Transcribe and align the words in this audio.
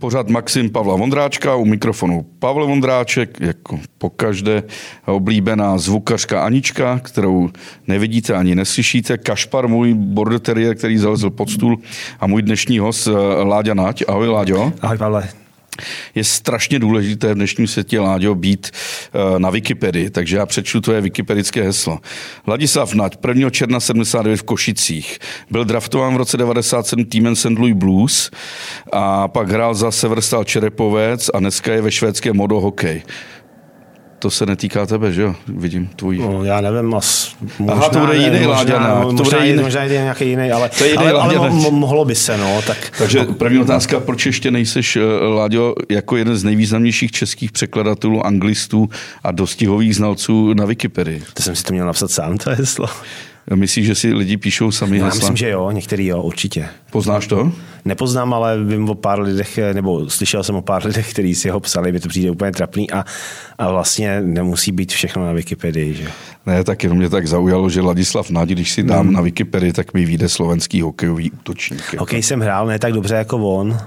Pořád 0.00 0.28
Maxim 0.28 0.70
Pavla 0.70 0.96
Vondráčka, 0.96 1.54
u 1.54 1.64
mikrofonu 1.64 2.26
Pavel 2.38 2.66
Vondráček, 2.66 3.40
jako 3.40 3.80
pokaždé 3.98 4.62
oblíbená 5.06 5.78
zvukařka 5.78 6.44
Anička, 6.44 6.98
kterou 6.98 7.50
nevidíte 7.86 8.34
ani 8.34 8.54
neslyšíte, 8.54 9.18
Kašpar, 9.18 9.68
můj 9.68 9.94
border 9.94 10.38
terrier, 10.38 10.76
který 10.76 10.98
zalezl 10.98 11.30
pod 11.30 11.50
stůl 11.50 11.78
a 12.20 12.26
můj 12.26 12.42
dnešní 12.42 12.78
host 12.78 13.08
Láďa 13.44 13.74
Nať. 13.74 14.02
Ahoj 14.08 14.28
Láďo. 14.28 14.72
Ahoj 14.80 14.98
Pavle 14.98 15.28
je 16.14 16.24
strašně 16.24 16.78
důležité 16.78 17.32
v 17.32 17.36
dnešním 17.36 17.66
světě, 17.66 18.00
Láďo, 18.00 18.34
být 18.34 18.70
eh, 18.70 19.38
na 19.38 19.50
Wikipedii, 19.50 20.10
takže 20.10 20.36
já 20.36 20.46
přečtu 20.46 20.80
tvoje 20.80 21.00
wikipedické 21.00 21.62
heslo. 21.62 21.98
Ladislav 22.46 22.94
Nať, 22.94 23.18
1. 23.28 23.50
června 23.50 23.80
79 23.80 24.36
v 24.36 24.42
Košicích. 24.42 25.18
Byl 25.50 25.64
draftován 25.64 26.14
v 26.14 26.16
roce 26.16 26.36
97 26.36 27.04
týmem 27.04 27.36
St. 27.36 27.58
Louis 27.58 27.74
Blues 27.74 28.30
a 28.92 29.28
pak 29.28 29.50
hrál 29.50 29.74
za 29.74 29.90
Severstal 29.90 30.44
Čerepovec 30.44 31.30
a 31.34 31.38
dneska 31.38 31.72
je 31.72 31.82
ve 31.82 31.90
švédské 31.90 32.32
modo 32.32 32.60
hokej 32.60 33.02
to 34.18 34.30
se 34.30 34.46
netýká 34.46 34.86
tebe, 34.86 35.12
že 35.12 35.22
jo? 35.22 35.34
Vidím 35.46 35.86
tvůj. 35.96 36.18
No, 36.18 36.44
já 36.44 36.60
nevím, 36.60 36.94
as, 36.94 37.36
možná, 37.58 37.74
Aha, 37.74 37.88
to 37.88 37.98
bude 37.98 38.16
jiný 38.16 38.46
Láďana. 38.46 39.04
To 39.04 39.12
možná, 39.12 39.44
jiný. 39.44 39.62
možná 39.62 39.86
nějaký 39.86 40.28
jiný, 40.28 40.52
ale, 40.52 40.68
to 40.68 40.84
je 40.84 40.90
jiný 40.90 41.04
ale, 41.04 41.38
ale 41.38 41.50
mo, 41.50 41.70
mohlo 41.70 42.04
by 42.04 42.14
se, 42.14 42.36
no. 42.36 42.62
Tak... 42.66 42.92
Takže 42.98 43.20
první 43.38 43.58
otázka, 43.58 44.00
proč 44.00 44.26
ještě 44.26 44.50
nejseš, 44.50 44.96
eh, 44.96 45.02
Láďo, 45.28 45.74
jako 45.88 46.16
jeden 46.16 46.36
z 46.36 46.44
nejvýznamnějších 46.44 47.12
českých 47.12 47.52
překladatelů, 47.52 48.26
anglistů 48.26 48.88
a 49.24 49.32
dostihových 49.32 49.96
znalců 49.96 50.54
na 50.54 50.64
Wikipedii? 50.64 51.22
To 51.34 51.42
jsem 51.42 51.56
si 51.56 51.64
to 51.64 51.72
měl 51.72 51.86
napsat 51.86 52.10
sám, 52.10 52.38
to 52.38 52.50
heslo. 52.50 52.86
Myslíš, 53.54 53.86
že 53.86 53.94
si 53.94 54.14
lidi 54.14 54.36
píšou 54.36 54.70
sami 54.70 54.98
Já 54.98 55.04
hesla? 55.04 55.18
myslím, 55.18 55.36
že 55.36 55.48
jo, 55.50 55.70
některý 55.70 56.06
jo, 56.06 56.22
určitě. 56.22 56.68
Poznáš 56.90 57.26
to? 57.26 57.52
Nepoznám, 57.84 58.34
ale 58.34 58.64
vím 58.64 58.90
o 58.90 58.94
pár 58.94 59.20
lidech, 59.20 59.58
nebo 59.72 60.10
slyšel 60.10 60.42
jsem 60.42 60.54
o 60.54 60.62
pár 60.62 60.86
lidech, 60.86 61.10
kteří 61.10 61.34
si 61.34 61.48
ho 61.48 61.60
psali, 61.60 61.92
mi 61.92 62.00
to 62.00 62.08
přijde 62.08 62.30
úplně 62.30 62.52
trapný 62.52 62.90
a, 62.90 63.04
a 63.58 63.70
vlastně 63.70 64.20
nemusí 64.20 64.72
být 64.72 64.92
všechno 64.92 65.26
na 65.26 65.32
Wikipedii. 65.32 65.94
Že? 65.94 66.08
Ne, 66.46 66.64
tak 66.64 66.82
jenom 66.82 66.98
mě 66.98 67.08
tak 67.08 67.26
zaujalo, 67.26 67.70
že 67.70 67.80
Ladislav 67.80 68.30
Nadi, 68.30 68.54
když 68.54 68.72
si 68.72 68.82
dám 68.82 69.06
hmm. 69.06 69.12
na 69.12 69.20
Wikipedii, 69.20 69.72
tak 69.72 69.94
mi 69.94 70.04
vyjde 70.04 70.28
slovenský 70.28 70.80
hokejový 70.80 71.30
útočník. 71.30 71.82
Jako. 71.92 72.02
Hokej 72.02 72.22
jsem 72.22 72.40
hrál 72.40 72.66
ne 72.66 72.78
tak 72.78 72.92
dobře 72.92 73.14
jako 73.14 73.38
on, 73.38 73.78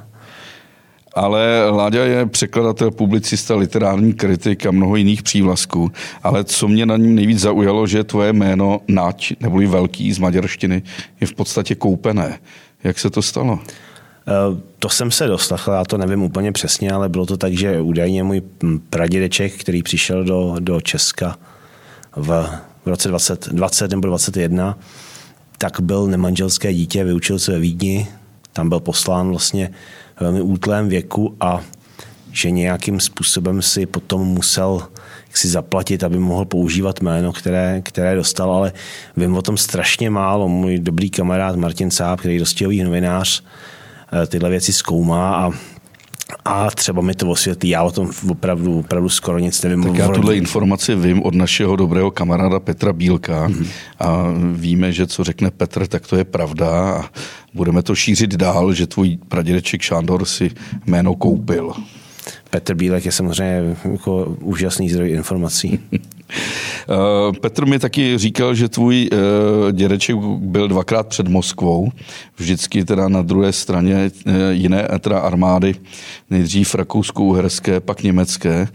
ale 1.13 1.69
Láďa 1.69 2.03
je 2.03 2.25
překladatel, 2.25 2.91
publicista, 2.91 3.55
literární 3.55 4.13
kritik 4.13 4.65
a 4.65 4.71
mnoho 4.71 4.95
jiných 4.95 5.23
přívlastků. 5.23 5.91
Ale 6.23 6.43
co 6.43 6.67
mě 6.67 6.85
na 6.85 6.97
ním 6.97 7.15
nejvíc 7.15 7.39
zaujalo, 7.39 7.87
že 7.87 8.03
tvoje 8.03 8.33
jméno 8.33 8.81
Nať, 8.87 9.33
neboli 9.39 9.67
velký 9.67 10.13
z 10.13 10.19
maďarštiny, 10.19 10.83
je 11.21 11.27
v 11.27 11.33
podstatě 11.33 11.75
koupené. 11.75 12.39
Jak 12.83 12.99
se 12.99 13.09
to 13.09 13.21
stalo? 13.21 13.59
Eh, 14.27 14.61
to 14.79 14.89
jsem 14.89 15.11
se 15.11 15.27
dostal, 15.27 15.59
já 15.67 15.83
to 15.85 15.97
nevím 15.97 16.23
úplně 16.23 16.51
přesně, 16.51 16.91
ale 16.91 17.09
bylo 17.09 17.25
to 17.25 17.37
tak, 17.37 17.53
že 17.53 17.81
údajně 17.81 18.23
můj 18.23 18.41
pradědeček, 18.89 19.53
který 19.53 19.83
přišel 19.83 20.23
do, 20.23 20.55
do 20.59 20.81
Česka 20.81 21.37
v, 22.15 22.49
v 22.85 22.87
roce 22.87 23.09
20, 23.09 23.47
20 23.47 23.91
nebo 23.91 24.07
21, 24.07 24.77
tak 25.57 25.81
byl 25.81 26.07
nemanželské 26.07 26.73
dítě, 26.73 27.03
vyučil 27.03 27.39
se 27.39 27.51
ve 27.51 27.59
Vídni, 27.59 28.07
tam 28.53 28.69
byl 28.69 28.79
poslán 28.79 29.29
vlastně 29.29 29.71
velmi 30.21 30.41
útlém 30.41 30.89
věku 30.89 31.35
a 31.39 31.61
že 32.31 32.51
nějakým 32.51 32.99
způsobem 32.99 33.61
si 33.61 33.85
potom 33.85 34.21
musel 34.27 34.87
si 35.33 35.47
zaplatit, 35.47 36.03
aby 36.03 36.19
mohl 36.19 36.45
používat 36.45 37.01
jméno, 37.01 37.33
které, 37.33 37.81
které 37.85 38.15
dostal, 38.15 38.51
ale 38.51 38.73
vím 39.17 39.35
o 39.35 39.41
tom 39.41 39.57
strašně 39.57 40.09
málo. 40.09 40.47
Můj 40.47 40.79
dobrý 40.79 41.09
kamarád 41.09 41.55
Martin 41.55 41.91
Sáb, 41.91 42.19
který 42.19 42.35
je 42.35 42.39
dostihový 42.39 42.83
novinář, 42.83 43.43
eh, 44.23 44.27
tyhle 44.27 44.49
věci 44.49 44.73
zkoumá 44.73 45.35
a 45.35 45.51
a 46.45 46.71
třeba 46.71 47.01
mi 47.01 47.15
to 47.15 47.29
osvětlí, 47.29 47.69
já 47.69 47.83
o 47.83 47.91
tom 47.91 48.11
opravdu, 48.29 48.79
opravdu 48.79 49.09
skoro 49.09 49.39
nic 49.39 49.63
nevím. 49.63 49.83
Tak 49.83 49.95
já 49.95 50.07
tuhle 50.07 50.35
informaci 50.35 50.95
vím 50.95 51.23
od 51.23 51.35
našeho 51.35 51.75
dobrého 51.75 52.11
kamaráda 52.11 52.59
Petra 52.59 52.93
Bílka 52.93 53.47
mm-hmm. 53.47 53.67
a 53.99 54.25
víme, 54.53 54.91
že 54.91 55.07
co 55.07 55.23
řekne 55.23 55.51
Petr, 55.51 55.87
tak 55.87 56.07
to 56.07 56.15
je 56.15 56.23
pravda 56.23 56.69
a 56.69 57.05
budeme 57.53 57.83
to 57.83 57.95
šířit 57.95 58.35
dál, 58.35 58.73
že 58.73 58.87
tvůj 58.87 59.17
pradědeček 59.27 59.81
Šándor 59.81 60.25
si 60.25 60.51
jméno 60.85 61.15
koupil. 61.15 61.73
Petr 62.49 62.75
Bílek 62.75 63.05
je 63.05 63.11
samozřejmě 63.11 63.77
jako 63.91 64.37
úžasný 64.41 64.89
zdroj 64.89 65.11
informací. 65.11 65.79
Eh, 66.31 67.39
Petr 67.39 67.65
mi 67.65 67.79
taky 67.79 68.17
říkal, 68.17 68.55
že 68.55 68.69
tvůj 68.69 69.09
eh, 69.11 69.17
dědeček 69.71 70.15
byl 70.37 70.67
dvakrát 70.67 71.07
před 71.07 71.27
Moskvou, 71.27 71.91
vždycky 72.35 72.85
teda 72.85 73.07
na 73.07 73.21
druhé 73.21 73.53
straně 73.53 74.11
eh, 74.25 74.31
jiné 74.51 74.87
teda 74.99 75.19
armády, 75.19 75.75
nejdřív 76.29 76.75
rakousko-uherské, 76.75 77.79
pak 77.79 78.03
německé. 78.03 78.67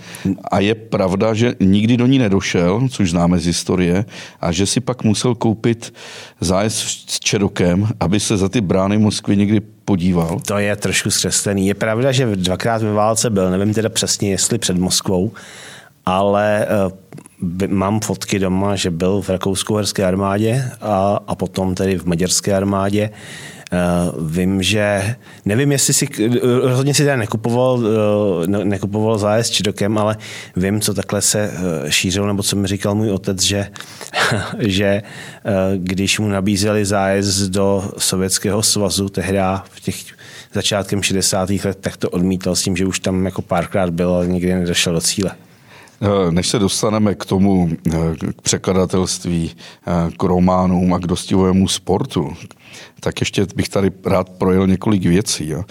A 0.50 0.60
je 0.60 0.74
pravda, 0.74 1.34
že 1.34 1.54
nikdy 1.60 1.96
do 1.96 2.06
ní 2.06 2.18
nedošel, 2.18 2.88
což 2.90 3.10
známe 3.10 3.38
z 3.38 3.46
historie, 3.46 4.04
a 4.40 4.52
že 4.52 4.66
si 4.66 4.80
pak 4.80 5.04
musel 5.04 5.34
koupit 5.34 5.94
zájezd 6.40 7.10
s 7.10 7.20
Čerokem, 7.20 7.88
aby 8.00 8.20
se 8.20 8.36
za 8.36 8.48
ty 8.48 8.60
brány 8.60 8.98
Moskvy 8.98 9.36
někdy 9.36 9.60
podíval. 9.60 10.40
To 10.46 10.58
je 10.58 10.76
trošku 10.76 11.10
zkreslený. 11.10 11.66
Je 11.66 11.74
pravda, 11.74 12.12
že 12.12 12.36
dvakrát 12.36 12.82
ve 12.82 12.92
válce 12.92 13.30
byl, 13.30 13.50
nevím 13.50 13.74
teda 13.74 13.88
přesně, 13.88 14.30
jestli 14.30 14.58
před 14.58 14.78
Moskvou, 14.78 15.32
ale 16.06 16.66
mám 17.68 18.00
fotky 18.00 18.38
doma, 18.38 18.76
že 18.76 18.90
byl 18.90 19.22
v 19.22 19.28
rakousko-herské 19.28 20.04
armádě 20.04 20.70
a, 20.80 21.20
a 21.26 21.34
potom 21.34 21.74
tedy 21.74 21.98
v 21.98 22.04
maďarské 22.04 22.56
armádě. 22.56 23.10
Uh, 23.72 24.30
vím, 24.30 24.62
že 24.62 25.16
nevím, 25.44 25.72
jestli 25.72 25.94
si 25.94 26.08
rozhodně 26.62 26.94
si 26.94 27.02
teda 27.02 27.16
nekupoval, 27.16 27.78
uh, 27.78 28.46
nekupoval 28.46 29.18
zájezd 29.18 29.52
čidokem, 29.52 29.98
ale 29.98 30.16
vím, 30.56 30.80
co 30.80 30.94
takhle 30.94 31.22
se 31.22 31.50
uh, 31.50 31.90
šířilo, 31.90 32.26
nebo 32.26 32.42
co 32.42 32.56
mi 32.56 32.68
říkal 32.68 32.94
můj 32.94 33.10
otec, 33.10 33.42
že, 33.42 33.68
že 34.58 35.02
když 35.76 36.18
mu 36.18 36.28
nabízeli 36.28 36.84
zájezd 36.84 37.50
do 37.50 37.90
Sovětského 37.98 38.62
svazu 38.62 39.08
tehdy 39.08 39.38
v 39.64 39.80
těch 39.80 39.96
začátkem 40.52 41.02
60. 41.02 41.50
let, 41.50 41.78
tak 41.80 41.96
to 41.96 42.10
odmítal 42.10 42.56
s 42.56 42.62
tím, 42.62 42.76
že 42.76 42.86
už 42.86 43.00
tam 43.00 43.24
jako 43.24 43.42
párkrát 43.42 43.90
byl, 43.90 44.14
ale 44.14 44.26
nikdy 44.26 44.54
nedošel 44.54 44.92
do 44.92 45.00
cíle. 45.00 45.30
Eh, 46.00 46.32
než 46.32 46.48
se 46.48 46.58
dostaneme 46.58 47.14
k 47.14 47.24
tomu, 47.24 47.70
eh, 47.86 48.32
k 48.36 48.42
překladatelství, 48.42 49.50
eh, 49.86 50.10
k 50.16 50.22
románům 50.22 50.94
a 50.94 50.98
k 50.98 51.06
dostihovému 51.06 51.68
sportu, 51.68 52.36
tak 53.00 53.20
ještě 53.20 53.46
bych 53.56 53.68
tady 53.68 53.90
rád 54.06 54.30
projel 54.30 54.66
několik 54.66 55.02
věcí. 55.02 55.48
Jo. 55.48 55.64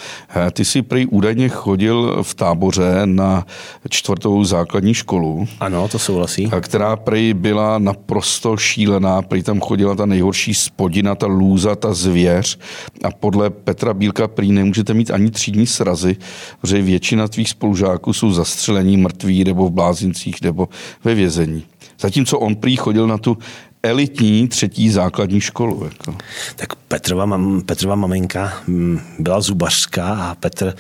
Ty 0.52 0.66
jsi 0.66 0.82
prý 0.82 1.06
údajně 1.06 1.50
chodil 1.50 2.24
v 2.24 2.36
táboře 2.36 3.02
na 3.06 3.46
čtvrtou 3.90 4.44
základní 4.44 4.94
školu. 4.94 5.48
Ano, 5.60 5.88
to 5.88 6.00
souhlasí. 6.00 6.50
Která 6.60 6.96
prý 6.96 7.34
byla 7.34 7.80
naprosto 7.80 8.58
šílená, 8.58 9.22
prý 9.22 9.44
tam 9.44 9.60
chodila 9.60 9.96
ta 9.96 10.06
nejhorší 10.06 10.54
spodina, 10.54 11.16
ta 11.16 11.28
lůza, 11.28 11.76
ta 11.76 11.94
zvěř 11.94 12.60
a 13.04 13.12
podle 13.12 13.50
Petra 13.50 13.94
Bílka 13.94 14.28
prý 14.28 14.52
nemůžete 14.52 14.94
mít 14.94 15.12
ani 15.12 15.32
třídní 15.32 15.68
srazy, 15.68 16.18
protože 16.62 16.82
většina 16.82 17.28
tvých 17.28 17.50
spolužáků 17.50 18.14
jsou 18.14 18.32
zastřelení, 18.32 18.98
mrtví 18.98 19.44
nebo 19.44 19.68
v 19.68 19.72
blázincích 19.72 20.42
nebo 20.42 20.70
ve 21.04 21.16
vězení. 21.16 21.64
Zatímco 22.00 22.40
on 22.40 22.56
prý 22.56 22.76
chodil 22.76 23.08
na 23.08 23.18
tu 23.18 23.38
elitní 23.86 24.48
třetí 24.48 24.90
základní 24.90 25.42
školu. 25.42 25.84
Jako. 25.84 26.16
Tak 26.56 26.76
Petrova, 26.76 27.26
mam, 27.26 27.62
Petrova 27.62 27.96
maminka 27.96 28.54
mm, 28.68 29.00
byla 29.20 29.42
zubařská 29.42 30.08
a 30.08 30.36
Petr, 30.36 30.76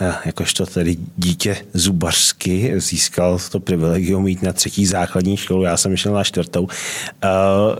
eh, 0.00 0.14
jakožto 0.24 0.66
tedy 0.66 0.96
dítě 1.16 1.56
zubařsky, 1.74 2.72
získal 2.76 3.38
to 3.50 3.60
privilegium 3.60 4.24
mít 4.24 4.42
na 4.42 4.52
třetí 4.52 4.86
základní 4.86 5.36
školu. 5.36 5.62
Já 5.62 5.76
jsem 5.76 5.96
šel 5.96 6.12
na 6.12 6.24
čtvrtou. 6.24 6.68
Eh, 7.24 7.28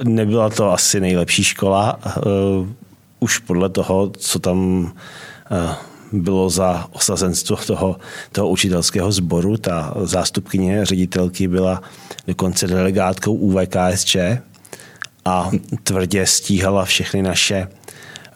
nebyla 0.05 0.51
to 0.51 0.73
asi 0.73 1.01
nejlepší 1.01 1.45
škola, 1.45 2.01
eh, 2.07 2.21
už 3.21 3.39
podle 3.39 3.69
toho, 3.69 4.13
co 4.19 4.39
tam 4.39 4.93
bylo 6.13 6.51
za 6.51 6.89
osazenstvo 6.93 7.57
toho, 7.57 7.97
toho 8.33 8.49
učitelského 8.49 9.13
sboru. 9.13 9.57
Ta 9.57 9.95
zástupkyně 10.03 10.87
ředitelky 10.87 11.49
byla 11.49 11.83
dokonce 12.27 12.67
delegátkou 12.67 13.35
UVKSČ, 13.35 14.17
a 15.27 15.51
tvrdě 15.83 16.27
stíhala 16.27 16.85
všechny 16.85 17.23
naše 17.23 17.69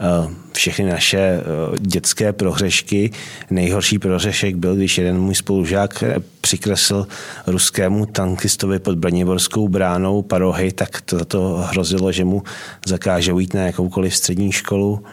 eh, 0.01 0.35
všechny 0.53 0.85
naše 0.85 1.19
eh, 1.19 1.43
dětské 1.79 2.33
prohřešky. 2.33 3.11
Nejhorší 3.51 3.99
prohřešek 3.99 4.57
byl, 4.57 4.77
když 4.77 4.99
jeden 4.99 5.21
můj 5.21 5.35
spolužák 5.35 6.03
eh, 6.03 6.17
přikresl 6.41 7.07
ruskému 7.47 8.07
tankistovi 8.07 8.79
pod 8.79 8.99
Braniborskou 8.99 9.69
bránou 9.69 10.23
parohy, 10.23 10.73
tak 10.73 11.01
to, 11.01 11.25
to 11.25 11.65
hrozilo, 11.71 12.13
že 12.13 12.25
mu 12.25 12.43
zakážou 12.87 13.39
jít 13.39 13.55
na 13.55 13.61
jakoukoliv 13.61 14.17
střední 14.17 14.53
školu. 14.53 15.05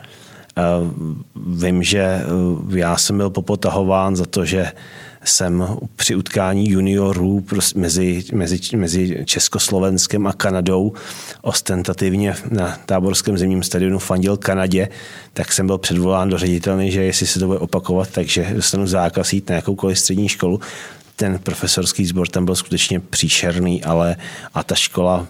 Vím, 1.36 1.84
že 1.84 2.22
já 2.70 2.98
jsem 2.98 3.18
byl 3.18 3.30
popotahován 3.30 4.16
za 4.16 4.26
to, 4.26 4.46
že 4.46 4.72
jsem 5.28 5.78
při 5.96 6.16
utkání 6.16 6.70
juniorů 6.70 7.46
mezi, 7.76 8.24
mezi, 8.34 8.60
mezi 8.76 9.26
Československem 9.26 10.28
a 10.28 10.34
Kanadou 10.34 10.94
ostentativně 11.42 12.36
na 12.50 12.78
táborském 12.86 13.38
zimním 13.38 13.64
stadionu 13.64 14.00
fandil 14.00 14.38
Kanadě, 14.38 14.90
tak 15.34 15.54
jsem 15.54 15.68
byl 15.68 15.78
předvolán 15.78 16.30
do 16.30 16.38
ředitelny, 16.38 16.92
že 16.92 17.04
jestli 17.04 17.28
se 17.28 17.40
to 17.40 17.48
bude 17.48 17.60
opakovat, 17.60 18.10
takže 18.12 18.48
dostanu 18.56 18.88
zákaz 18.88 19.34
jít 19.34 19.50
na 19.50 19.56
jakoukoliv 19.56 20.00
střední 20.00 20.30
školu. 20.30 20.60
Ten 21.16 21.40
profesorský 21.40 22.06
sbor 22.06 22.28
tam 22.28 22.46
byl 22.46 22.56
skutečně 22.56 23.00
příšerný, 23.00 23.84
ale 23.84 24.16
a 24.54 24.64
ta 24.64 24.76
škola 24.76 25.28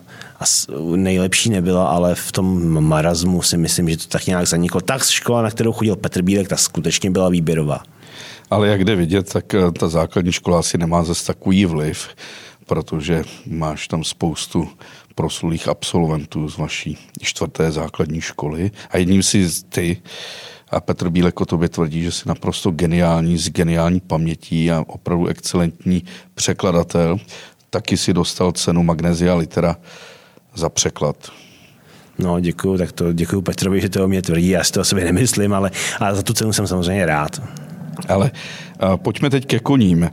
nejlepší 0.95 1.49
nebyla, 1.49 1.87
ale 1.87 2.15
v 2.15 2.31
tom 2.31 2.79
marazmu 2.83 3.41
si 3.41 3.57
myslím, 3.57 3.89
že 3.89 3.97
to 3.97 4.05
tak 4.07 4.25
nějak 4.25 4.47
zaniklo. 4.47 4.81
Tak 4.81 5.05
škola, 5.05 5.41
na 5.41 5.51
kterou 5.51 5.71
chodil 5.71 5.95
Petr 5.95 6.21
Bílek, 6.21 6.47
ta 6.47 6.57
skutečně 6.57 7.11
byla 7.11 7.29
výběrová. 7.29 7.83
Ale 8.49 8.67
jak 8.67 8.85
jde 8.85 8.95
vidět, 8.95 9.33
tak 9.33 9.53
eh, 9.53 9.71
ta 9.71 9.87
základní 9.87 10.31
škola 10.31 10.59
asi 10.59 10.77
nemá 10.77 11.03
zase 11.03 11.25
takový 11.25 11.65
vliv, 11.65 12.07
protože 12.65 13.23
máš 13.45 13.87
tam 13.87 14.03
spoustu 14.03 14.69
proslulých 15.15 15.67
absolventů 15.67 16.49
z 16.49 16.57
vaší 16.57 16.97
čtvrté 17.21 17.71
základní 17.71 18.21
školy 18.21 18.71
a 18.89 18.97
jedním 18.97 19.23
si 19.23 19.47
ty 19.69 19.97
a 20.69 20.79
Petr 20.79 21.09
Bílek 21.09 21.41
o 21.41 21.45
tobě 21.45 21.69
tvrdí, 21.69 22.03
že 22.03 22.11
jsi 22.11 22.29
naprosto 22.29 22.71
geniální, 22.71 23.37
s 23.37 23.49
geniální 23.49 23.99
pamětí 23.99 24.71
a 24.71 24.83
opravdu 24.87 25.27
excelentní 25.27 26.03
překladatel. 26.33 27.17
Taky 27.69 27.97
si 27.97 28.13
dostal 28.13 28.51
cenu 28.51 28.83
Magnesia 28.83 29.35
Litera 29.35 29.77
za 30.55 30.69
překlad. 30.69 31.31
No, 32.19 32.39
děkuji, 32.39 32.77
tak 32.77 32.91
to 32.91 33.13
děkuji 33.13 33.41
Petrovi, 33.41 33.81
že 33.81 33.89
to 33.89 34.03
o 34.03 34.07
mě 34.07 34.21
tvrdí, 34.21 34.49
já 34.49 34.63
si 34.63 34.71
to 34.71 34.81
o 34.81 34.83
sobě 34.83 35.05
nemyslím, 35.05 35.53
ale, 35.53 35.71
ale 35.99 36.15
za 36.15 36.23
tu 36.23 36.33
cenu 36.33 36.53
jsem 36.53 36.67
samozřejmě 36.67 37.05
rád. 37.05 37.41
Ale 38.07 38.31
uh, 38.83 38.95
pojďme 38.97 39.29
teď 39.29 39.45
ke 39.45 39.59
koním. 39.59 40.01
Uh, 40.03 40.09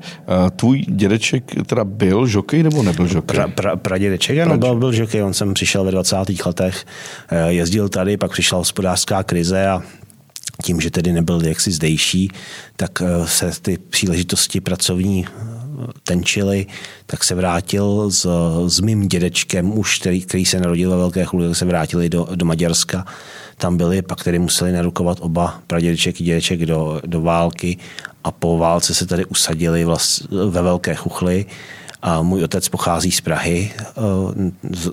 tvůj 0.56 0.80
dědeček 0.88 1.44
teda 1.66 1.84
byl 1.84 2.26
žokej 2.26 2.62
nebo 2.62 2.82
nebyl 2.82 3.06
žokej? 3.06 3.36
Pra, 3.36 3.48
pra, 3.48 3.76
pradědeček, 3.76 4.38
ano, 4.38 4.58
byl, 4.58 4.76
byl 4.76 4.92
žokej. 4.92 5.22
On 5.22 5.34
sem 5.34 5.54
přišel 5.54 5.84
ve 5.84 5.90
20. 5.90 6.16
letech, 6.46 6.86
uh, 7.32 7.38
jezdil 7.48 7.88
tady, 7.88 8.16
pak 8.16 8.30
přišla 8.30 8.58
hospodářská 8.58 9.22
krize 9.22 9.66
a 9.66 9.82
tím, 10.62 10.80
že 10.80 10.90
tedy 10.90 11.12
nebyl 11.12 11.46
jaksi 11.46 11.72
zdejší, 11.72 12.30
tak 12.76 13.02
se 13.24 13.50
ty 13.62 13.78
příležitosti 13.78 14.60
pracovní 14.60 15.26
tenčili, 16.02 16.66
tak 17.06 17.24
se 17.24 17.34
vrátil 17.34 18.10
s, 18.10 18.26
s 18.66 18.80
mým 18.80 19.08
dědečkem, 19.08 19.78
už 19.78 19.98
který, 19.98 20.22
který 20.22 20.44
se 20.44 20.60
narodil 20.60 20.90
ve 20.90 20.96
Velké 20.96 21.24
Chludy, 21.24 21.54
se 21.54 21.64
vrátili 21.64 22.08
do, 22.08 22.28
do 22.34 22.46
Maďarska. 22.46 23.06
Tam 23.56 23.76
byli, 23.76 24.02
pak 24.02 24.24
tedy 24.24 24.38
museli 24.38 24.72
narukovat 24.72 25.18
oba 25.20 25.60
pradědeček 25.66 26.20
i 26.20 26.24
dědeček 26.24 26.66
do, 26.66 27.00
do 27.06 27.20
války 27.20 27.76
a 28.24 28.30
po 28.30 28.58
válce 28.58 28.94
se 28.94 29.06
tady 29.06 29.24
usadili 29.24 29.84
vlast, 29.84 30.26
ve 30.30 30.62
Velké 30.62 30.94
Chuchli. 30.94 31.46
A 32.02 32.22
můj 32.22 32.44
otec 32.44 32.68
pochází 32.68 33.10
z 33.10 33.20
Prahy, 33.20 33.72
eh, 33.80 33.90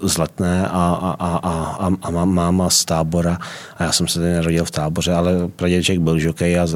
z 0.01 0.17
Letné 0.17 0.67
a, 0.67 0.69
a, 0.69 1.11
a, 1.19 1.87
a, 1.87 1.91
a 2.01 2.25
máma 2.25 2.69
z 2.69 2.85
tábora. 2.85 3.37
A 3.77 3.83
já 3.83 3.91
jsem 3.91 4.07
se 4.07 4.19
tady 4.19 4.33
narodil 4.33 4.65
v 4.65 4.71
táboře, 4.71 5.13
ale 5.13 5.47
pradědeček 5.55 5.99
byl 5.99 6.19
žokej 6.19 6.59
a 6.59 6.67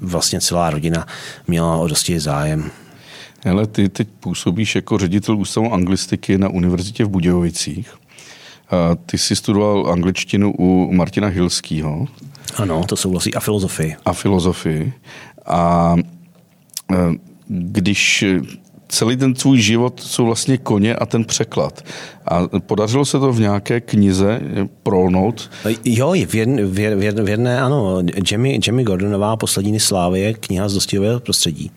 vlastně 0.00 0.40
celá 0.40 0.70
rodina 0.70 1.06
měla 1.48 1.76
o 1.76 1.88
dosti 1.88 2.20
zájem. 2.20 2.70
Ale 3.50 3.66
ty 3.66 3.88
teď 3.88 4.08
působíš 4.20 4.74
jako 4.74 4.98
ředitel 4.98 5.38
ústavu 5.38 5.72
anglistiky 5.72 6.38
na 6.38 6.48
univerzitě 6.48 7.04
v 7.04 7.08
Budějovicích. 7.08 7.94
Ty 9.06 9.18
jsi 9.18 9.36
studoval 9.36 9.92
angličtinu 9.92 10.54
u 10.58 10.92
Martina 10.92 11.28
Hilského. 11.28 12.06
Ano, 12.56 12.84
to 12.84 12.96
souhlasí. 12.96 13.34
A 13.34 13.40
filozofii. 13.40 13.96
A 14.04 14.12
filozofii. 14.12 14.92
A 15.46 15.94
e, 16.92 16.96
když 17.48 18.24
celý 18.92 19.16
ten 19.16 19.34
tvůj 19.34 19.60
život 19.60 20.00
jsou 20.00 20.26
vlastně 20.26 20.58
koně 20.58 20.94
a 20.94 21.06
ten 21.06 21.24
překlad. 21.24 21.84
A 22.28 22.48
podařilo 22.66 23.04
se 23.04 23.18
to 23.18 23.32
v 23.32 23.40
nějaké 23.40 23.80
knize 23.80 24.40
prolnout? 24.82 25.50
Jo, 25.84 26.12
v 26.26 26.34
jedné, 26.34 26.64
v 26.64 26.78
jedné, 26.78 27.22
v 27.22 27.28
jedné 27.28 27.60
ano. 27.60 28.02
Jamie, 28.30 28.58
Jamie 28.66 28.84
Gordonová, 28.84 29.36
Poslední 29.36 29.80
slávy 29.80 30.20
je 30.20 30.34
kniha 30.34 30.68
z 30.68 30.74
dostihového 30.74 31.20
prostředí. 31.20 31.70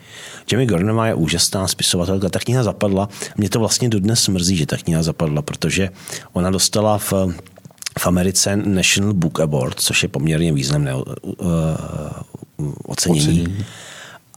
Jamie 0.51 0.67
Gordonová 0.67 1.07
je 1.07 1.13
úžasná 1.13 1.67
spisovatelka. 1.67 2.29
Ta 2.29 2.39
kniha 2.39 2.63
zapadla. 2.63 3.09
Mě 3.37 3.49
to 3.49 3.59
vlastně 3.59 3.89
dodnes 3.89 4.27
mrzí, 4.27 4.57
že 4.57 4.65
ta 4.65 4.77
kniha 4.77 5.03
zapadla, 5.03 5.41
protože 5.41 5.89
ona 6.33 6.49
dostala 6.49 6.97
v 6.97 7.13
v 7.99 8.07
Americe 8.07 8.55
National 8.55 9.13
Book 9.13 9.39
Award, 9.39 9.79
což 9.79 10.03
je 10.03 10.09
poměrně 10.09 10.53
významné 10.53 10.95
uh, 10.95 11.03
ocenění. 12.85 13.21
ocenění. 13.21 13.65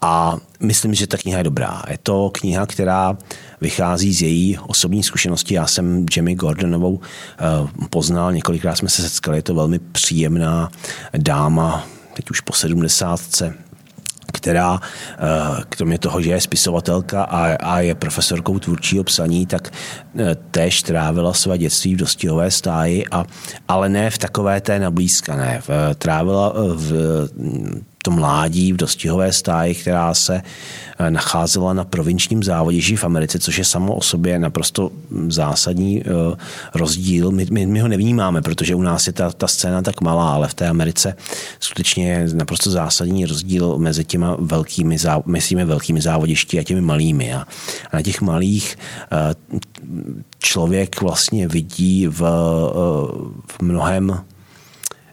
A 0.03 0.39
myslím, 0.61 0.95
že 0.95 1.07
ta 1.07 1.17
kniha 1.17 1.39
je 1.39 1.45
dobrá. 1.45 1.83
Je 1.91 1.99
to 2.03 2.31
kniha, 2.31 2.67
která 2.67 3.17
vychází 3.61 4.15
z 4.15 4.23
její 4.23 4.59
osobní 4.59 5.03
zkušenosti. 5.03 5.55
Já 5.55 5.67
jsem 5.67 6.07
Jamie 6.17 6.37
Gordonovou 6.37 7.01
eh, 7.01 7.87
poznal, 7.91 8.33
několikrát 8.33 8.77
jsme 8.77 8.89
se 8.89 9.03
setkali, 9.03 9.39
je 9.39 9.43
to 9.43 9.55
velmi 9.55 9.79
příjemná 9.79 10.71
dáma, 11.17 11.87
teď 12.15 12.31
už 12.31 12.41
po 12.41 12.53
sedmdesátce, 12.53 13.55
která 14.33 14.81
eh, 14.83 15.19
kromě 15.69 15.99
toho, 15.99 16.23
že 16.23 16.31
je 16.31 16.41
spisovatelka 16.41 17.23
a, 17.23 17.81
je 17.81 17.95
profesorkou 17.95 18.59
tvůrčího 18.59 19.05
psaní, 19.05 19.47
tak 19.47 19.73
eh, 20.19 20.35
též 20.51 20.83
trávila 20.83 21.33
své 21.33 21.59
dětství 21.59 21.95
v 21.95 21.99
dostihové 21.99 22.51
stáji, 22.51 23.07
a, 23.11 23.25
ale 23.69 23.89
ne 23.89 24.11
v 24.11 24.19
takové 24.19 24.61
té 24.61 24.79
nablízkané. 24.79 25.63
Trávila 25.99 26.53
v 26.75 26.93
to 28.09 28.15
mládí 28.15 28.73
v 28.73 28.77
dostihové 28.77 29.33
stáji, 29.33 29.75
která 29.75 30.15
se 30.15 30.43
eh, 30.99 31.11
nacházela 31.11 31.73
na 31.73 31.85
provinčním 31.85 32.43
závodě 32.43 32.97
v 32.97 33.05
Americe, 33.05 33.39
což 33.39 33.59
je 33.59 33.65
samo 33.65 33.95
o 33.95 34.03
sobě 34.03 34.39
naprosto 34.39 34.91
zásadní 35.29 36.01
eh, 36.01 36.05
rozdíl. 36.75 37.31
My, 37.31 37.47
my, 37.51 37.67
my 37.67 37.81
ho 37.81 37.89
nevnímáme, 37.89 38.43
protože 38.43 38.75
u 38.75 38.83
nás 38.83 39.07
je 39.07 39.13
ta, 39.13 39.31
ta 39.31 39.49
scéna 39.49 39.83
tak 39.83 40.01
malá, 40.01 40.35
ale 40.35 40.49
v 40.49 40.55
té 40.55 40.69
Americe 40.69 41.17
skutečně 41.61 42.13
je 42.13 42.29
naprosto 42.35 42.71
zásadní 42.71 43.27
rozdíl 43.27 43.79
mezi 43.79 44.05
těma 44.05 44.37
velkými, 44.41 44.97
myslíme 45.27 45.65
velkými 45.65 46.01
závodišti 46.01 46.59
a 46.59 46.63
těmi 46.63 46.81
malými. 46.81 47.35
A, 47.35 47.45
a 47.91 47.97
na 47.97 48.03
těch 48.03 48.21
malých 48.21 48.77
eh, 49.13 49.35
člověk 50.39 51.01
vlastně 51.01 51.49
vidí 51.49 52.07
v, 52.07 52.21
v 53.47 53.63
mnohem 53.63 54.25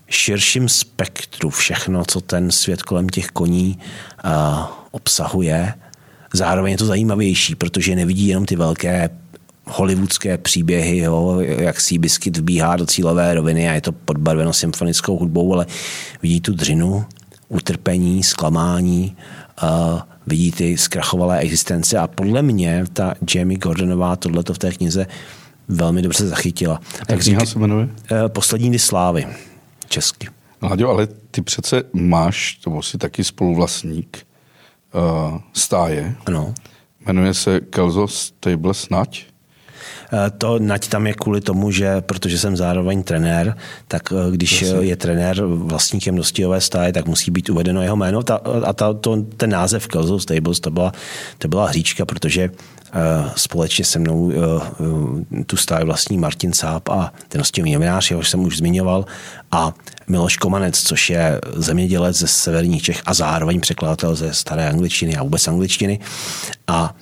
širším 0.07 0.69
spektru 0.69 1.49
všechno, 1.49 2.03
co 2.07 2.21
ten 2.21 2.51
svět 2.51 2.83
kolem 2.83 3.09
těch 3.09 3.27
koní 3.27 3.77
uh, 4.25 4.31
obsahuje. 4.91 5.73
Zároveň 6.33 6.71
je 6.71 6.77
to 6.77 6.85
zajímavější, 6.85 7.55
protože 7.55 7.95
nevidí 7.95 8.27
jenom 8.27 8.45
ty 8.45 8.55
velké 8.55 9.09
hollywoodské 9.65 10.37
příběhy, 10.37 10.97
jo, 10.97 11.39
jak 11.39 11.81
si 11.81 11.97
biskyt 11.97 12.37
vbíhá 12.37 12.75
do 12.75 12.85
cílové 12.85 13.33
roviny 13.33 13.69
a 13.69 13.73
je 13.73 13.81
to 13.81 13.91
podbarveno 13.91 14.53
symfonickou 14.53 15.17
hudbou, 15.17 15.53
ale 15.53 15.65
vidí 16.21 16.41
tu 16.41 16.53
dřinu, 16.53 17.05
utrpení, 17.49 18.23
zklamání, 18.23 19.17
uh, 19.63 19.99
vidí 20.27 20.51
ty 20.51 20.77
zkrachovalé 20.77 21.39
existence 21.39 21.97
a 21.97 22.07
podle 22.07 22.41
mě 22.41 22.85
ta 22.93 23.13
Jamie 23.35 23.57
Gordonová 23.57 24.15
tohleto 24.15 24.53
v 24.53 24.59
té 24.59 24.71
knize 24.71 25.07
velmi 25.67 26.01
dobře 26.01 26.27
zachytila. 26.27 26.81
Jak 27.09 27.21
kniha 27.21 27.45
se 27.45 27.59
jmenuje? 27.59 27.85
Uh, 27.85 28.27
Poslední 28.27 28.69
dny 28.69 28.79
slávy 28.79 29.27
česky. 29.87 30.27
Láďo, 30.61 30.89
ale 30.89 31.07
ty 31.31 31.41
přece 31.41 31.83
máš, 31.93 32.59
to 32.63 32.81
jsi 32.81 32.97
taky 32.97 33.23
spoluvlastník 33.23 34.27
uh, 34.93 35.39
stáje. 35.53 36.15
Ano. 36.25 36.53
Jmenuje 37.05 37.33
se 37.33 37.59
Kelzo 37.59 38.07
Stable 38.07 38.73
Snať. 38.73 39.25
Eh, 40.13 40.31
to 40.37 40.59
nať 40.59 40.87
tam 40.87 41.07
je 41.07 41.13
kvůli 41.13 41.41
tomu, 41.41 41.71
že 41.71 42.01
protože 42.01 42.39
jsem 42.39 42.57
zároveň 42.57 43.03
trenér, 43.03 43.57
tak 43.87 44.13
eh, 44.13 44.31
když 44.31 44.61
Jasně. 44.61 44.79
je 44.79 44.95
trenér 44.95 45.45
vlastníkem 45.45 46.15
dostihové 46.15 46.61
stáje, 46.61 46.93
tak 46.93 47.05
musí 47.05 47.31
být 47.31 47.49
uvedeno 47.49 47.81
jeho 47.81 47.95
jméno. 47.95 48.23
Ta, 48.23 48.35
a 48.65 48.73
ta, 48.73 48.93
to, 48.93 49.21
ten 49.21 49.49
název 49.49 49.87
Kelzo 49.87 50.19
Stables, 50.19 50.59
to 50.59 50.71
byla, 50.71 50.91
to 51.37 51.47
byla 51.47 51.67
hříčka, 51.67 52.05
protože 52.05 52.49
Eh, 52.49 52.74
společně 53.35 53.85
se 53.85 53.99
mnou 53.99 54.31
eh, 54.31 54.35
eh, 55.39 55.43
tu 55.43 55.57
stáj 55.57 55.85
vlastní 55.85 56.17
Martin 56.17 56.53
Sáp 56.53 56.89
a 56.89 57.13
ten 57.27 57.41
hostivý 57.41 57.73
novinář, 57.73 58.11
jehož 58.11 58.29
jsem 58.29 58.39
už 58.39 58.57
zmiňoval, 58.57 59.05
a 59.51 59.73
Miloš 60.07 60.37
Komanec, 60.37 60.83
což 60.83 61.09
je 61.09 61.41
zemědělec 61.55 62.17
ze 62.17 62.27
severních 62.27 62.83
Čech 62.83 63.01
a 63.05 63.13
zároveň 63.13 63.61
překladatel 63.61 64.15
ze 64.15 64.33
staré 64.33 64.69
angličtiny 64.69 65.15
a 65.15 65.23
vůbec 65.23 65.47
angličtiny. 65.47 65.99
A 66.67 66.95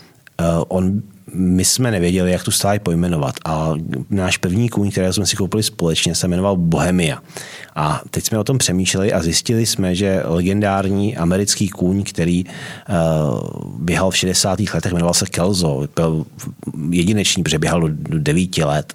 on 0.67 1.01
my 1.33 1.65
jsme 1.65 1.91
nevěděli, 1.91 2.31
jak 2.31 2.43
tu 2.43 2.51
stáj 2.51 2.79
pojmenovat. 2.79 3.35
A 3.45 3.73
náš 4.09 4.37
první 4.37 4.69
kůň, 4.69 4.91
který 4.91 5.13
jsme 5.13 5.25
si 5.25 5.35
koupili 5.35 5.63
společně, 5.63 6.15
se 6.15 6.27
jmenoval 6.27 6.57
Bohemia. 6.57 7.21
A 7.75 8.01
teď 8.09 8.25
jsme 8.25 8.39
o 8.39 8.43
tom 8.43 8.57
přemýšleli 8.57 9.13
a 9.13 9.23
zjistili 9.23 9.65
jsme, 9.65 9.95
že 9.95 10.21
legendární 10.25 11.17
americký 11.17 11.69
kůň, 11.69 12.03
který 12.03 12.45
uh, 12.45 12.51
běhal 13.79 14.11
v 14.11 14.17
60. 14.17 14.59
letech, 14.73 14.91
jmenoval 14.91 15.13
se 15.13 15.25
Kelzo, 15.25 15.87
byl 15.95 16.25
jedinečný, 16.89 17.43
protože 17.43 17.59
běhal 17.59 17.81
do 17.81 18.19
9 18.19 18.57
let, 18.57 18.93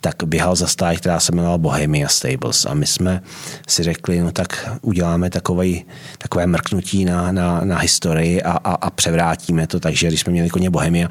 tak 0.00 0.16
běhal 0.24 0.56
za 0.56 0.66
stáj, 0.66 0.96
která 0.96 1.20
se 1.20 1.32
jmenovala 1.32 1.58
Bohemia 1.58 2.08
Stables. 2.08 2.66
A 2.66 2.74
my 2.74 2.86
jsme 2.86 3.22
si 3.68 3.82
řekli, 3.82 4.20
no 4.20 4.32
tak 4.32 4.78
uděláme 4.82 5.30
takovej, 5.30 5.84
takové 6.18 6.46
mrknutí 6.46 7.04
na, 7.04 7.32
na, 7.32 7.60
na 7.64 7.78
historii 7.78 8.42
a, 8.42 8.52
a, 8.52 8.74
a 8.74 8.90
převrátíme 8.90 9.66
to. 9.66 9.80
Takže 9.80 10.08
když 10.08 10.20
jsme 10.20 10.32
měli 10.32 10.48
koně 10.48 10.70
Bohemia, 10.70 11.08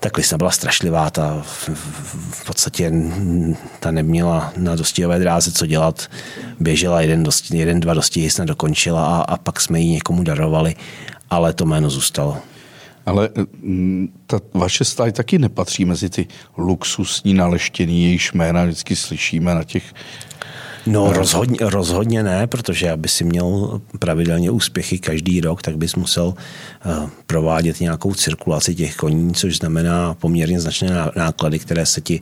tak 0.00 0.16
Lisna 0.16 0.38
byla 0.38 0.50
strašlivá, 0.50 1.10
ta 1.10 1.42
v, 1.42 2.44
podstatě 2.46 2.92
ta 3.80 3.90
neměla 3.90 4.52
na 4.56 4.76
dostihové 4.76 5.18
dráze 5.18 5.52
co 5.52 5.66
dělat, 5.66 6.10
běžela 6.60 7.00
jeden, 7.00 7.22
dosti, 7.22 7.58
jeden 7.58 7.80
dva 7.80 7.94
dostihy, 7.94 8.30
snad 8.30 8.44
dokončila 8.44 9.06
a, 9.06 9.20
a 9.20 9.36
pak 9.36 9.60
jsme 9.60 9.80
ji 9.80 9.90
někomu 9.90 10.22
darovali, 10.22 10.76
ale 11.30 11.52
to 11.52 11.66
jméno 11.66 11.90
zůstalo. 11.90 12.36
Ale 13.06 13.28
mm, 13.62 14.08
ta 14.26 14.40
vaše 14.54 14.84
stáj 14.84 15.12
taky 15.12 15.38
nepatří 15.38 15.84
mezi 15.84 16.10
ty 16.10 16.26
luxusní 16.56 17.34
naleštění, 17.34 18.04
jejichž 18.04 18.32
jména 18.32 18.64
vždycky 18.64 18.96
slyšíme 18.96 19.54
na 19.54 19.64
těch 19.64 19.94
No 20.88 21.12
rozhodně, 21.12 21.58
rozhodně 21.60 22.22
ne, 22.22 22.46
protože 22.46 22.90
aby 22.90 23.08
si 23.08 23.24
měl 23.24 23.80
pravidelně 23.98 24.50
úspěchy 24.50 24.98
každý 24.98 25.40
rok, 25.40 25.62
tak 25.62 25.76
bys 25.76 25.94
musel 25.94 26.26
uh, 26.26 27.08
provádět 27.26 27.80
nějakou 27.80 28.14
cirkulaci 28.14 28.74
těch 28.74 28.96
koní, 28.96 29.34
což 29.34 29.58
znamená 29.58 30.14
poměrně 30.14 30.60
značné 30.60 30.90
náklady, 31.16 31.58
které 31.58 31.86
se 31.86 32.00
ti 32.00 32.20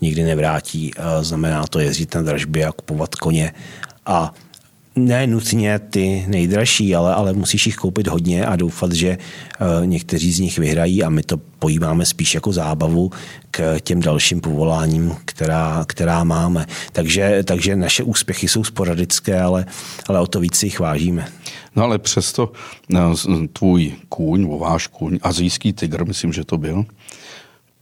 nikdy 0.00 0.22
nevrátí. 0.24 0.90
Uh, 0.94 1.24
znamená 1.24 1.66
to 1.66 1.78
jezdit 1.78 2.14
na 2.14 2.22
dražby 2.22 2.64
a 2.64 2.72
kupovat 2.72 3.14
koně 3.14 3.52
a 4.06 4.34
ne 4.96 5.26
nutně 5.26 5.78
ty 5.78 6.24
nejdražší, 6.28 6.94
ale, 6.94 7.14
ale 7.14 7.32
musíš 7.32 7.66
jich 7.66 7.76
koupit 7.76 8.06
hodně 8.06 8.46
a 8.46 8.56
doufat, 8.56 8.92
že 8.92 9.18
uh, 9.78 9.86
někteří 9.86 10.32
z 10.32 10.38
nich 10.40 10.58
vyhrají 10.58 11.02
a 11.02 11.10
my 11.10 11.22
to 11.22 11.36
pojímáme 11.58 12.06
spíš 12.06 12.34
jako 12.34 12.52
zábavu 12.52 13.10
k 13.50 13.80
těm 13.80 14.00
dalším 14.00 14.40
povoláním, 14.40 15.14
která, 15.24 15.84
která 15.88 16.24
máme. 16.24 16.66
Takže, 16.92 17.42
takže 17.44 17.76
naše 17.76 18.02
úspěchy 18.02 18.48
jsou 18.48 18.64
sporadické, 18.64 19.40
ale, 19.40 19.66
ale 20.08 20.20
o 20.20 20.26
to 20.26 20.40
víc 20.40 20.56
si 20.56 20.66
jich 20.66 20.80
vážíme. 20.80 21.26
No 21.76 21.84
ale 21.84 21.98
přesto 21.98 22.52
no, 22.88 23.14
tvůj 23.52 23.92
kůň, 24.08 24.58
váš 24.58 24.86
kůň, 24.86 25.18
azijský 25.22 25.72
tygr, 25.72 26.04
myslím, 26.04 26.32
že 26.32 26.44
to 26.44 26.58
byl, 26.58 26.84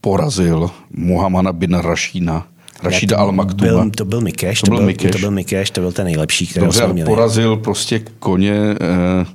porazil 0.01 0.71
Muhammada 0.91 1.53
bin 1.53 1.73
Rašína 1.73 2.47
Rašida 2.83 3.17
al. 3.17 3.31
Byl, 3.55 3.91
to 3.97 4.05
byl 4.05 4.21
Mikeš, 4.21 4.61
to, 4.61 4.65
to, 4.65 4.75
byl, 4.77 4.85
Mikeš. 4.85 5.11
to 5.11 5.17
byl 5.17 5.31
Mikeš, 5.31 5.71
to 5.71 5.81
byl 5.81 5.91
ten 5.91 6.05
nejlepší, 6.05 6.47
který 6.47 6.71
jsme 6.71 6.93
měli. 6.93 7.09
porazil 7.09 7.55
prostě 7.57 8.01
koně 8.19 8.53
eh, 8.81 9.25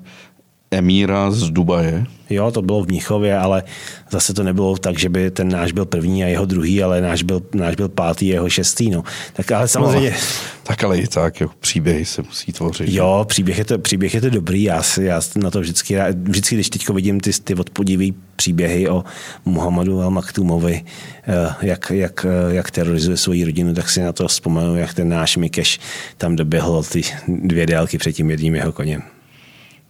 emíra 0.71 1.31
z 1.31 1.51
Dubaje. 1.51 2.07
Jo, 2.31 2.51
to 2.51 2.63
bylo 2.63 2.85
v 2.85 2.87
Mnichově, 2.87 3.39
ale 3.39 3.63
zase 4.11 4.35
to 4.35 4.43
nebylo 4.43 4.77
tak, 4.77 4.99
že 4.99 5.09
by 5.09 5.31
ten 5.31 5.49
náš 5.49 5.73
byl 5.73 5.85
první 5.85 6.25
a 6.25 6.27
jeho 6.27 6.47
druhý, 6.47 6.83
ale 6.83 7.01
náš 7.01 7.23
byl, 7.23 7.43
náš 7.55 7.75
byl 7.75 7.89
pátý, 7.89 8.27
jeho 8.27 8.51
šestý. 8.51 8.91
No. 8.91 9.05
Tak 9.33 9.53
ale 9.53 9.69
samozřejmě... 9.69 10.11
No, 10.11 10.17
tak 10.63 10.85
ale 10.85 10.99
i 10.99 11.07
tak, 11.07 11.41
jo, 11.41 11.51
příběhy 11.61 12.05
se 12.05 12.23
musí 12.23 12.53
tvořit. 12.53 12.89
Jo, 12.89 13.25
příběh 13.29 13.59
je 13.59 13.65
to, 13.65 13.79
příběh 13.79 14.15
je 14.15 14.21
to 14.21 14.31
dobrý. 14.31 14.63
Já, 14.63 14.83
já 15.01 15.21
na 15.37 15.51
to 15.51 15.61
vždycky, 15.61 15.97
vždycky 16.15 16.55
když 16.55 16.71
teď 16.71 16.89
vidím 16.89 17.21
ty, 17.21 17.31
ty 17.45 17.55
odpodivý 17.55 18.15
příběhy 18.37 18.89
o 18.89 19.05
Muhammadu 19.45 20.03
al 20.03 20.11
Maktumovi, 20.11 20.85
eh, 21.29 21.55
jak, 21.63 21.91
jak, 21.91 22.27
eh, 22.29 22.55
jak 22.55 22.71
terorizuje 22.71 23.17
svoji 23.17 23.45
rodinu, 23.45 23.75
tak 23.75 23.91
si 23.91 24.01
na 24.01 24.13
to 24.13 24.29
vzpomenu, 24.29 24.77
jak 24.77 24.95
ten 24.95 25.09
náš 25.09 25.37
Mikeš 25.37 25.81
tam 26.17 26.37
doběhl 26.37 26.83
ty 26.83 27.03
dvě 27.29 27.67
délky 27.67 27.99
před 27.99 28.13
tím 28.13 28.31
jedním 28.31 28.55
jeho 28.55 28.73
koněm. 28.73 29.03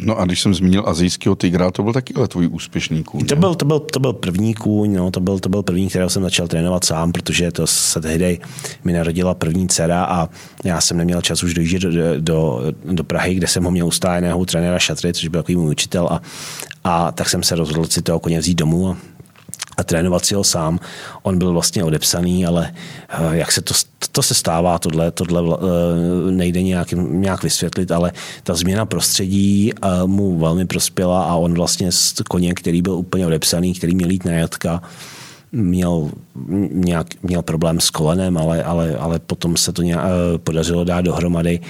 No 0.02 0.19
a 0.19 0.25
když 0.25 0.40
jsem 0.40 0.54
zmínil 0.54 0.83
azijského 0.87 1.35
tygra, 1.37 1.71
to 1.71 1.83
byl 1.83 1.92
taky 1.92 2.14
tvůj 2.28 2.49
úspěšný 2.52 3.04
kůň. 3.04 3.26
To 3.26 3.37
byl, 3.37 3.54
to, 3.54 3.64
byl, 3.64 3.80
to 3.80 4.00
byl 4.00 4.12
první 4.12 4.54
kůň, 4.54 4.95
no, 4.95 5.11
to, 5.11 5.21
byl, 5.21 5.38
to 5.38 5.49
byl 5.49 5.62
první, 5.62 5.88
kterého 5.88 6.11
jsem 6.11 6.23
začal 6.23 6.49
trénovat 6.49 6.85
sám, 6.85 7.12
protože 7.12 7.52
to 7.52 7.66
se 7.66 8.00
tehdy 8.00 8.40
mi 8.85 8.92
narodila 8.92 9.35
první 9.35 9.69
dcera 9.69 10.04
a 10.04 10.28
já 10.64 10.80
jsem 10.80 10.97
neměl 10.97 11.23
čas 11.23 11.42
už 11.42 11.54
dojíždět 11.54 11.83
do, 11.83 12.21
do, 12.21 12.62
do 12.85 13.04
Prahy, 13.04 13.35
kde 13.35 13.47
jsem 13.47 13.64
ho 13.64 13.71
měl 13.71 13.87
ustájeného 13.87 14.45
trenéra 14.45 14.78
Šatry, 14.78 15.12
což 15.12 15.28
byl 15.28 15.42
takový 15.42 15.57
můj 15.57 15.71
učitel 15.71 16.09
a, 16.11 16.23
a 16.85 17.12
tak 17.12 17.28
jsem 17.28 17.42
se 17.42 17.54
rozhodl 17.54 17.85
si 17.85 18.02
toho 18.02 18.21
koně 18.21 18.38
vzít 18.38 18.59
domů 18.59 18.88
a 18.88 18.97
a 19.81 19.85
trénovat 19.85 20.25
si 20.25 20.35
ho 20.35 20.45
sám. 20.45 20.81
On 21.23 21.39
byl 21.39 21.53
vlastně 21.53 21.85
odepsaný, 21.85 22.47
ale 22.47 22.73
eh, 23.09 23.37
jak 23.37 23.53
se 23.53 23.61
to, 23.61 23.75
to 24.13 24.23
se 24.23 24.35
stává, 24.35 24.79
tohle, 24.79 25.11
tohle 25.11 25.43
eh, 25.43 26.31
nejde 26.31 26.63
nějak, 26.63 26.93
nějak 26.93 27.43
vysvětlit, 27.43 27.93
ale 27.93 28.13
ta 28.43 28.55
změna 28.55 28.87
prostředí 28.87 29.73
eh, 29.73 29.89
mu 30.07 30.39
velmi 30.39 30.67
prospěla 30.67 31.23
a 31.25 31.35
on 31.35 31.55
vlastně 31.55 31.93
z 31.93 32.15
koně, 32.29 32.55
který 32.55 32.83
byl 32.83 32.93
úplně 32.93 33.27
odepsaný, 33.27 33.75
který 33.75 33.95
měl 33.95 34.11
jít 34.11 34.25
na 34.25 34.33
jatka, 34.33 34.83
měl, 35.52 36.11
nějak, 36.71 37.07
měl 37.23 37.42
problém 37.42 37.80
s 37.80 37.90
kolenem, 37.90 38.38
ale, 38.38 38.62
ale, 38.64 38.97
ale 38.97 39.19
potom 39.19 39.57
se 39.57 39.73
to 39.73 39.83
nějak, 39.83 40.04
podařilo 40.37 40.85
dát 40.85 41.00
dohromady, 41.00 41.61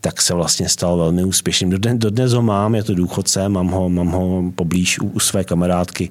tak 0.00 0.22
se 0.22 0.34
vlastně 0.34 0.68
stal 0.68 0.96
velmi 0.96 1.24
úspěšným. 1.24 1.70
Dodnes, 1.70 1.98
dodnes 1.98 2.32
ho 2.32 2.42
mám, 2.42 2.74
je 2.74 2.84
to 2.84 2.94
důchodce, 2.94 3.48
mám 3.48 3.68
ho, 3.68 3.88
mám 3.88 4.08
ho 4.08 4.52
poblíž 4.54 4.98
u, 4.98 5.06
u 5.06 5.20
své 5.20 5.44
kamarádky, 5.44 6.10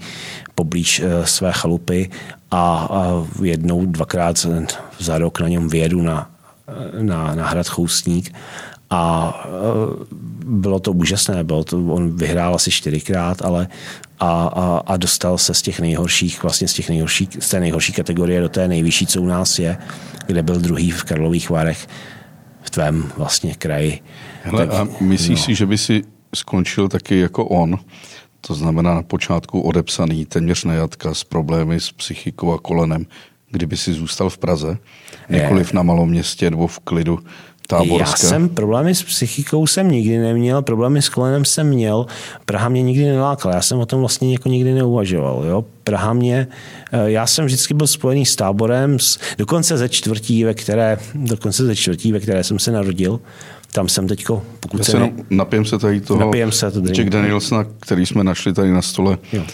poblíž 0.55 0.99
uh, 0.99 1.25
své 1.25 1.51
chalupy 1.51 2.09
a, 2.51 2.87
a 2.91 3.25
jednou, 3.43 3.85
dvakrát 3.85 4.47
za 4.99 5.17
rok 5.17 5.39
na 5.39 5.47
něm 5.47 5.69
vyjedu 5.69 6.01
na, 6.01 6.29
na, 7.01 7.35
na 7.35 7.47
hrad 7.47 7.67
Choustník 7.67 8.33
a 8.89 9.33
bylo 10.45 10.79
to 10.79 10.91
úžasné. 10.91 11.43
Bylo 11.43 11.63
to, 11.63 11.77
on 11.77 12.15
vyhrál 12.15 12.55
asi 12.55 12.71
čtyřikrát, 12.71 13.41
ale 13.41 13.67
a, 14.19 14.43
a, 14.43 14.81
a, 14.85 14.97
dostal 14.97 15.37
se 15.37 15.53
z 15.53 15.61
těch 15.61 15.79
nejhorších, 15.79 16.43
vlastně 16.43 16.67
z, 16.67 16.73
těch 16.73 16.89
nejhorší, 16.89 17.29
z 17.39 17.49
té 17.49 17.59
nejhorší 17.59 17.93
kategorie 17.93 18.41
do 18.41 18.49
té 18.49 18.67
nejvyšší, 18.67 19.07
co 19.07 19.21
u 19.21 19.25
nás 19.25 19.59
je, 19.59 19.77
kde 20.27 20.43
byl 20.43 20.59
druhý 20.59 20.91
v 20.91 21.03
Karlových 21.03 21.49
Varech 21.49 21.87
v 22.61 22.69
tvém 22.69 23.11
vlastně 23.17 23.55
kraji. 23.55 23.99
Hele, 24.43 24.67
tak, 24.67 24.79
a 24.79 24.87
myslíš 25.01 25.39
no. 25.39 25.45
si, 25.45 25.55
že 25.55 25.65
by 25.65 25.77
si 25.77 26.03
skončil 26.35 26.87
taky 26.87 27.19
jako 27.19 27.45
on? 27.45 27.79
To 28.41 28.53
znamená 28.53 28.93
na 28.95 29.03
počátku 29.03 29.61
odepsaný, 29.61 30.25
téměř 30.25 30.63
nejatka 30.63 31.13
s 31.13 31.23
problémy 31.23 31.79
s 31.79 31.91
psychikou 31.91 32.53
a 32.53 32.59
kolenem, 32.59 33.05
kdyby 33.51 33.77
si 33.77 33.93
zůstal 33.93 34.29
v 34.29 34.37
Praze, 34.37 34.77
nikoliv 35.29 35.73
na 35.73 35.83
malom 35.83 36.09
městě 36.09 36.49
nebo 36.49 36.67
v 36.67 36.79
klidu 36.79 37.19
táborské. 37.69 38.25
Já 38.25 38.29
jsem 38.29 38.49
problémy 38.49 38.95
s 38.95 39.03
psychikou 39.03 39.67
jsem 39.67 39.91
nikdy 39.91 40.17
neměl, 40.17 40.61
problémy 40.61 41.01
s 41.01 41.09
kolenem 41.09 41.45
jsem 41.45 41.67
měl, 41.67 42.05
Praha 42.45 42.69
mě 42.69 42.83
nikdy 42.83 43.05
nelákala, 43.05 43.55
já 43.55 43.61
jsem 43.61 43.79
o 43.79 43.85
tom 43.85 43.99
vlastně 43.99 44.33
jako 44.33 44.49
nikdy 44.49 44.73
neuvažoval. 44.73 45.43
Jo? 45.45 45.65
Praha 45.83 46.13
mě, 46.13 46.47
eh, 46.91 47.11
já 47.11 47.27
jsem 47.27 47.45
vždycky 47.45 47.73
byl 47.73 47.87
spojený 47.87 48.25
s 48.25 48.35
táborem, 48.35 48.97
dokonce 49.37 49.77
ze 49.77 49.89
čtvrtí, 49.89 50.43
ve 50.43 50.53
které, 50.53 50.97
dokonce 51.15 51.65
ze 51.65 51.75
čtvrtí, 51.75 52.11
ve 52.11 52.19
které 52.19 52.43
jsem 52.43 52.59
se 52.59 52.71
narodil, 52.71 53.19
tam 53.71 53.89
jsem 53.89 54.07
teďko, 54.07 54.43
pokud 54.59 54.77
Já 54.77 54.83
se... 54.83 54.99
Ne... 54.99 55.11
Napijem 55.29 55.65
se 55.65 55.79
tady 55.79 56.01
toho 56.01 56.19
napijem 56.19 56.51
se 56.51 56.71
to 56.71 56.79
Jack 56.79 57.09
Danielsona, 57.09 57.65
který 57.79 58.05
jsme 58.05 58.23
našli 58.23 58.53
tady 58.53 58.71
na 58.71 58.81
stole, 58.81 59.17
jo. 59.33 59.41
uh, 59.41 59.45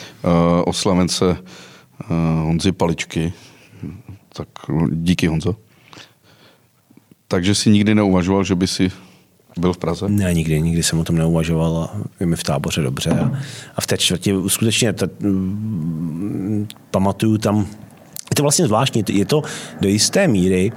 oslavence 0.66 1.26
uh, 1.26 1.36
Honzy 2.44 2.72
Paličky. 2.72 3.34
Tak 4.34 4.48
díky 4.92 5.28
Honzo. 5.28 5.65
Takže 7.36 7.56
si 7.56 7.70
nikdy 7.70 7.96
neuvažoval, 7.96 8.44
že 8.44 8.56
by 8.56 8.68
si 8.68 8.92
byl 9.60 9.74
v 9.74 9.78
Praze? 9.78 10.10
Ne, 10.10 10.34
nikdy, 10.34 10.62
nikdy 10.62 10.84
jsem 10.84 11.00
o 11.00 11.04
tom 11.04 11.16
neuvažoval 11.16 11.78
a 11.78 11.98
je 12.20 12.26
mi 12.26 12.36
v 12.36 12.44
táboře 12.44 12.82
dobře. 12.82 13.10
A, 13.10 13.32
a 13.76 13.82
v 13.82 13.88
té 13.88 13.98
čtvrtě 13.98 14.34
skutečně 14.48 14.94
t, 14.94 15.10
m, 15.20 16.68
pamatuju 16.92 17.38
tam, 17.38 17.68
je 18.30 18.36
to 18.36 18.42
vlastně 18.42 18.66
zvláštní, 18.66 19.04
je 19.10 19.26
to 19.26 19.44
do 19.82 19.90
jisté 19.90 20.28
míry, 20.28 20.72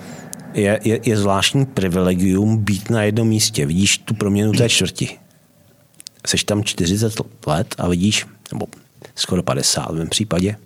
je, 0.55 0.81
je, 0.85 1.01
je 1.05 1.17
zvláštní 1.17 1.67
privilegium 1.67 2.59
být 2.59 2.91
na 2.91 3.03
jednom 3.03 3.29
místě. 3.29 3.67
Vidíš 3.67 3.99
tu 3.99 4.15
proměnu 4.15 4.53
té 4.53 4.69
čtvrti. 4.69 5.09
Seš 6.27 6.45
tam 6.45 6.65
40 6.65 7.21
let 7.47 7.75
a 7.79 7.89
vidíš, 7.89 8.27
nebo 8.53 8.67
skoro 9.15 9.43
50 9.43 9.91
v 9.91 9.95
mém 9.95 10.09
případě, 10.09 10.57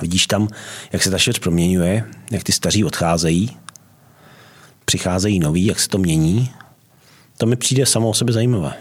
vidíš 0.00 0.26
tam, 0.26 0.48
jak 0.92 1.02
se 1.02 1.10
ta 1.10 1.18
čtvrť 1.18 1.38
proměňuje, 1.38 2.04
jak 2.30 2.42
ty 2.42 2.52
staří 2.52 2.84
odcházejí, 2.84 3.56
přicházejí 4.86 5.38
noví, 5.38 5.66
jak 5.66 5.80
se 5.80 5.88
to 5.88 5.98
mění. 5.98 6.50
To 7.38 7.46
mi 7.46 7.56
přijde 7.56 7.86
samo 7.86 8.08
o 8.08 8.14
sebe 8.14 8.32
zajímavé. 8.32 8.74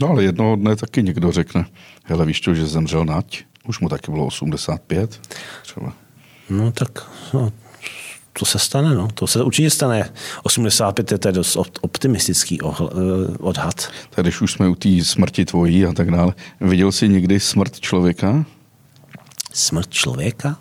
No 0.00 0.08
ale 0.08 0.24
jednoho 0.24 0.56
dne 0.56 0.76
taky 0.76 1.02
někdo 1.02 1.32
řekne, 1.32 1.66
hele 2.04 2.26
víš 2.26 2.40
to, 2.40 2.54
že 2.54 2.66
zemřel 2.66 3.04
Nať, 3.04 3.44
už 3.68 3.80
mu 3.80 3.88
taky 3.88 4.10
bylo 4.10 4.26
85 4.26 5.20
třeba. 5.62 5.92
No 6.50 6.72
tak 6.72 7.10
no, 7.34 7.52
to 8.38 8.44
se 8.44 8.58
stane, 8.58 8.94
no. 8.94 9.08
To 9.14 9.26
se 9.26 9.42
určitě 9.42 9.70
stane. 9.70 10.10
85 10.42 11.12
je 11.12 11.18
to 11.18 11.30
dost 11.30 11.56
optimistický 11.80 12.58
eh, 12.62 12.66
odhad. 13.38 13.88
Tak 14.10 14.24
když 14.24 14.40
už 14.40 14.52
jsme 14.52 14.68
u 14.68 14.74
té 14.74 15.04
smrti 15.04 15.44
tvojí 15.44 15.86
a 15.86 15.92
tak 15.92 16.10
dále, 16.10 16.34
viděl 16.60 16.92
jsi 16.92 17.08
někdy 17.08 17.40
smrt 17.40 17.80
člověka? 17.80 18.44
Smrt 19.52 19.90
člověka? 19.90 20.56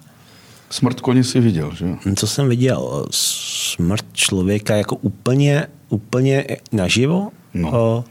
Smrt 0.70 1.02
koně 1.02 1.24
si 1.24 1.40
viděl, 1.40 1.76
že 1.76 1.86
Co 2.16 2.28
jsem 2.28 2.50
viděl? 2.50 3.06
Smrt 3.12 4.06
člověka 4.14 4.76
jako 4.76 4.96
úplně, 4.96 5.68
úplně 5.90 6.46
naživo? 6.72 7.30
No. 7.54 7.72
O, 7.72 8.04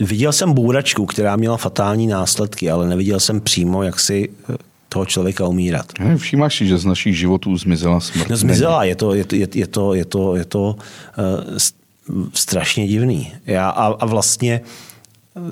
viděl 0.00 0.32
jsem 0.32 0.52
bůračku, 0.52 1.06
která 1.06 1.36
měla 1.36 1.56
fatální 1.56 2.06
následky, 2.06 2.70
ale 2.70 2.88
neviděl 2.88 3.20
jsem 3.20 3.40
přímo, 3.40 3.82
jak 3.82 4.00
si 4.00 4.28
eh, 4.50 4.56
toho 4.88 5.06
člověka 5.06 5.46
umírat. 5.46 5.92
Všímáš 6.16 6.56
si, 6.56 6.66
že 6.66 6.78
z 6.78 6.84
našich 6.84 7.18
životů 7.18 7.56
zmizela 7.56 8.00
smrt? 8.00 8.30
No 8.30 8.36
zmizela, 8.36 8.84
je 8.84 8.96
to, 8.96 9.14
je, 9.14 9.24
je, 9.32 9.48
je 9.54 9.66
to, 9.66 9.94
je 9.94 10.04
to, 10.04 10.36
je 10.36 10.44
to 10.44 10.76
uh, 11.18 11.58
strašně 12.34 12.88
divný. 12.88 13.32
Já, 13.46 13.68
a, 13.68 13.86
a 13.86 14.06
vlastně, 14.06 14.60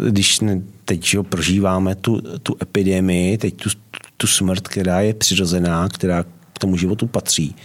když 0.09 0.41
teď 0.85 1.05
že 1.05 1.23
prožíváme 1.23 1.95
tu, 1.95 2.21
tu 2.43 2.57
epidemii, 2.63 3.39
teď 3.39 3.55
tu, 3.55 3.71
tu 4.23 4.27
smrt, 4.27 4.69
která 4.69 5.01
je 5.01 5.15
přirozená, 5.15 5.89
která 5.89 6.23
k 6.53 6.59
tomu 6.59 6.77
životu 6.77 7.07
patří, 7.07 7.57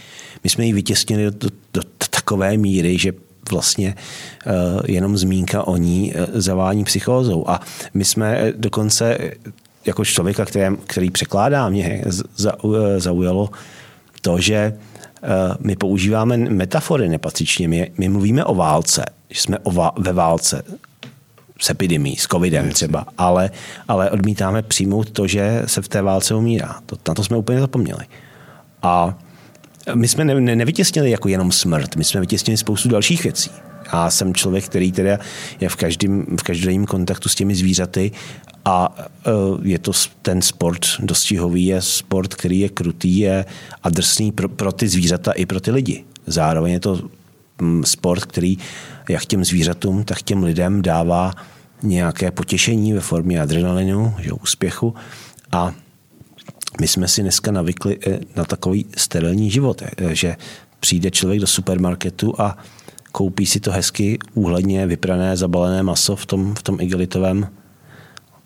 my 0.44 0.50
jsme 0.50 0.66
ji 0.66 0.72
vytěsnili 0.72 1.24
do, 1.24 1.30
do, 1.30 1.50
do 1.74 1.82
takové 2.10 2.56
míry, 2.56 2.98
že 2.98 3.12
vlastně 3.50 3.94
uh, 3.94 4.52
jenom 4.86 5.18
zmínka 5.18 5.62
o 5.62 5.76
ní 5.76 6.14
uh, 6.14 6.24
zavání 6.34 6.84
psychózou. 6.84 7.48
A 7.48 7.60
my 7.94 8.04
jsme 8.04 8.52
dokonce 8.56 9.18
jako 9.86 10.04
člověka, 10.04 10.44
který, 10.44 10.76
který 10.86 11.10
překládá, 11.10 11.68
mě 11.68 12.04
zaujalo 12.98 13.50
to, 14.20 14.40
že 14.40 14.56
eh, 14.56 14.76
my 15.60 15.76
používáme 15.76 16.36
metafory 16.36 17.08
nepatřičně. 17.08 17.68
My, 17.68 17.92
my 17.98 18.08
mluvíme 18.08 18.44
o 18.44 18.54
válce, 18.54 19.04
že 19.30 19.40
jsme 19.40 19.58
o, 19.62 19.90
ve 19.98 20.12
válce 20.12 20.62
s 21.58 21.70
epidemí, 21.70 22.16
s 22.16 22.26
covidem 22.26 22.70
třeba, 22.70 23.06
ale, 23.18 23.50
ale 23.88 24.10
odmítáme 24.10 24.62
přijmout 24.62 25.10
to, 25.10 25.26
že 25.26 25.62
se 25.66 25.82
v 25.82 25.88
té 25.88 26.02
válce 26.02 26.34
umírá. 26.34 26.80
To, 26.86 26.96
na 27.08 27.14
to 27.14 27.24
jsme 27.24 27.36
úplně 27.36 27.60
zapomněli. 27.60 28.04
A 28.82 29.18
my 29.94 30.08
jsme 30.08 30.24
ne, 30.24 30.40
ne, 30.40 30.56
nevytěsnili 30.56 31.10
jako 31.10 31.28
jenom 31.28 31.52
smrt, 31.52 31.96
my 31.96 32.04
jsme 32.04 32.20
vytěsnili 32.20 32.56
spoustu 32.56 32.88
dalších 32.88 33.22
věcí. 33.22 33.50
Já 33.92 34.10
jsem 34.10 34.34
člověk, 34.34 34.64
který 34.64 34.92
teda 34.92 35.18
je 35.60 35.68
v 35.68 35.76
každém, 35.76 36.26
v 36.40 36.42
každém 36.42 36.86
kontaktu 36.86 37.28
s 37.28 37.34
těmi 37.34 37.54
zvířaty 37.54 38.12
a 38.64 38.96
e, 39.26 39.30
je 39.62 39.78
to 39.78 39.92
ten 40.22 40.42
sport 40.42 40.86
dostihový, 41.00 41.66
je 41.66 41.82
sport, 41.82 42.34
který 42.34 42.60
je 42.60 42.68
krutý 42.68 43.18
je 43.18 43.44
a 43.82 43.90
drsný 43.90 44.32
pro, 44.32 44.48
pro 44.48 44.72
ty 44.72 44.88
zvířata 44.88 45.32
i 45.32 45.46
pro 45.46 45.60
ty 45.60 45.70
lidi. 45.70 46.04
Zároveň 46.26 46.72
je 46.72 46.80
to 46.80 47.00
sport, 47.84 48.24
který 48.24 48.58
jak 49.08 49.24
těm 49.24 49.44
zvířatům, 49.44 50.04
tak 50.04 50.22
těm 50.22 50.42
lidem 50.42 50.82
dává 50.82 51.34
nějaké 51.82 52.30
potěšení 52.30 52.92
ve 52.92 53.00
formě 53.00 53.40
adrenalinu, 53.40 54.14
že, 54.18 54.32
úspěchu. 54.32 54.94
A 55.52 55.72
my 56.80 56.88
jsme 56.88 57.08
si 57.08 57.22
dneska 57.22 57.52
navykli 57.52 57.98
e, 58.06 58.18
na 58.36 58.44
takový 58.44 58.86
sterilní 58.96 59.50
život, 59.50 59.82
e, 59.82 60.14
že 60.14 60.36
přijde 60.80 61.10
člověk 61.10 61.40
do 61.40 61.46
supermarketu 61.46 62.40
a 62.40 62.58
koupí 63.12 63.46
si 63.46 63.60
to 63.60 63.72
hezky 63.72 64.18
úhledně 64.34 64.86
vyprané, 64.86 65.36
zabalené 65.36 65.82
maso 65.82 66.16
v 66.16 66.26
tom, 66.26 66.54
v 66.54 66.62
tom 66.62 66.80
igelitovém 66.80 67.48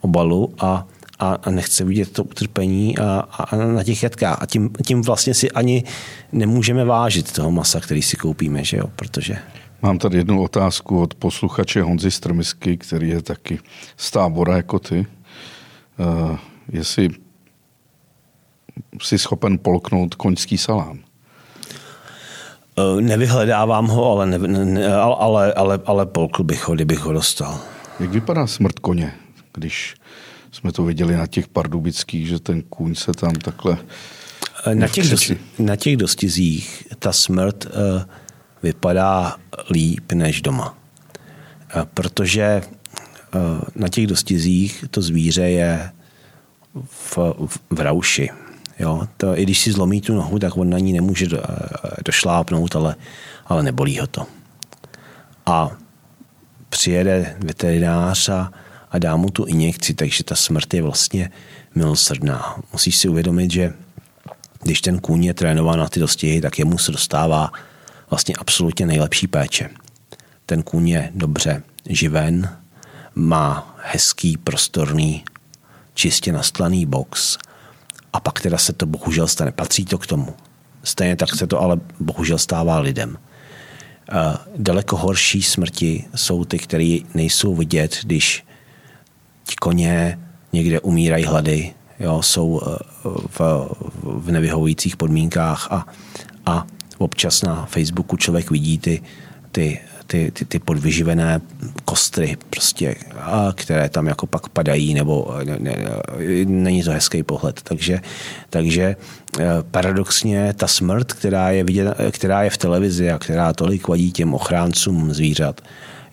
obalu 0.00 0.54
a, 0.58 0.86
a, 1.22 1.38
a 1.42 1.50
nechce 1.50 1.84
vidět 1.84 2.12
to 2.12 2.24
utrpení 2.24 2.98
a, 2.98 3.20
a 3.30 3.56
na 3.56 3.84
těch 3.84 4.02
jatkách. 4.02 4.42
A 4.42 4.46
tím, 4.46 4.70
tím 4.86 5.02
vlastně 5.02 5.34
si 5.34 5.50
ani 5.50 5.84
nemůžeme 6.32 6.84
vážit 6.84 7.32
toho 7.32 7.50
masa, 7.50 7.80
který 7.80 8.02
si 8.02 8.16
koupíme, 8.16 8.64
že 8.64 8.76
jo? 8.76 8.90
protože... 8.96 9.36
Mám 9.82 9.98
tady 9.98 10.18
jednu 10.18 10.42
otázku 10.42 11.02
od 11.02 11.14
posluchače 11.14 11.82
Honzy 11.82 12.10
Strmisky, 12.10 12.76
který 12.76 13.08
je 13.08 13.22
taky 13.22 13.58
z 13.96 14.10
tábora 14.10 14.56
jako 14.56 14.78
ty. 14.78 15.06
Uh, 15.98 16.36
jestli 16.72 17.08
jsi 19.02 19.18
schopen 19.18 19.58
polknout 19.58 20.14
koňský 20.14 20.58
salám? 20.58 20.98
Uh, 22.78 23.00
nevyhledávám 23.00 23.86
ho, 23.86 24.12
ale, 24.12 24.26
ne, 24.26 24.38
ne, 24.38 24.94
ale, 24.96 25.54
ale, 25.54 25.80
ale 25.86 26.06
polkl 26.06 26.44
bych 26.44 26.68
ho, 26.68 26.74
kdybych 26.74 26.98
ho 26.98 27.12
dostal. 27.12 27.60
Jak 28.00 28.10
vypadá 28.10 28.46
smrt 28.46 28.78
koně? 28.78 29.14
když 29.54 29.94
jsme 30.52 30.72
to 30.72 30.84
viděli 30.84 31.16
na 31.16 31.26
těch 31.26 31.48
pardubických, 31.48 32.28
že 32.28 32.38
ten 32.38 32.62
kůň 32.62 32.94
se 32.94 33.12
tam 33.12 33.32
takhle... 33.32 33.78
Na 34.74 34.88
těch, 34.88 35.10
dosti, 35.10 35.38
na 35.58 35.76
těch 35.76 35.96
dostizích 35.96 36.86
ta 36.98 37.12
smrt 37.12 37.64
uh, 37.64 37.70
vypadá 38.62 39.36
líp 39.70 40.12
než 40.12 40.42
doma. 40.42 40.78
Uh, 41.76 41.82
protože 41.94 42.62
uh, 43.34 43.60
na 43.74 43.88
těch 43.88 44.06
dostizích 44.06 44.84
to 44.90 45.02
zvíře 45.02 45.42
je 45.42 45.90
v, 46.84 47.18
v, 47.46 47.58
v 47.70 47.80
rauši. 47.80 48.30
Jo? 48.78 49.08
To, 49.16 49.38
I 49.38 49.42
když 49.42 49.60
si 49.60 49.72
zlomí 49.72 50.00
tu 50.00 50.14
nohu, 50.14 50.38
tak 50.38 50.56
on 50.56 50.70
na 50.70 50.78
ní 50.78 50.92
nemůže 50.92 51.26
do, 51.26 51.42
došlápnout, 52.04 52.76
ale, 52.76 52.94
ale 53.46 53.62
nebolí 53.62 53.98
ho 53.98 54.06
to. 54.06 54.26
A 55.46 55.70
přijede 56.68 57.36
veterinář 57.38 58.28
a 58.28 58.52
a 58.92 58.98
dá 58.98 59.16
mu 59.16 59.30
tu 59.30 59.44
injekci, 59.44 59.94
takže 59.94 60.24
ta 60.24 60.34
smrt 60.34 60.74
je 60.74 60.82
vlastně 60.82 61.30
milosrdná. 61.74 62.56
Musíš 62.72 62.96
si 62.96 63.08
uvědomit, 63.08 63.50
že 63.50 63.72
když 64.62 64.80
ten 64.80 64.98
kůň 64.98 65.24
je 65.24 65.34
trénován 65.34 65.78
na 65.78 65.88
ty 65.88 66.00
dostihy, 66.00 66.40
tak 66.40 66.58
jemu 66.58 66.78
se 66.78 66.92
dostává 66.92 67.52
vlastně 68.10 68.34
absolutně 68.38 68.86
nejlepší 68.86 69.26
péče. 69.26 69.70
Ten 70.46 70.62
kůň 70.62 70.88
je 70.88 71.10
dobře 71.14 71.62
živen, 71.88 72.56
má 73.14 73.76
hezký, 73.82 74.36
prostorný, 74.36 75.24
čistě 75.94 76.32
nastlaný 76.32 76.86
box 76.86 77.38
a 78.12 78.20
pak 78.20 78.40
teda 78.40 78.58
se 78.58 78.72
to 78.72 78.86
bohužel 78.86 79.28
stane. 79.28 79.52
Patří 79.52 79.84
to 79.84 79.98
k 79.98 80.06
tomu. 80.06 80.34
Stejně 80.84 81.16
tak 81.16 81.34
se 81.36 81.46
to 81.46 81.60
ale 81.60 81.80
bohužel 82.00 82.38
stává 82.38 82.78
lidem. 82.78 83.18
Daleko 84.56 84.96
horší 84.96 85.42
smrti 85.42 86.04
jsou 86.14 86.44
ty, 86.44 86.58
které 86.58 86.98
nejsou 87.14 87.54
vidět, 87.54 87.98
když 88.02 88.44
koně 89.62 90.18
někde 90.52 90.80
umírají 90.80 91.24
hlady, 91.24 91.70
jo, 92.00 92.22
jsou 92.22 92.60
eh, 92.66 92.76
v, 93.38 93.40
v 94.04 94.30
nevyhovujících 94.30 94.96
podmínkách 94.96 95.68
a, 95.70 95.86
a 96.46 96.66
občas 96.98 97.42
na 97.42 97.66
Facebooku 97.66 98.16
člověk 98.16 98.50
vidí 98.50 98.78
ty, 98.78 99.02
ty, 99.52 99.80
ty, 100.06 100.30
ty, 100.30 100.44
ty 100.44 100.58
podvyživené 100.58 101.40
kostry, 101.84 102.36
prostě, 102.50 102.94
a 103.20 103.52
které 103.54 103.88
tam 103.88 104.06
jako 104.06 104.26
pak 104.26 104.48
padají, 104.48 104.94
nebo 104.94 105.34
ne, 105.44 105.58
ne, 105.60 105.76
není 106.44 106.82
to 106.82 106.90
hezký 106.90 107.22
pohled. 107.22 107.62
Takže, 107.62 108.00
takže 108.50 108.96
eh, 109.38 109.44
paradoxně 109.70 110.52
ta 110.52 110.66
smrt, 110.66 111.12
která 111.12 111.50
je, 111.50 111.64
vidět, 111.64 111.96
která 112.10 112.42
je 112.42 112.50
v 112.50 112.58
televizi 112.58 113.10
a 113.10 113.18
která 113.18 113.52
tolik 113.52 113.88
vadí 113.88 114.12
těm 114.12 114.34
ochráncům 114.34 115.14
zvířat, 115.14 115.60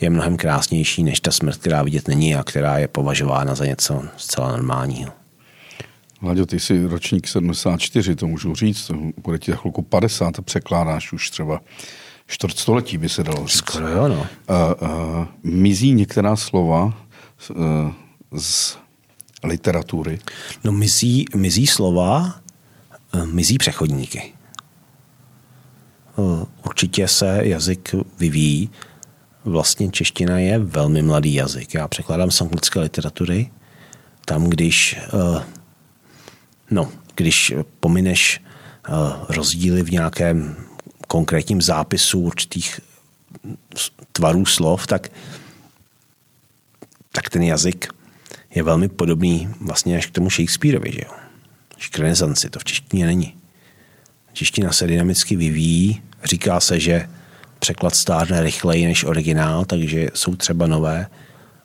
je 0.01 0.09
mnohem 0.09 0.37
krásnější 0.37 1.03
než 1.03 1.19
ta 1.19 1.31
smrt, 1.31 1.57
která 1.57 1.83
vidět 1.83 2.07
není 2.07 2.35
a 2.35 2.43
která 2.43 2.77
je 2.77 2.87
považována 2.87 3.55
za 3.55 3.65
něco 3.65 4.03
zcela 4.17 4.51
normálního. 4.51 5.11
Vlaďo, 6.21 6.45
ty 6.45 6.59
jsi 6.59 6.85
ročník 6.85 7.27
74, 7.27 8.15
to 8.15 8.27
můžu 8.27 8.55
říct, 8.55 8.91
bude 9.23 9.37
ti 9.37 9.51
za 9.51 9.57
chvilku 9.57 9.81
50 9.81 10.39
a 10.39 10.41
překládáš 10.41 11.13
už 11.13 11.29
třeba 11.29 11.61
čtvrtstoletí, 12.27 12.97
by 12.97 13.09
se 13.09 13.23
dalo 13.23 13.47
říct. 13.47 13.57
Skoro 13.57 13.87
jo, 13.87 14.07
no. 14.07 14.27
A, 14.47 14.55
a, 14.55 15.27
mizí 15.43 15.93
některá 15.93 16.35
slova 16.35 16.93
z, 17.37 17.49
e, 17.49 17.53
z 18.39 18.77
literatury? 19.43 20.19
No 20.63 20.71
mizí, 20.71 21.25
mizí 21.35 21.67
slova, 21.67 22.41
e, 23.13 23.25
mizí 23.25 23.57
přechodníky. 23.57 24.19
E, 24.19 24.31
určitě 26.65 27.07
se 27.07 27.39
jazyk 27.43 27.95
vyvíjí, 28.19 28.69
vlastně 29.45 29.89
čeština 29.89 30.39
je 30.39 30.59
velmi 30.59 31.01
mladý 31.01 31.33
jazyk. 31.33 31.73
Já 31.73 31.87
překládám 31.87 32.31
z 32.31 32.41
anglické 32.41 32.79
literatury. 32.79 33.51
Tam, 34.25 34.49
když, 34.49 34.97
eh, 34.99 35.43
no, 36.71 36.91
když 37.15 37.53
pomineš 37.79 38.41
eh, 38.41 38.91
rozdíly 39.29 39.83
v 39.83 39.91
nějakém 39.91 40.55
konkrétním 41.07 41.61
zápisu 41.61 42.19
určitých 42.19 42.79
tvarů 44.11 44.45
slov, 44.45 44.87
tak, 44.87 45.11
tak 47.11 47.29
ten 47.29 47.43
jazyk 47.43 47.93
je 48.55 48.63
velmi 48.63 48.89
podobný 48.89 49.49
vlastně 49.61 49.97
až 49.97 50.05
k 50.05 50.11
tomu 50.11 50.29
Shakespeareovi, 50.29 50.91
že 50.91 51.01
jo? 51.05 51.11
Až 51.77 51.87
k 51.87 51.99
renesanci, 51.99 52.49
to 52.49 52.59
v 52.59 52.63
češtině 52.63 53.05
není. 53.05 53.35
Čeština 54.33 54.71
se 54.71 54.87
dynamicky 54.87 55.35
vyvíjí, 55.35 56.01
říká 56.23 56.59
se, 56.59 56.79
že 56.79 57.09
překlad 57.59 57.95
stárne 57.95 58.43
rychleji 58.43 58.85
než 58.85 59.03
originál, 59.03 59.65
takže 59.65 60.07
jsou 60.13 60.35
třeba 60.35 60.67
nové 60.67 61.07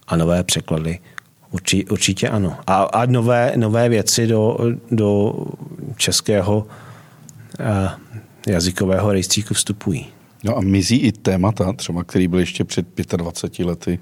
a 0.06 0.16
nové 0.16 0.42
překlady. 0.42 0.98
Určitě, 1.50 1.90
určitě 1.90 2.28
ano. 2.28 2.56
A, 2.66 2.82
a 2.82 3.06
nové, 3.06 3.52
nové 3.56 3.88
věci 3.88 4.26
do, 4.26 4.58
do 4.90 5.34
českého 5.96 6.66
uh, 7.60 7.90
jazykového 8.46 9.12
rejstříku 9.12 9.54
vstupují. 9.54 10.06
No 10.44 10.56
a 10.56 10.60
mizí 10.60 10.96
i 10.96 11.12
témata, 11.12 11.72
třeba 11.72 12.04
který 12.04 12.28
byl 12.28 12.38
ještě 12.38 12.64
před 12.64 12.86
25 13.16 13.66
lety 13.66 13.98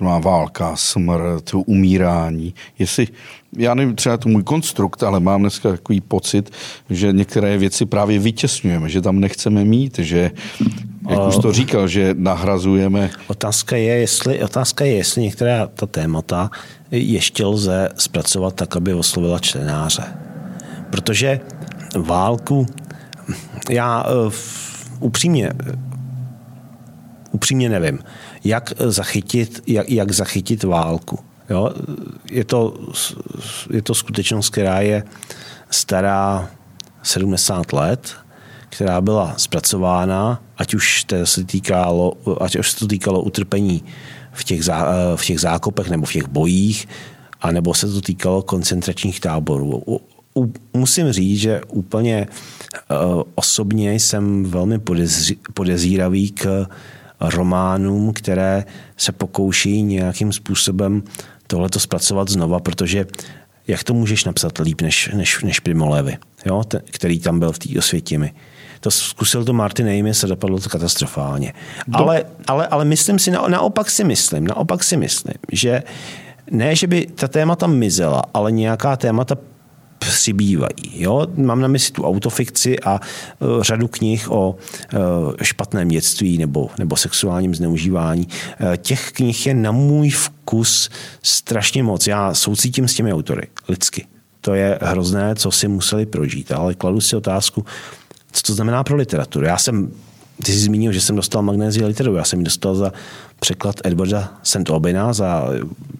má 0.00 0.18
válka, 0.18 0.76
smrt, 0.76 1.50
umírání. 1.66 2.54
Jestli, 2.78 3.08
já 3.56 3.74
nevím, 3.74 3.94
třeba 3.94 4.16
to 4.16 4.28
můj 4.28 4.42
konstrukt, 4.42 5.02
ale 5.02 5.20
mám 5.20 5.40
dneska 5.40 5.70
takový 5.70 6.00
pocit, 6.00 6.50
že 6.90 7.12
některé 7.12 7.58
věci 7.58 7.86
právě 7.86 8.18
vytěsňujeme, 8.18 8.88
že 8.88 9.00
tam 9.00 9.20
nechceme 9.20 9.64
mít, 9.64 9.98
že 9.98 10.30
jak 11.10 11.28
už 11.28 11.36
to 11.36 11.52
říkal, 11.52 11.88
že 11.88 12.14
nahrazujeme. 12.18 13.10
Otázka 13.26 13.76
je, 13.76 13.94
jestli, 13.94 14.42
otázka 14.44 14.84
je, 14.84 14.94
jestli 14.94 15.22
některá 15.22 15.66
ta 15.66 15.86
témata 15.86 16.50
ještě 16.90 17.44
lze 17.44 17.88
zpracovat 17.96 18.54
tak, 18.54 18.76
aby 18.76 18.94
oslovila 18.94 19.38
čtenáře. 19.38 20.04
Protože 20.90 21.40
válku, 21.96 22.66
já 23.70 24.04
uh, 24.26 24.32
upřímně, 25.00 25.50
upřímně 27.34 27.68
nevím, 27.68 27.98
jak 28.44 28.72
zachytit, 28.78 29.62
jak, 29.66 29.90
jak 29.90 30.12
zachytit 30.12 30.64
válku. 30.64 31.18
Jo? 31.50 31.70
Je, 32.30 32.44
to, 32.44 32.78
je 33.70 33.82
to 33.82 33.94
skutečnost, 33.94 34.50
která 34.50 34.80
je 34.80 35.02
stará 35.70 36.50
70 37.02 37.72
let, 37.72 38.14
která 38.68 39.00
byla 39.00 39.34
zpracována, 39.36 40.42
ať 40.58 40.74
už 40.74 41.06
se 41.24 41.44
týkalo, 41.44 42.12
ať 42.40 42.56
už 42.56 42.70
se 42.70 42.78
to 42.78 42.86
týkalo 42.86 43.22
utrpení 43.22 43.84
v 44.32 44.44
těch, 44.44 44.64
zá, 44.64 44.86
v 45.16 45.24
těch 45.24 45.40
zákopech 45.40 45.90
nebo 45.90 46.06
v 46.06 46.12
těch 46.12 46.28
bojích, 46.28 46.88
anebo 47.40 47.74
se 47.74 47.92
to 47.92 48.00
týkalo 48.00 48.42
koncentračních 48.42 49.20
táborů. 49.20 49.82
U, 50.36 50.52
musím 50.72 51.12
říct, 51.12 51.40
že 51.40 51.60
úplně 51.68 52.26
uh, 52.26 53.22
osobně 53.34 53.94
jsem 53.94 54.44
velmi 54.44 54.78
podezří, 54.78 55.38
podezíravý 55.54 56.30
k 56.30 56.66
románům, 57.30 58.12
které 58.12 58.64
se 58.96 59.12
pokouší 59.12 59.82
nějakým 59.82 60.32
způsobem 60.32 61.02
tohleto 61.46 61.80
zpracovat 61.80 62.28
znova, 62.28 62.60
protože 62.60 63.06
jak 63.66 63.84
to 63.84 63.94
můžeš 63.94 64.24
napsat 64.24 64.58
líp 64.58 64.80
než, 64.80 65.10
než, 65.14 65.42
než 65.42 65.60
Primo 65.60 65.88
Levi, 65.88 66.16
jo? 66.46 66.64
Ten, 66.64 66.82
který 66.90 67.20
tam 67.20 67.38
byl 67.38 67.52
v 67.52 67.58
té 67.58 67.78
osvětimi. 67.78 68.34
To 68.80 68.90
zkusil 68.90 69.44
to 69.44 69.52
Martin 69.52 69.88
Amis 69.88 70.24
a 70.24 70.26
dopadlo 70.26 70.60
to 70.60 70.68
katastrofálně. 70.68 71.52
Do... 71.86 71.98
Ale, 71.98 72.24
ale, 72.46 72.66
ale 72.66 72.84
myslím 72.84 73.18
si, 73.18 73.30
naopak 73.30 73.90
si 73.90 74.04
myslím, 74.04 74.46
naopak 74.46 74.84
si 74.84 74.96
myslím, 74.96 75.34
že 75.52 75.82
ne, 76.50 76.76
že 76.76 76.86
by 76.86 77.06
ta 77.06 77.28
témata 77.28 77.66
mizela, 77.66 78.22
ale 78.34 78.52
nějaká 78.52 78.96
témata 78.96 79.36
přibývají. 79.98 80.92
Jo? 80.94 81.26
Mám 81.36 81.60
na 81.60 81.68
mysli 81.68 81.92
tu 81.92 82.04
autofikci 82.04 82.80
a 82.80 83.00
uh, 83.38 83.62
řadu 83.62 83.88
knih 83.88 84.30
o 84.30 84.50
uh, 84.50 84.98
špatném 85.42 85.88
dětství 85.88 86.38
nebo, 86.38 86.70
nebo 86.78 86.96
sexuálním 86.96 87.54
zneužívání. 87.54 88.26
Uh, 88.26 88.76
těch 88.76 89.12
knih 89.12 89.46
je 89.46 89.54
na 89.54 89.72
můj 89.72 90.10
vkus 90.10 90.90
strašně 91.22 91.82
moc. 91.82 92.06
Já 92.06 92.34
soucítím 92.34 92.88
s 92.88 92.94
těmi 92.94 93.12
autory 93.12 93.48
lidsky. 93.68 94.06
To 94.40 94.54
je 94.54 94.78
hrozné, 94.82 95.34
co 95.34 95.50
si 95.50 95.68
museli 95.68 96.06
prožít, 96.06 96.52
ale 96.52 96.74
kladu 96.74 97.00
si 97.00 97.16
otázku, 97.16 97.64
co 98.32 98.42
to 98.42 98.54
znamená 98.54 98.84
pro 98.84 98.96
literaturu. 98.96 99.46
Já 99.46 99.58
jsem, 99.58 99.92
ty 100.42 100.52
jsi 100.52 100.58
zmínil, 100.58 100.92
že 100.92 101.00
jsem 101.00 101.16
dostal 101.16 101.42
magnézii 101.42 101.84
literaturu. 101.84 102.16
Já 102.16 102.24
jsem 102.24 102.38
ji 102.38 102.44
dostal 102.44 102.74
za 102.74 102.92
překlad 103.44 103.76
Edwarda 103.84 104.32
St. 104.42 104.70
Albina 104.70 105.12
za 105.12 105.48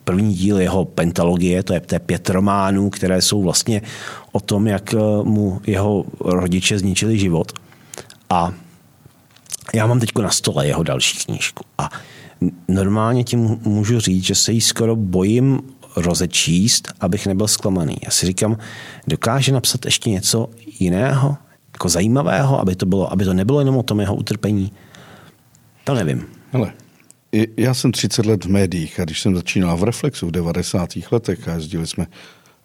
první 0.05 0.35
díl 0.35 0.61
jeho 0.61 0.85
pentalogie, 0.85 1.63
to 1.63 1.73
je, 1.75 1.81
pět 2.07 2.31
románů, 2.31 2.91
které 2.91 3.23
jsou 3.23 3.43
vlastně 3.43 3.83
o 4.33 4.41
tom, 4.41 4.67
jak 4.67 4.95
eh, 4.95 4.99
mu 5.23 5.61
jeho 5.67 6.05
rodiče 6.21 6.79
zničili 6.79 7.19
život. 7.19 7.53
A 8.31 8.53
já 9.75 9.87
mám 9.87 10.01
teď 10.01 10.11
na 10.23 10.31
stole 10.31 10.67
jeho 10.67 10.83
další 10.83 11.19
knížku. 11.19 11.65
A 11.79 11.91
normálně 12.69 13.25
tím 13.25 13.61
můžu 13.65 14.01
říct, 14.01 14.25
že 14.25 14.35
se 14.35 14.53
jí 14.53 14.61
skoro 14.61 14.97
bojím 14.97 15.61
rozečíst, 15.97 16.93
abych 17.01 17.27
nebyl 17.27 17.49
zklamaný. 17.49 17.97
Já 18.05 18.11
si 18.11 18.27
říkám, 18.27 18.57
dokáže 19.07 19.53
napsat 19.53 19.85
ještě 19.85 20.11
něco 20.11 20.49
jiného, 20.81 21.37
jako 21.73 21.89
zajímavého, 21.89 22.61
aby 22.61 22.77
to, 22.77 22.87
bylo, 22.87 23.13
aby 23.13 23.25
to 23.25 23.35
nebylo 23.35 23.59
jenom 23.59 23.77
o 23.77 23.83
tom 23.83 24.01
jeho 24.01 24.15
utrpení? 24.15 24.73
To 25.85 25.95
nevím. 25.95 26.27
Hele, 26.53 26.73
já 27.57 27.75
jsem 27.75 27.93
30 27.93 28.27
let 28.27 28.45
v 28.45 28.51
médiích 28.51 29.01
a 29.01 29.05
když 29.05 29.21
jsem 29.21 29.37
začínal 29.37 29.77
v 29.77 29.85
Reflexu 29.85 30.27
v 30.27 30.31
90. 30.31 30.91
letech 31.11 31.49
a 31.49 31.55
jezdili 31.55 31.87
jsme 31.87 32.07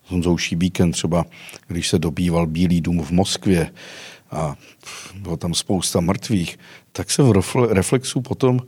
s 0.06 0.12
Honzou 0.12 0.38
Šíbíkem 0.38 0.92
třeba, 0.92 1.26
když 1.68 1.90
se 1.90 2.00
dobýval 2.00 2.48
Bílý 2.48 2.82
dům 2.82 3.04
v 3.04 3.12
Moskvě 3.12 3.72
a 4.32 4.56
bylo 5.16 5.38
tam 5.38 5.54
spousta 5.54 6.00
mrtvých, 6.00 6.60
tak 6.92 7.12
se 7.12 7.24
v 7.24 7.44
Reflexu 7.70 8.22
potom 8.22 8.60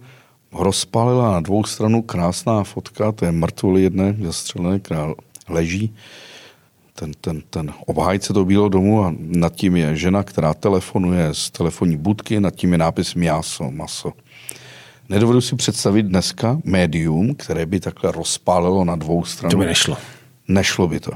rozpalila 0.53 1.31
na 1.31 1.39
dvou 1.39 1.63
stranu 1.63 2.01
krásná 2.01 2.63
fotka 2.63 3.11
té 3.11 3.25
je 3.25 3.31
mrtvoly 3.31 3.83
jedné 3.83 4.15
zastřelené, 4.21 4.79
která 4.79 5.13
leží. 5.49 5.95
Ten, 6.93 7.11
ten, 7.21 7.41
ten 7.49 7.73
obhájce 7.85 8.33
to 8.33 8.45
bílo 8.45 8.69
domu 8.69 9.03
a 9.03 9.15
nad 9.17 9.55
tím 9.55 9.75
je 9.75 9.95
žena, 9.95 10.23
která 10.23 10.53
telefonuje 10.53 11.33
z 11.33 11.49
telefonní 11.49 11.97
budky, 11.97 12.39
nad 12.39 12.55
tím 12.55 12.71
je 12.71 12.77
nápis 12.77 13.15
Miaso, 13.15 13.71
maso. 13.71 14.13
Nedovedu 15.11 15.41
si 15.41 15.55
představit 15.55 16.03
dneska 16.03 16.59
médium, 16.63 17.35
které 17.35 17.65
by 17.65 17.79
takhle 17.79 18.11
rozpálilo 18.11 18.85
na 18.85 18.95
dvou 18.95 19.23
stranách. 19.25 19.51
To 19.51 19.57
by 19.57 19.65
nešlo. 19.65 19.97
Nešlo 20.47 20.87
by 20.87 20.99
to. 20.99 21.11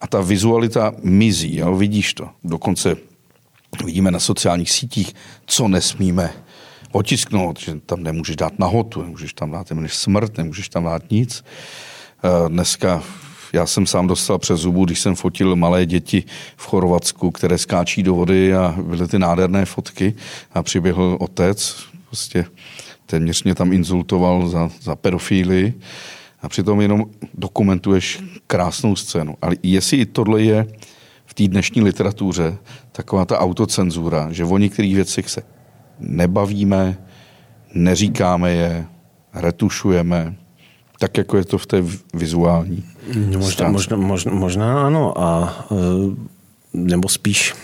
A 0.00 0.06
ta 0.06 0.20
vizualita 0.20 0.92
mizí, 1.02 1.56
jo? 1.56 1.76
vidíš 1.76 2.14
to. 2.14 2.28
Dokonce 2.44 2.96
vidíme 3.84 4.10
na 4.10 4.18
sociálních 4.18 4.70
sítích, 4.70 5.14
co 5.46 5.68
nesmíme 5.68 6.32
otisknout, 6.92 7.60
že 7.60 7.80
tam 7.86 8.02
nemůžeš 8.02 8.36
dát 8.36 8.58
nahotu, 8.58 9.02
nemůžeš 9.02 9.32
tam 9.32 9.50
dát 9.50 9.70
než 9.70 9.94
smrt, 9.94 10.38
nemůžeš 10.38 10.68
tam 10.68 10.84
dát 10.84 11.10
nic. 11.10 11.44
Eh, 12.24 12.48
dneska 12.48 13.02
já 13.52 13.66
jsem 13.66 13.86
sám 13.86 14.06
dostal 14.06 14.38
přes 14.38 14.60
zubu, 14.60 14.84
když 14.84 15.00
jsem 15.00 15.14
fotil 15.14 15.56
malé 15.56 15.86
děti 15.86 16.24
v 16.56 16.66
Chorvatsku, 16.66 17.30
které 17.30 17.58
skáčí 17.58 18.02
do 18.02 18.14
vody 18.14 18.54
a 18.54 18.74
byly 18.82 19.08
ty 19.08 19.18
nádherné 19.18 19.64
fotky 19.64 20.14
a 20.54 20.62
přiběhl 20.62 21.16
otec, 21.20 21.76
prostě 22.06 22.44
téměř 23.10 23.44
mě 23.44 23.54
tam 23.54 23.72
insultoval 23.72 24.48
za, 24.48 24.70
za 24.82 24.96
pedofíly 24.96 25.74
a 26.42 26.48
přitom 26.48 26.80
jenom 26.80 27.04
dokumentuješ 27.34 28.22
krásnou 28.46 28.96
scénu. 28.96 29.34
Ale 29.42 29.56
jestli 29.62 29.96
i 29.96 30.06
tohle 30.06 30.42
je 30.42 30.66
v 31.26 31.34
té 31.34 31.48
dnešní 31.48 31.82
literatuře 31.82 32.58
taková 32.92 33.24
ta 33.24 33.38
autocenzura, 33.38 34.32
že 34.32 34.44
o 34.44 34.58
některých 34.58 34.94
věcech 34.94 35.30
se 35.30 35.42
nebavíme, 35.98 36.98
neříkáme 37.74 38.50
je, 38.50 38.86
retušujeme, 39.34 40.34
tak 40.98 41.18
jako 41.18 41.36
je 41.36 41.44
to 41.44 41.58
v 41.58 41.66
té 41.66 41.82
vizuální. 42.14 42.84
No, 43.30 43.38
možná, 43.38 43.68
možná, 43.68 43.96
možná, 43.96 44.32
možná 44.32 44.86
ano, 44.86 45.20
a 45.20 45.54
e, 45.70 45.74
nebo 46.74 47.08
spíš 47.08 47.54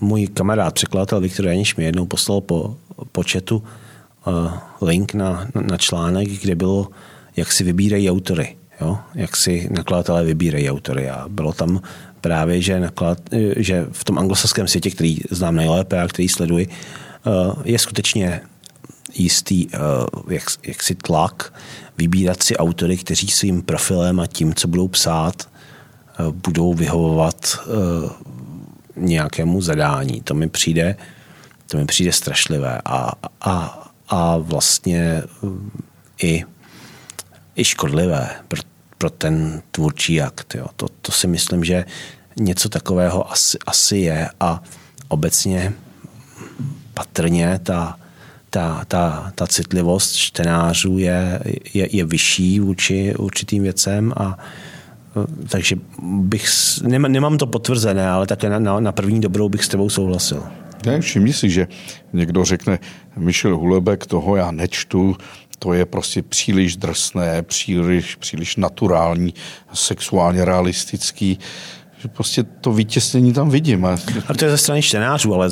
můj 0.00 0.26
kamarád, 0.26 0.74
překladatel 0.74 1.20
Viktor 1.20 1.46
Janiš 1.46 1.76
mi 1.76 1.84
jednou 1.84 2.06
poslal 2.06 2.40
po, 2.40 2.76
po 3.12 3.22
chatu 3.32 3.62
uh, 4.26 4.52
link 4.80 5.14
na, 5.14 5.48
na 5.70 5.76
článek, 5.76 6.28
kde 6.28 6.54
bylo, 6.54 6.88
jak 7.36 7.52
si 7.52 7.64
vybírají 7.64 8.10
autory. 8.10 8.56
Jo? 8.80 8.98
Jak 9.14 9.36
si 9.36 9.68
nakladatelé 9.70 10.24
vybírají 10.24 10.70
autory. 10.70 11.10
A 11.10 11.28
bylo 11.28 11.52
tam 11.52 11.80
právě, 12.20 12.62
že, 12.62 12.80
naklad, 12.80 13.18
že 13.56 13.86
v 13.92 14.04
tom 14.04 14.18
anglosaském 14.18 14.68
světě, 14.68 14.90
který 14.90 15.18
znám 15.30 15.56
nejlépe 15.56 16.02
a 16.02 16.08
který 16.08 16.28
sleduji, 16.28 16.68
uh, 17.26 17.54
je 17.64 17.78
skutečně 17.78 18.40
jistý 19.14 19.66
jak, 20.28 20.44
jaksi 20.66 20.94
tlak 20.94 21.54
vybírat 21.98 22.42
si 22.42 22.56
autory, 22.56 22.96
kteří 22.96 23.28
svým 23.28 23.62
profilem 23.62 24.20
a 24.20 24.26
tím, 24.26 24.54
co 24.54 24.68
budou 24.68 24.88
psát, 24.88 25.48
budou 26.32 26.74
vyhovovat 26.74 27.58
nějakému 28.96 29.62
zadání. 29.62 30.20
To 30.20 30.34
mi 30.34 30.48
přijde, 30.48 30.96
to 31.70 31.76
mi 31.76 31.86
přijde 31.86 32.12
strašlivé 32.12 32.80
a, 32.84 33.12
a, 33.40 33.88
a 34.08 34.36
vlastně 34.36 35.22
i, 36.22 36.44
i 37.56 37.64
škodlivé 37.64 38.30
pro, 38.48 38.60
pro 38.98 39.10
ten 39.10 39.62
tvůrčí 39.70 40.22
akt. 40.22 40.54
Jo. 40.54 40.66
To, 40.76 40.86
to 41.02 41.12
si 41.12 41.26
myslím, 41.26 41.64
že 41.64 41.84
něco 42.36 42.68
takového 42.68 43.32
asi, 43.32 43.58
asi 43.66 43.96
je 43.96 44.28
a 44.40 44.62
obecně 45.08 45.72
patrně 46.94 47.60
ta, 47.62 47.98
ta, 48.50 48.84
ta, 48.88 49.32
ta 49.34 49.46
citlivost 49.46 50.16
čtenářů 50.16 50.98
je, 50.98 51.40
je, 51.74 51.96
je 51.96 52.04
vyšší 52.04 52.60
vůči 52.60 53.14
určitým 53.18 53.62
věcem 53.62 54.12
a 54.16 54.38
takže 55.48 55.76
bych, 56.02 56.48
nemám 56.86 57.38
to 57.38 57.46
potvrzené, 57.46 58.08
ale 58.08 58.26
také 58.26 58.50
na, 58.50 58.58
na, 58.58 58.80
na 58.80 58.92
první 58.92 59.20
dobrou 59.20 59.48
bych 59.48 59.64
s 59.64 59.68
tebou 59.68 59.90
souhlasil. 59.90 60.42
Ne, 60.86 61.00
všimni 61.00 61.32
si, 61.32 61.50
že 61.50 61.66
někdo 62.12 62.44
řekne, 62.44 62.78
Michel 63.16 63.56
Hulebek, 63.56 64.06
toho 64.06 64.36
já 64.36 64.50
nečtu, 64.50 65.16
to 65.58 65.72
je 65.72 65.86
prostě 65.86 66.22
příliš 66.22 66.76
drsné, 66.76 67.42
příliš, 67.42 68.14
příliš 68.14 68.56
naturální, 68.56 69.34
sexuálně 69.74 70.44
realistický. 70.44 71.38
že 71.98 72.08
prostě 72.08 72.42
to 72.42 72.72
vytěsnění 72.72 73.32
tam 73.32 73.50
vidím. 73.50 73.84
A, 73.84 73.96
a 74.26 74.34
to 74.34 74.44
je 74.44 74.50
ze 74.50 74.58
strany 74.58 74.82
čtenářů, 74.82 75.34
ale, 75.34 75.50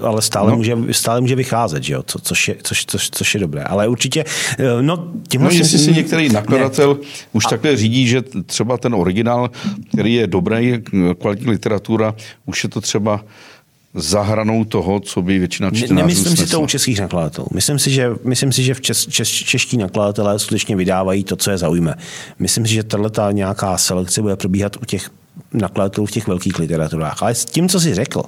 ale 0.00 0.22
stále, 0.22 0.50
no. 0.50 0.56
může, 0.56 0.76
stále 0.90 1.20
může 1.20 1.34
vycházet, 1.34 1.82
že 1.82 1.94
jo? 1.94 2.02
Co, 2.06 2.18
což, 2.18 2.48
je, 2.48 2.56
což, 2.62 2.84
což, 2.86 3.10
což 3.10 3.34
je 3.34 3.40
dobré. 3.40 3.62
Ale 3.62 3.88
určitě, 3.88 4.24
eh, 4.58 4.82
no 4.82 5.12
tímhle... 5.28 5.50
No, 5.50 5.58
jestli 5.58 5.78
si 5.78 5.92
některý 5.92 6.28
nakladatel 6.28 6.94
ne. 6.94 7.08
už 7.32 7.46
a... 7.46 7.48
takhle 7.48 7.76
řídí, 7.76 8.06
že 8.06 8.22
třeba 8.46 8.78
ten 8.78 8.94
originál, 8.94 9.50
který 9.92 10.14
je 10.14 10.26
dobrý, 10.26 10.82
kvalitní 11.18 11.50
literatura, 11.50 12.14
už 12.46 12.64
je 12.64 12.70
to 12.70 12.80
třeba 12.80 13.24
za 13.94 14.22
hranou 14.22 14.64
toho, 14.64 15.00
co 15.00 15.22
by 15.22 15.38
většina 15.38 15.70
čtenářů 15.70 15.94
Nemyslím 15.94 16.24
snesla. 16.24 16.46
si 16.46 16.50
to 16.50 16.60
u 16.60 16.66
českých 16.66 17.00
nakladatelů. 17.00 17.46
Myslím 17.54 17.78
si, 17.78 17.90
že, 17.90 18.10
myslím 18.24 18.52
si, 18.52 18.62
že 18.62 18.74
v 18.74 18.80
čes, 18.80 19.06
čes, 19.06 19.28
čeští 19.28 19.76
nakladatelé 19.76 20.38
skutečně 20.38 20.76
vydávají 20.76 21.24
to, 21.24 21.36
co 21.36 21.50
je 21.50 21.58
zaujme. 21.58 21.94
Myslím 22.38 22.66
si, 22.66 22.72
že 22.72 22.82
tato 22.82 23.30
nějaká 23.30 23.78
selekce 23.78 24.22
bude 24.22 24.36
probíhat 24.36 24.76
u 24.76 24.84
těch 24.84 25.10
nakladatelů 25.52 26.06
v 26.06 26.10
těch 26.10 26.26
velkých 26.26 26.58
literaturách. 26.58 27.22
Ale 27.22 27.34
s 27.34 27.44
tím, 27.44 27.68
co 27.68 27.80
jsi 27.80 27.94
řekl, 27.94 28.22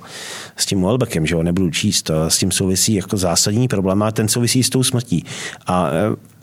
s 0.57 0.66
tím 0.66 0.83
Welbeckem, 0.83 1.27
že 1.27 1.35
ho 1.35 1.42
nebudu 1.42 1.70
číst, 1.70 2.03
to 2.03 2.31
s 2.31 2.38
tím 2.38 2.50
souvisí 2.50 2.94
jako 2.94 3.16
zásadní 3.16 3.68
problém 3.68 4.03
a 4.03 4.11
ten 4.11 4.29
souvisí 4.29 4.62
s 4.62 4.70
tou 4.70 4.83
smrtí. 4.83 5.24
A, 5.66 5.90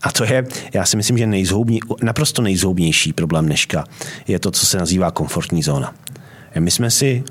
a 0.02 0.12
to 0.12 0.24
je, 0.24 0.46
já 0.74 0.86
si 0.86 0.98
myslím, 0.98 1.18
že 1.18 1.28
nejzhoubní, 1.28 1.80
naprosto 2.04 2.42
nejzhoubnější 2.42 3.14
problém 3.14 3.46
dneška 3.46 3.84
je 4.28 4.40
to, 4.40 4.52
co 4.52 4.66
se 4.66 4.78
nazývá 4.78 5.12
komfortní 5.12 5.64
zóna. 5.64 5.94
My 6.60 6.72
jsme 6.72 6.92
si 6.92 7.24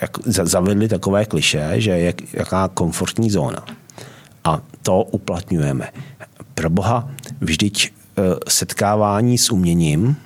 jak, 0.00 0.10
zavedli 0.26 0.88
takové 0.88 1.24
kliše, 1.24 1.74
že 1.76 1.90
je 1.90 2.14
jaká 2.32 2.68
komfortní 2.68 3.30
zóna. 3.30 3.66
A 4.44 4.62
to 4.82 5.02
uplatňujeme. 5.02 5.88
Pro 6.54 6.70
boha, 6.70 7.10
vždyť 7.40 7.86
e, 7.86 7.90
setkávání 8.48 9.38
s 9.38 9.50
uměním, 9.50 10.16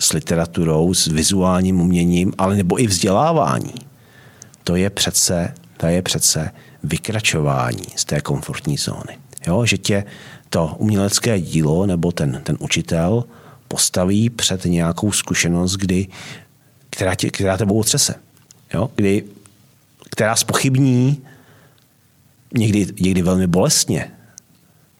s 0.00 0.12
literaturou, 0.12 0.94
s 0.94 1.06
vizuálním 1.06 1.80
uměním, 1.80 2.32
ale 2.38 2.56
nebo 2.56 2.80
i 2.80 2.86
vzdělávání, 2.86 3.74
to 4.64 4.76
je 4.76 4.90
přece, 4.90 5.54
to 5.76 5.86
je 5.86 6.02
přece 6.02 6.50
vykračování 6.82 7.86
z 7.96 8.04
té 8.04 8.20
komfortní 8.20 8.76
zóny. 8.76 9.18
Jo, 9.46 9.64
že 9.64 9.78
tě 9.78 10.04
to 10.50 10.76
umělecké 10.78 11.40
dílo 11.40 11.86
nebo 11.86 12.12
ten, 12.12 12.40
ten 12.44 12.56
učitel 12.60 13.24
postaví 13.68 14.30
před 14.30 14.64
nějakou 14.64 15.12
zkušenost, 15.12 15.76
kdy, 15.76 16.06
která, 16.90 17.14
tě, 17.14 17.30
která 17.30 17.56
tebou 17.56 17.78
otřese 17.80 18.14
jo, 18.74 18.90
kdy, 18.96 19.24
která 20.10 20.36
spochybní 20.36 21.22
někdy, 22.54 22.86
někdy 23.00 23.22
velmi 23.22 23.46
bolestně 23.46 24.10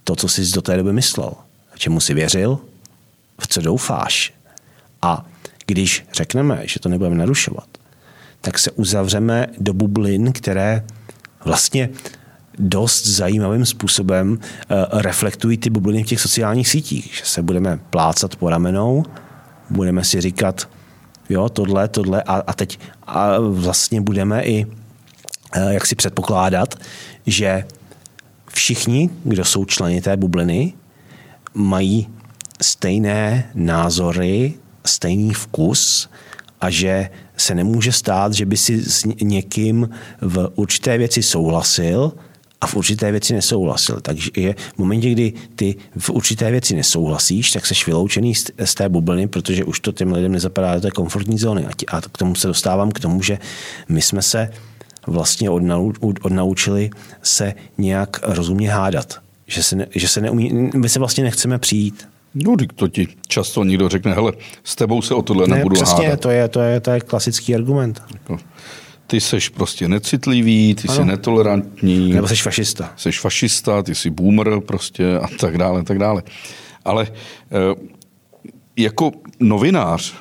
to, 0.05 0.17
co 0.17 0.29
jsi 0.29 0.53
do 0.53 0.63
té 0.63 0.77
doby 0.77 0.93
myslel, 0.93 1.33
čemu 1.77 2.01
jsi 2.01 2.15
věřil, 2.15 2.59
v 3.41 3.47
co 3.47 3.61
doufáš. 3.61 4.35
A 5.03 5.27
když 5.67 6.07
řekneme, 6.13 6.63
že 6.65 6.81
to 6.81 6.89
nebudeme 6.89 7.17
narušovat, 7.17 7.69
tak 8.41 8.59
se 8.59 8.71
uzavřeme 8.71 9.47
do 9.59 9.75
bublin, 9.75 10.33
které 10.33 10.85
vlastně 11.45 11.89
dost 12.59 13.07
zajímavým 13.07 13.67
způsobem 13.67 14.31
uh, 14.33 15.01
reflektují 15.01 15.59
ty 15.59 15.71
bubliny 15.71 16.03
v 16.03 16.07
těch 16.07 16.21
sociálních 16.21 16.69
sítích. 16.69 17.15
Že 17.15 17.25
se 17.25 17.43
budeme 17.43 17.79
plácat 17.91 18.37
po 18.37 18.51
ramenou, 18.51 19.05
budeme 19.71 20.05
si 20.05 20.21
říkat, 20.21 20.69
jo, 21.29 21.49
tohle, 21.49 21.89
tohle. 21.89 22.23
A, 22.23 22.35
a 22.47 22.53
teď 22.53 22.79
a 23.03 23.39
vlastně 23.39 24.01
budeme 24.01 24.43
i 24.43 24.67
eh, 25.53 25.75
jak 25.75 25.87
si 25.87 25.95
předpokládat, 25.95 26.75
že 27.27 27.65
všichni, 28.49 29.11
kdo 29.25 29.45
jsou 29.45 29.65
členy 29.65 30.01
té 30.01 30.17
bubliny, 30.17 30.73
mají 31.55 32.09
stejné 32.63 33.51
názory, 33.55 34.55
stejný 34.87 35.35
vkus 35.35 36.11
a 36.61 36.71
že 36.71 37.11
se 37.37 37.55
nemůže 37.55 37.93
stát, 37.93 38.33
že 38.33 38.47
by 38.47 38.57
si 38.57 38.83
s 38.83 39.05
někým 39.05 39.89
v 40.21 40.51
určité 40.55 40.99
věci 40.99 41.23
souhlasil 41.23 42.13
a 42.61 42.67
v 42.67 42.77
určité 42.77 43.11
věci 43.11 43.35
nesouhlasil. 43.35 44.01
Takže 44.01 44.31
je 44.37 44.55
v 44.75 44.79
momentě, 44.79 45.11
kdy 45.11 45.33
ty 45.55 45.77
v 45.99 46.11
určité 46.11 46.51
věci 46.51 46.75
nesouhlasíš, 46.75 47.51
tak 47.51 47.67
jsi 47.67 47.75
vyloučený 47.87 48.35
z 48.65 48.75
té 48.75 48.89
bubliny, 48.89 49.29
protože 49.29 49.65
už 49.65 49.81
to 49.81 49.93
těm 49.93 50.13
lidem 50.13 50.33
nezapadá 50.33 50.75
do 50.75 50.81
té 50.81 50.91
komfortní 50.91 51.39
zóny. 51.39 51.67
A 51.89 52.01
k 52.01 52.19
tomu 52.19 52.35
se 52.35 52.47
dostávám 52.47 52.91
k 52.91 53.01
tomu, 53.01 53.23
že 53.23 53.39
my 53.89 54.03
jsme 54.03 54.23
se 54.23 54.51
vlastně 55.07 55.51
odnaučili 56.21 56.91
se 57.23 57.55
nějak 57.79 58.21
rozumně 58.23 58.71
hádat. 58.71 59.19
Že 59.47 59.63
se, 59.63 59.77
ne, 59.77 59.87
že 59.95 60.09
se 60.09 60.21
neumí, 60.21 60.71
my 60.75 60.89
se 60.89 60.99
vlastně 60.99 61.25
nechceme 61.25 61.59
přijít. 61.59 62.09
No, 62.35 62.57
to 62.75 62.89
ti 62.89 63.09
často 63.29 63.65
někdo 63.65 63.89
řekne, 63.89 64.15
hele, 64.15 64.33
s 64.65 64.77
tebou 64.77 65.03
se 65.03 65.15
o 65.15 65.23
tohle 65.23 65.47
ne, 65.47 65.57
nebudu 65.57 65.75
přesně, 65.75 66.05
hádat. 66.05 66.21
To 66.21 66.31
je, 66.31 66.49
to, 66.49 66.61
je, 66.61 66.81
to 66.81 66.91
je 66.91 67.01
klasický 67.01 67.55
argument. 67.55 68.03
Jako, 68.13 68.39
ty 69.11 69.21
seš 69.21 69.49
prostě 69.49 69.89
necitlivý, 69.89 70.75
ty 70.75 70.89
ano. 70.89 70.97
jsi 70.97 71.05
netolerantní. 71.05 72.13
Nebo 72.13 72.29
jsi 72.29 72.37
fašista. 72.37 72.93
Jsi 72.97 73.13
fašista, 73.13 73.83
ty 73.83 73.95
jsi 73.95 74.11
boomer 74.11 74.61
prostě 74.61 75.19
a 75.19 75.29
tak 75.41 75.59
dále, 75.59 75.85
tak 75.85 75.99
dále. 75.99 76.23
Ale 76.85 77.09
eh, 77.11 77.75
jako 78.77 79.13
novinář 79.41 80.15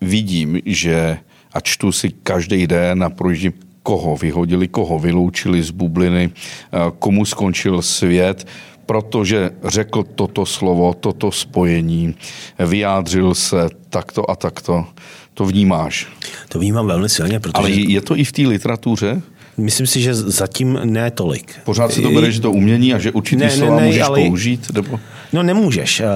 vidím, 0.00 0.60
že 0.66 1.18
a 1.52 1.60
čtu 1.60 1.92
si 1.92 2.10
každý 2.22 2.66
den 2.66 3.04
a 3.04 3.10
projíždím, 3.10 3.52
koho 3.82 4.16
vyhodili, 4.16 4.68
koho 4.68 4.98
vyloučili 4.98 5.62
z 5.62 5.70
bubliny, 5.70 6.30
eh, 6.30 6.78
komu 6.98 7.24
skončil 7.24 7.82
svět, 7.82 8.46
protože 8.86 9.50
řekl 9.64 10.02
toto 10.02 10.46
slovo, 10.46 10.94
toto 10.94 11.32
spojení, 11.32 12.14
vyjádřil 12.58 13.34
se 13.34 13.68
takto 13.90 14.30
a 14.30 14.36
takto. 14.36 14.86
To 15.34 15.44
vnímáš? 15.44 16.06
To 16.48 16.58
vnímám 16.58 16.86
velmi 16.86 17.08
silně, 17.08 17.40
protože... 17.40 17.52
Ale 17.54 17.70
je 17.70 18.00
to 18.00 18.16
i 18.16 18.24
v 18.24 18.32
té 18.32 18.42
literatuře? 18.42 19.22
Myslím 19.56 19.86
si, 19.86 20.00
že 20.00 20.14
zatím 20.14 20.80
ne 20.84 21.10
tolik. 21.10 21.54
Pořád 21.64 21.92
si 21.92 22.02
to 22.02 22.10
bereš 22.10 22.38
do 22.38 22.50
umění 22.50 22.94
a 22.94 22.98
že 22.98 23.10
určitý 23.12 23.40
ne, 23.40 23.50
slova 23.50 23.74
ne, 23.74 23.80
ne, 23.80 23.86
můžeš 23.86 24.02
ale... 24.02 24.20
použít? 24.20 24.70
Nebo... 24.74 25.00
No 25.32 25.42
nemůžeš. 25.42 26.00
Eh, 26.00 26.06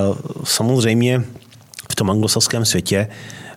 samozřejmě 0.45 1.25
v 1.91 1.95
tom 1.95 2.11
anglosaském 2.11 2.65
světě 2.65 3.09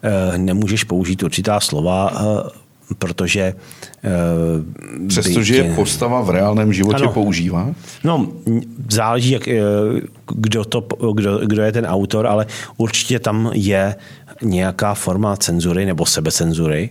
eh, 0.04 0.38
nemůžeš 0.38 0.84
použít 0.84 1.24
určitá 1.24 1.60
slova, 1.60 2.12
eh, 2.14 2.60
protože... 2.98 3.54
Přestože 5.08 5.56
je 5.56 5.76
postava 5.76 6.22
v 6.22 6.30
reálném 6.30 6.74
životě 6.74 7.04
ano. 7.04 7.14
používá? 7.14 7.76
No, 8.04 8.28
záleží, 8.90 9.32
jak, 9.32 9.50
kdo, 10.36 10.66
to, 10.66 10.88
kdo, 11.14 11.38
kdo 11.38 11.62
je 11.62 11.72
ten 11.72 11.86
autor, 11.86 12.28
ale 12.28 12.46
určitě 12.78 13.20
tam 13.20 13.52
je 13.54 13.96
nějaká 14.42 14.94
forma 14.94 15.38
cenzury 15.38 15.86
nebo 15.86 16.06
sebecenzury. 16.06 16.90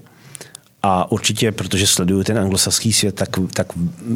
A 0.82 1.12
určitě, 1.12 1.52
protože 1.52 1.86
sleduju 1.86 2.24
ten 2.24 2.38
anglosaský 2.38 2.92
svět, 2.92 3.14
tak, 3.14 3.28
tak 3.54 3.66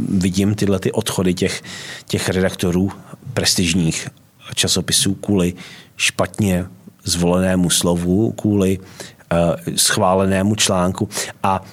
vidím 0.09 0.55
tyhle 0.55 0.79
ty 0.79 0.93
odchody 0.93 1.35
těch, 1.35 1.63
těch 2.07 2.29
redaktorů 2.29 2.91
prestižních 3.35 4.09
časopisů 4.55 5.15
kvůli 5.15 5.55
špatně 5.97 6.67
zvolenému 7.05 7.71
slovu, 7.71 8.33
kvůli 8.33 8.79
schválenému 9.77 10.55
článku. 10.55 11.09
A 11.43 11.61
uh, 11.61 11.69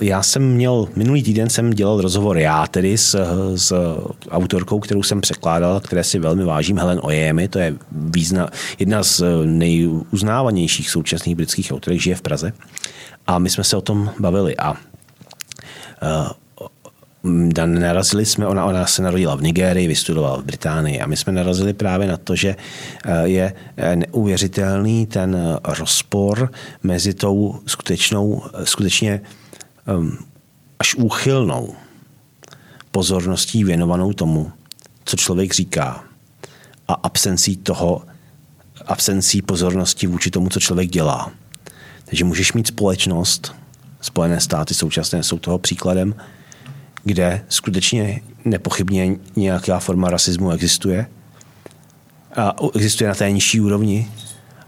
já 0.00 0.22
jsem 0.22 0.54
měl, 0.54 0.88
minulý 0.96 1.22
týden 1.22 1.50
jsem 1.50 1.70
dělal 1.70 2.00
rozhovor 2.00 2.38
já 2.38 2.66
tedy 2.66 2.98
s, 2.98 3.16
s 3.56 3.72
autorkou, 4.30 4.80
kterou 4.80 5.02
jsem 5.02 5.20
překládal, 5.20 5.80
které 5.80 6.04
si 6.04 6.18
velmi 6.18 6.44
vážím, 6.44 6.78
Helen 6.78 7.00
Ojemi, 7.02 7.48
to 7.48 7.58
je 7.58 7.74
význa, 7.92 8.48
jedna 8.78 9.02
z 9.02 9.22
nejuznávanějších 9.44 10.90
současných 10.90 11.36
britských 11.36 11.72
autorek, 11.72 12.00
žije 12.00 12.16
v 12.16 12.22
Praze. 12.22 12.52
A 13.26 13.38
my 13.38 13.50
jsme 13.50 13.64
se 13.64 13.76
o 13.76 13.80
tom 13.80 14.10
bavili 14.18 14.56
a 14.56 14.74
uh, 17.22 17.66
narazili 17.66 18.26
jsme, 18.26 18.46
ona, 18.46 18.64
ona 18.64 18.86
se 18.86 19.02
narodila 19.02 19.34
v 19.34 19.42
Nigérii, 19.42 19.88
vystudovala 19.88 20.36
v 20.36 20.44
Británii 20.44 21.00
a 21.00 21.06
my 21.06 21.16
jsme 21.16 21.32
narazili 21.32 21.72
právě 21.72 22.08
na 22.08 22.16
to, 22.16 22.36
že 22.36 22.56
eh, 23.04 23.28
je 23.28 23.54
eh, 23.76 23.96
neuvěřitelný 23.96 25.06
ten 25.06 25.36
eh, 25.36 25.58
rozpor 25.64 26.52
mezi 26.82 27.14
tou 27.14 27.60
skutečnou, 27.66 28.42
skutečně 28.64 29.20
um, 29.96 30.18
až 30.78 30.94
úchylnou 30.94 31.74
pozorností 32.90 33.64
věnovanou 33.64 34.12
tomu, 34.12 34.52
co 35.04 35.16
člověk 35.16 35.54
říká 35.54 36.04
a 36.88 36.94
absencí 36.94 37.56
toho, 37.56 38.02
absencí 38.86 39.42
pozornosti 39.42 40.06
vůči 40.06 40.30
tomu, 40.30 40.48
co 40.48 40.60
člověk 40.60 40.90
dělá. 40.90 41.32
Takže 42.04 42.24
můžeš 42.24 42.52
mít 42.52 42.66
společnost, 42.66 43.54
Spojené 44.02 44.40
státy 44.40 44.74
současné 44.74 45.22
jsou 45.22 45.38
toho 45.38 45.58
příkladem, 45.58 46.14
kde 47.04 47.44
skutečně 47.48 48.20
nepochybně 48.44 49.16
nějaká 49.36 49.78
forma 49.78 50.10
rasismu 50.10 50.50
existuje. 50.50 51.06
A 52.36 52.54
existuje 52.74 53.08
na 53.08 53.14
té 53.14 53.30
nižší 53.30 53.60
úrovni 53.60 54.08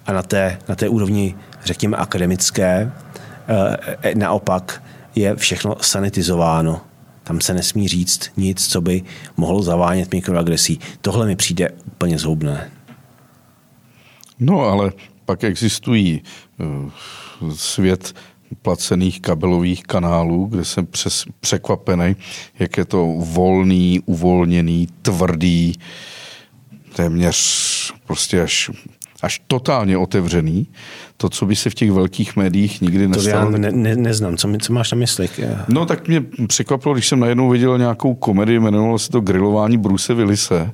a 0.06 0.12
na 0.12 0.22
té, 0.22 0.58
na 0.68 0.74
té 0.74 0.88
úrovni, 0.88 1.34
řekněme, 1.64 1.96
akademické, 1.96 2.92
e, 4.02 4.14
naopak 4.14 4.82
je 5.14 5.36
všechno 5.36 5.76
sanitizováno. 5.80 6.80
Tam 7.24 7.40
se 7.40 7.54
nesmí 7.54 7.88
říct 7.88 8.30
nic, 8.36 8.68
co 8.68 8.80
by 8.80 9.02
mohlo 9.36 9.62
zavánět 9.62 10.12
mikroagresí. 10.12 10.80
Tohle 11.00 11.26
mi 11.26 11.36
přijde 11.36 11.70
úplně 11.86 12.18
zhoubné. 12.18 12.70
No, 14.38 14.60
ale 14.60 14.92
pak 15.24 15.44
existují 15.44 16.22
svět 17.54 18.14
placených 18.62 19.20
kabelových 19.20 19.82
kanálů, 19.82 20.46
kde 20.46 20.64
jsem 20.64 20.86
přes, 20.86 21.24
překvapený, 21.40 22.16
jak 22.58 22.76
je 22.76 22.84
to 22.84 23.06
volný, 23.18 24.00
uvolněný, 24.06 24.88
tvrdý, 25.02 25.72
téměř 26.96 27.38
prostě 28.06 28.42
až, 28.42 28.70
až 29.22 29.42
totálně 29.46 29.98
otevřený 29.98 30.66
to, 31.16 31.28
co 31.28 31.46
by 31.46 31.56
se 31.56 31.70
v 31.70 31.74
těch 31.74 31.92
velkých 31.92 32.36
médiích 32.36 32.80
nikdy 32.80 33.08
nestalo. 33.08 33.46
To 33.46 33.52
já 33.52 33.58
ne, 33.58 33.72
ne, 33.72 33.96
neznám, 33.96 34.36
co, 34.36 34.48
co 34.62 34.72
máš 34.72 34.92
na 34.92 34.98
mysli? 34.98 35.28
No 35.68 35.86
tak 35.86 36.08
mě 36.08 36.24
překvapilo, 36.46 36.94
když 36.94 37.08
jsem 37.08 37.20
najednou 37.20 37.48
viděl 37.48 37.78
nějakou 37.78 38.14
komedii, 38.14 38.56
jmenovalo 38.56 38.98
se 38.98 39.10
to 39.10 39.20
Grilování 39.20 39.78
Bruce 39.78 40.14
Willise 40.14 40.72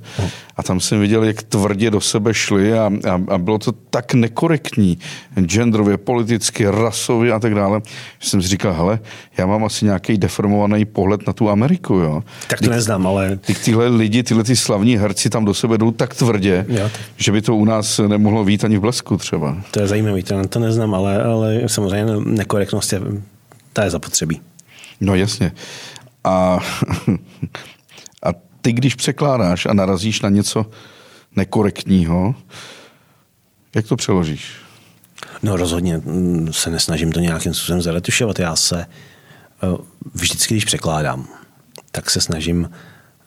a 0.57 0.63
tam 0.63 0.81
jsem 0.81 1.01
viděl, 1.01 1.25
jak 1.25 1.43
tvrdě 1.43 1.91
do 1.91 2.01
sebe 2.01 2.35
šli 2.35 2.79
a, 2.79 2.91
a, 3.11 3.21
a 3.29 3.39
bylo 3.39 3.59
to 3.59 3.73
tak 3.73 4.15
nekorektní, 4.15 4.99
genderově, 5.41 5.97
politicky, 5.97 6.67
rasově 6.67 7.33
a 7.33 7.39
tak 7.39 7.55
dále, 7.55 7.81
že 8.19 8.31
jsem 8.31 8.43
si 8.43 8.49
říkal, 8.49 8.73
hele, 8.73 8.99
já 9.39 9.47
mám 9.47 9.65
asi 9.65 9.85
nějaký 9.85 10.19
deformovaný 10.19 10.85
pohled 10.85 11.27
na 11.27 11.33
tu 11.33 11.51
Ameriku, 11.51 11.95
jo. 11.95 12.23
Tak 12.49 12.59
to 12.59 12.65
Ty, 12.65 12.71
neznám, 12.71 13.07
ale... 13.07 13.37
Ty, 13.37 13.55
tyhle 13.55 13.89
lidi, 13.89 14.23
tyhle 14.23 14.45
ty 14.45 14.57
slavní 14.57 14.97
herci 14.97 15.31
tam 15.31 15.45
do 15.45 15.55
sebe 15.55 15.79
jdou 15.79 15.91
tak 15.91 16.15
tvrdě, 16.15 16.67
jo. 16.69 16.91
že 17.17 17.33
by 17.33 17.43
to 17.43 17.57
u 17.57 17.65
nás 17.65 18.01
nemohlo 18.07 18.40
být 18.45 18.65
ani 18.65 18.79
v 18.79 18.81
blesku 18.81 19.17
třeba. 19.17 19.63
To 19.71 19.81
je 19.81 19.87
zajímavý, 19.87 20.23
to, 20.23 20.49
to 20.49 20.59
neznám, 20.59 20.95
ale, 20.95 21.23
ale 21.23 21.61
samozřejmě 21.67 22.05
nekorektnost 22.25 22.93
je, 22.93 23.01
ta 23.73 23.85
je 23.85 23.91
zapotřebí. 23.91 24.41
No 25.01 25.15
jasně. 25.15 25.53
A, 26.25 26.59
a 28.23 28.33
ty, 28.61 28.73
když 28.73 28.95
překládáš 28.95 29.67
a 29.67 29.75
narazíš 29.75 30.21
na 30.21 30.29
něco 30.29 30.67
nekorektního, 31.37 32.35
jak 33.75 33.87
to 33.87 33.97
přeložíš? 33.97 34.53
No 35.43 35.57
rozhodně 35.57 35.97
mm, 35.99 36.53
se 36.53 36.71
nesnažím 36.71 37.13
to 37.13 37.21
nějakým 37.21 37.55
způsobem 37.55 37.83
zaretušovat. 37.83 38.39
Já 38.39 38.57
se 38.57 38.87
eh, 38.87 39.67
vždycky, 40.15 40.55
když 40.55 40.65
překládám, 40.65 41.29
tak 41.93 42.11
se 42.11 42.21
snažím 42.21 42.71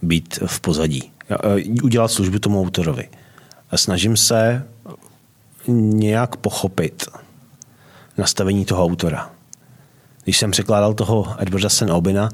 být 0.02 0.39
v 0.45 0.60
pozadí. 0.60 1.12
Eh, 1.30 1.63
udělat 1.84 2.12
službu 2.12 2.39
tomu 2.39 2.62
autorovi. 2.62 3.10
A 3.71 3.78
snažím 3.78 4.17
se 4.17 4.67
nějak 5.67 6.36
pochopit 6.36 7.06
nastavení 8.17 8.65
toho 8.65 8.84
autora. 8.84 9.32
Když 10.23 10.38
jsem 10.38 10.52
překládal 10.52 10.93
toho 10.93 11.36
Edwarda 11.39 11.69
St. 11.69 11.89
Obina, 11.91 12.30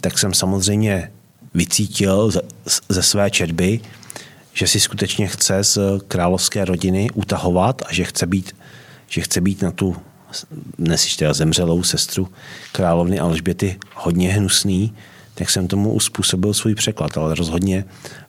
tak 0.00 0.18
jsem 0.18 0.34
samozřejmě 0.34 1.12
vycítil 1.54 2.30
ze, 2.88 3.02
své 3.02 3.30
četby, 3.30 3.80
že 4.52 4.66
si 4.66 4.80
skutečně 4.80 5.26
chce 5.26 5.64
z 5.64 5.78
královské 6.08 6.64
rodiny 6.64 7.10
utahovat 7.14 7.82
a 7.86 7.92
že 7.92 8.04
chce 8.04 8.26
být, 8.26 8.56
že 9.08 9.20
chce 9.20 9.40
být 9.40 9.62
na 9.62 9.70
tu 9.70 9.96
dnes 10.78 11.16
teda 11.16 11.32
zemřelou 11.32 11.82
sestru 11.82 12.28
královny 12.72 13.18
Alžběty 13.18 13.78
hodně 13.94 14.32
hnusný, 14.32 14.94
tak 15.34 15.50
jsem 15.50 15.68
tomu 15.68 15.92
uspůsobil 15.92 16.54
svůj 16.54 16.74
překlad, 16.74 17.16
ale 17.16 17.34
rozhodně, 17.34 17.84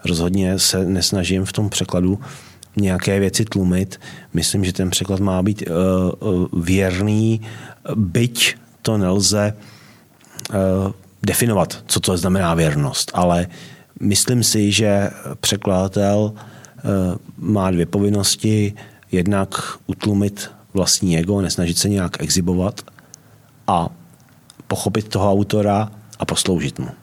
rozhodně 0.06 0.60
se 0.60 0.86
nesnažím 0.86 1.46
v 1.46 1.54
tom 1.54 1.70
překladu 1.70 2.20
nějaké 2.76 3.20
věci 3.20 3.46
tlumit. 3.46 4.00
Myslím, 4.34 4.66
že 4.66 4.74
ten 4.74 4.90
překlad 4.90 5.20
má 5.20 5.44
být 5.44 5.64
uh, 5.70 6.64
věrný, 6.64 7.42
byť 7.96 8.56
to 8.82 8.98
nelze 8.98 9.54
uh, 10.50 10.92
definovat, 11.24 11.84
co 11.88 12.00
to 12.00 12.18
znamená 12.18 12.54
věrnost, 12.54 13.12
ale 13.14 13.48
myslím 14.00 14.44
si, 14.44 14.72
že 14.72 15.10
překladatel 15.40 16.34
uh, 16.34 17.16
má 17.38 17.72
dvě 17.72 17.86
povinnosti. 17.86 18.74
Jednak 19.12 19.78
utlumit 19.88 20.52
vlastní 20.74 21.18
ego, 21.18 21.42
nesnažit 21.42 21.78
se 21.78 21.90
nějak 21.90 22.24
exibovat 22.24 22.82
a 23.68 23.90
pochopit 24.68 25.08
toho 25.08 25.32
autora 25.32 25.92
a 26.20 26.26
posloužit 26.26 26.80
mu. 26.80 27.01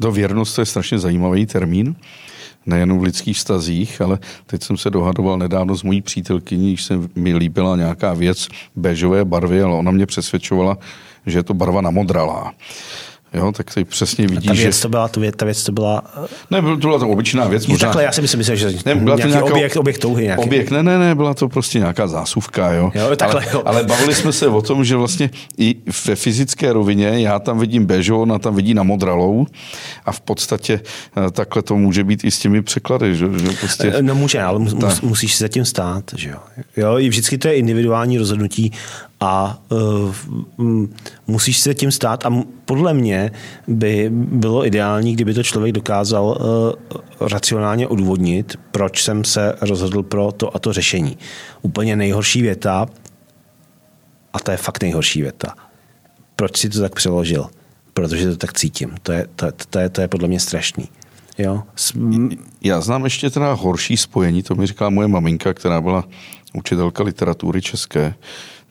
To 0.00 0.12
věrnost 0.12 0.54
to 0.54 0.60
je 0.60 0.66
strašně 0.66 0.98
zajímavý 0.98 1.46
termín 1.46 1.96
nejen 2.66 2.98
v 2.98 3.02
lidských 3.02 3.36
vztazích, 3.36 4.00
ale 4.00 4.18
teď 4.46 4.62
jsem 4.62 4.76
se 4.76 4.90
dohadoval 4.90 5.38
nedávno 5.38 5.76
s 5.76 5.82
mojí 5.82 6.02
přítelkyní, 6.02 6.72
když 6.72 6.84
se 6.84 6.94
mi 7.14 7.34
líbila 7.34 7.76
nějaká 7.76 8.12
věc 8.12 8.48
béžové 8.76 9.24
barvy, 9.24 9.62
ale 9.62 9.74
ona 9.74 9.90
mě 9.90 10.06
přesvědčovala, 10.06 10.78
že 11.26 11.38
je 11.38 11.42
to 11.42 11.54
barva 11.54 11.80
namodralá 11.80 12.52
jo, 13.34 13.52
tak 13.52 13.74
tady 13.74 13.84
přesně 13.84 14.26
vidíš, 14.26 14.46
ta 14.46 14.52
věc 14.52 14.76
že... 14.76 14.82
to 14.82 14.88
byla, 14.88 15.08
ta 15.08 15.20
věc, 15.20 15.34
ta 15.36 15.44
věc 15.44 15.64
to 15.64 15.72
byla... 15.72 16.02
Ne, 16.50 16.62
to 16.62 16.76
byla 16.76 16.98
to 16.98 17.08
obyčejná 17.08 17.48
věc. 17.48 17.66
Možná... 17.66 17.88
Takhle, 17.88 18.04
já 18.04 18.12
si 18.12 18.20
myslím, 18.22 18.42
že 18.42 18.72
ne, 18.86 18.94
byla 18.94 19.16
to 19.16 19.26
nějaká... 19.26 19.44
objekt, 19.44 19.76
objekt 19.76 19.98
touhy 19.98 20.24
nějaký. 20.24 20.42
Objekt, 20.42 20.70
ne, 20.70 20.82
ne, 20.82 20.98
ne, 20.98 21.14
byla 21.14 21.34
to 21.34 21.48
prostě 21.48 21.78
nějaká 21.78 22.06
zásuvka, 22.06 22.72
jo. 22.72 22.92
jo 22.94 23.16
takhle, 23.16 23.40
ale, 23.40 23.50
jo. 23.52 23.62
ale, 23.64 23.84
bavili 23.84 24.14
jsme 24.14 24.32
se 24.32 24.48
o 24.48 24.62
tom, 24.62 24.84
že 24.84 24.96
vlastně 24.96 25.30
i 25.58 25.76
ve 26.06 26.16
fyzické 26.16 26.72
rovině 26.72 27.08
já 27.08 27.38
tam 27.38 27.58
vidím 27.58 27.86
bežo, 27.86 28.20
ona 28.20 28.38
tam 28.38 28.54
vidí 28.54 28.74
na 28.74 28.82
modralou 28.82 29.46
a 30.06 30.12
v 30.12 30.20
podstatě 30.20 30.80
eh, 31.16 31.30
takhle 31.30 31.62
to 31.62 31.76
může 31.76 32.04
být 32.04 32.24
i 32.24 32.30
s 32.30 32.38
těmi 32.38 32.62
překlady, 32.62 33.16
že, 33.16 33.26
že 33.36 33.48
prostě... 33.60 33.92
Eh, 33.96 34.02
no 34.02 34.14
může, 34.14 34.42
ale 34.42 34.58
mus, 34.58 35.00
musíš 35.00 35.34
se 35.34 35.44
zatím 35.44 35.64
stát, 35.64 36.04
že 36.16 36.28
jo. 36.28 36.38
jo. 36.76 36.98
I 36.98 37.08
vždycky 37.08 37.38
to 37.38 37.48
je 37.48 37.54
individuální 37.54 38.18
rozhodnutí 38.18 38.72
a 39.20 39.62
uh, 40.58 40.86
musíš 41.26 41.58
se 41.58 41.74
tím 41.74 41.90
stát 41.90 42.26
a 42.26 42.30
podle 42.64 42.94
mě 42.94 43.30
by 43.68 44.10
bylo 44.12 44.66
ideální, 44.66 45.12
kdyby 45.12 45.34
to 45.34 45.42
člověk 45.42 45.74
dokázal 45.74 46.24
uh, 46.24 47.28
racionálně 47.28 47.88
odůvodnit, 47.88 48.58
proč 48.70 49.02
jsem 49.02 49.24
se 49.24 49.54
rozhodl 49.60 50.02
pro 50.02 50.32
to 50.32 50.56
a 50.56 50.58
to 50.58 50.72
řešení. 50.72 51.18
Úplně 51.62 51.96
nejhorší 51.96 52.42
věta, 52.42 52.86
a 54.32 54.40
to 54.40 54.50
je 54.50 54.56
fakt 54.56 54.82
nejhorší 54.82 55.22
věta, 55.22 55.54
proč 56.36 56.56
si 56.56 56.68
to 56.68 56.80
tak 56.80 56.94
přeložil? 56.94 57.46
Protože 57.94 58.30
to 58.30 58.36
tak 58.36 58.52
cítím. 58.52 58.94
To 59.02 59.12
je, 59.12 59.26
to, 59.36 59.46
to 59.70 59.78
je, 59.78 59.88
to 59.88 60.00
je 60.00 60.08
podle 60.08 60.28
mě 60.28 60.40
strašný. 60.40 60.88
Jo? 61.38 61.62
Já 62.60 62.80
znám 62.80 63.04
ještě 63.04 63.30
teda 63.30 63.52
horší 63.52 63.96
spojení, 63.96 64.42
to 64.42 64.54
mi 64.54 64.66
říkala 64.66 64.90
moje 64.90 65.08
maminka, 65.08 65.54
která 65.54 65.80
byla 65.80 66.04
učitelka 66.52 67.02
literatury 67.02 67.62
české, 67.62 68.14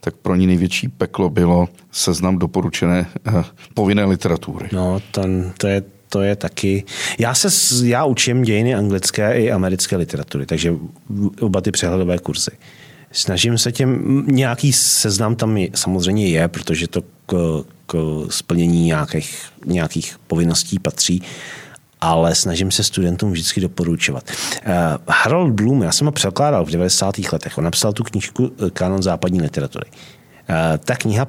tak 0.03 0.15
pro 0.15 0.35
ní 0.35 0.47
největší 0.47 0.87
peklo 0.87 1.29
bylo 1.29 1.69
seznam 1.91 2.37
doporučené 2.37 3.05
uh, 3.27 3.43
povinné 3.73 4.05
literatury. 4.05 4.69
No, 4.71 5.01
ten, 5.11 5.53
to 5.57 5.67
je 5.67 5.83
to 6.09 6.21
je 6.21 6.35
taky... 6.35 6.83
Já 7.19 7.33
se 7.33 7.47
já 7.87 8.05
učím 8.05 8.43
dějiny 8.43 8.75
anglické 8.75 9.41
i 9.41 9.51
americké 9.51 9.95
literatury, 9.95 10.45
takže 10.45 10.73
oba 11.39 11.61
ty 11.61 11.71
přehledové 11.71 12.17
kurzy. 12.17 12.51
Snažím 13.11 13.57
se 13.57 13.71
těm, 13.71 14.23
nějaký 14.27 14.73
seznam 14.73 15.35
tam 15.35 15.57
je, 15.57 15.69
samozřejmě 15.75 16.27
je, 16.27 16.47
protože 16.47 16.87
to 16.87 17.01
k, 17.01 17.63
k 17.85 18.25
splnění 18.29 18.85
nějakých, 18.85 19.45
nějakých 19.65 20.15
povinností 20.27 20.79
patří, 20.79 21.21
ale 22.03 22.35
snažím 22.35 22.71
se 22.71 22.83
studentům 22.83 23.31
vždycky 23.31 23.61
doporučovat. 23.61 24.23
Uh, 24.67 24.73
Harold 25.07 25.53
Bloom, 25.53 25.81
já 25.81 25.91
jsem 25.91 26.07
ho 26.07 26.11
překládal 26.11 26.65
v 26.65 26.71
90. 26.71 27.15
letech, 27.31 27.57
on 27.57 27.63
napsal 27.63 27.93
tu 27.93 28.03
knížku 28.03 28.51
eh, 28.51 28.69
Kanon 28.69 29.03
západní 29.03 29.41
literatury. 29.41 29.85
Uh, 29.91 30.55
ta 30.77 30.95
kniha 30.95 31.27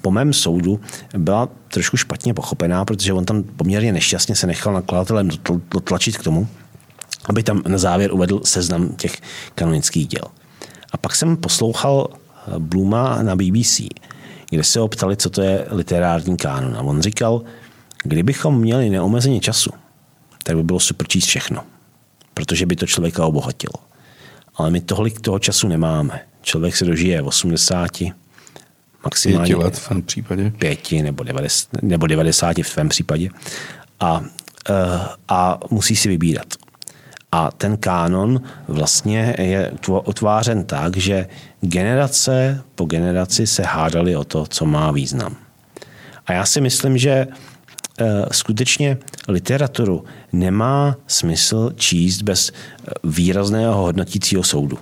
po 0.00 0.10
mém 0.10 0.32
soudu 0.32 0.80
byla 1.18 1.48
trošku 1.68 1.96
špatně 1.96 2.34
pochopená, 2.34 2.84
protože 2.84 3.12
on 3.12 3.24
tam 3.24 3.42
poměrně 3.42 3.92
nešťastně 3.92 4.36
se 4.36 4.46
nechal 4.46 4.72
nakladatelem 4.72 5.28
dotlačit 5.70 6.18
k 6.18 6.24
tomu, 6.24 6.48
aby 7.28 7.42
tam 7.42 7.62
na 7.68 7.78
závěr 7.78 8.12
uvedl 8.12 8.40
seznam 8.44 8.88
těch 8.88 9.16
kanonických 9.54 10.08
děl. 10.08 10.24
A 10.92 10.96
pak 10.96 11.14
jsem 11.14 11.36
poslouchal 11.36 12.08
Bluma 12.58 13.22
na 13.22 13.36
BBC, 13.36 13.80
kde 14.50 14.64
se 14.64 14.80
ho 14.80 14.88
ptali, 14.88 15.16
co 15.16 15.30
to 15.30 15.42
je 15.42 15.66
literární 15.70 16.36
kánon. 16.36 16.76
A 16.76 16.80
on 16.80 17.02
říkal, 17.02 17.42
kdybychom 18.04 18.60
měli 18.60 18.90
neomezeně 18.90 19.40
času, 19.40 19.70
tak 20.48 20.56
by 20.56 20.62
bylo 20.62 20.80
super 20.80 21.06
číst 21.06 21.26
všechno, 21.26 21.64
protože 22.34 22.66
by 22.66 22.76
to 22.76 22.86
člověka 22.86 23.26
obohatilo. 23.26 23.74
Ale 24.54 24.70
my 24.70 24.80
tolik 24.80 25.20
toho 25.20 25.38
času 25.38 25.68
nemáme. 25.68 26.20
Člověk 26.42 26.76
se 26.76 26.84
dožije 26.84 27.22
80, 27.22 27.90
maximálně 29.04 29.46
pěti 29.46 29.54
let 29.54 29.76
v 29.76 29.86
tvém 29.86 30.02
případě. 30.02 30.52
Pěti 30.58 31.02
nebo 31.02 31.24
90, 31.24 31.82
nebo 31.82 32.06
90 32.06 32.56
v 32.62 32.74
tvém 32.74 32.88
případě. 32.88 33.28
A, 34.00 34.24
eh, 34.70 34.72
a 35.28 35.58
musí 35.70 35.96
si 35.96 36.08
vybírat. 36.08 36.46
A 37.32 37.50
ten 37.50 37.76
kánon 37.76 38.40
vlastně 38.68 39.34
je 39.38 39.72
otvářen 39.86 40.64
tak, 40.64 40.96
že 40.96 41.26
generace 41.60 42.64
po 42.74 42.84
generaci 42.84 43.46
se 43.46 43.62
hádali 43.62 44.16
o 44.16 44.24
to, 44.24 44.46
co 44.46 44.66
má 44.66 44.90
význam. 44.90 45.36
A 46.26 46.32
já 46.32 46.46
si 46.46 46.60
myslím, 46.60 46.98
že 46.98 47.26
skutečně 48.32 48.98
literaturu 49.28 50.04
nemá 50.32 50.96
smysl 51.06 51.72
číst 51.76 52.22
bez 52.22 52.50
eh, 52.52 52.90
výrazného 53.04 53.74
hodnotícího 53.74 54.42
soudu. 54.42 54.78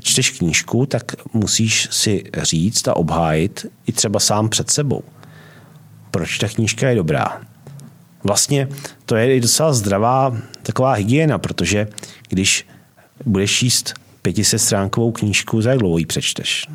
Čteš 0.00 0.30
knížku, 0.30 0.86
tak 0.86 1.12
musíš 1.32 1.88
si 1.90 2.24
říct 2.42 2.88
a 2.88 2.96
obhájit 2.96 3.66
i 3.86 3.92
třeba 3.92 4.20
sám 4.20 4.48
před 4.48 4.70
sebou. 4.70 5.02
Proč 6.10 6.38
ta 6.38 6.48
knížka 6.48 6.88
je 6.88 6.96
dobrá? 6.96 7.40
Vlastně 8.24 8.68
to 9.06 9.16
je 9.16 9.36
i 9.36 9.40
docela 9.40 9.72
zdravá 9.72 10.36
taková 10.62 10.92
hygiena, 10.92 11.38
protože 11.38 11.88
když 12.28 12.66
budeš 13.26 13.58
číst 13.58 13.94
pětiset 14.22 14.60
stránkovou 14.60 15.12
knížku, 15.12 15.62
za 15.62 15.70
jak 15.70 15.78
dlouho 15.78 15.98
ji 15.98 16.06
přečteš? 16.06 16.66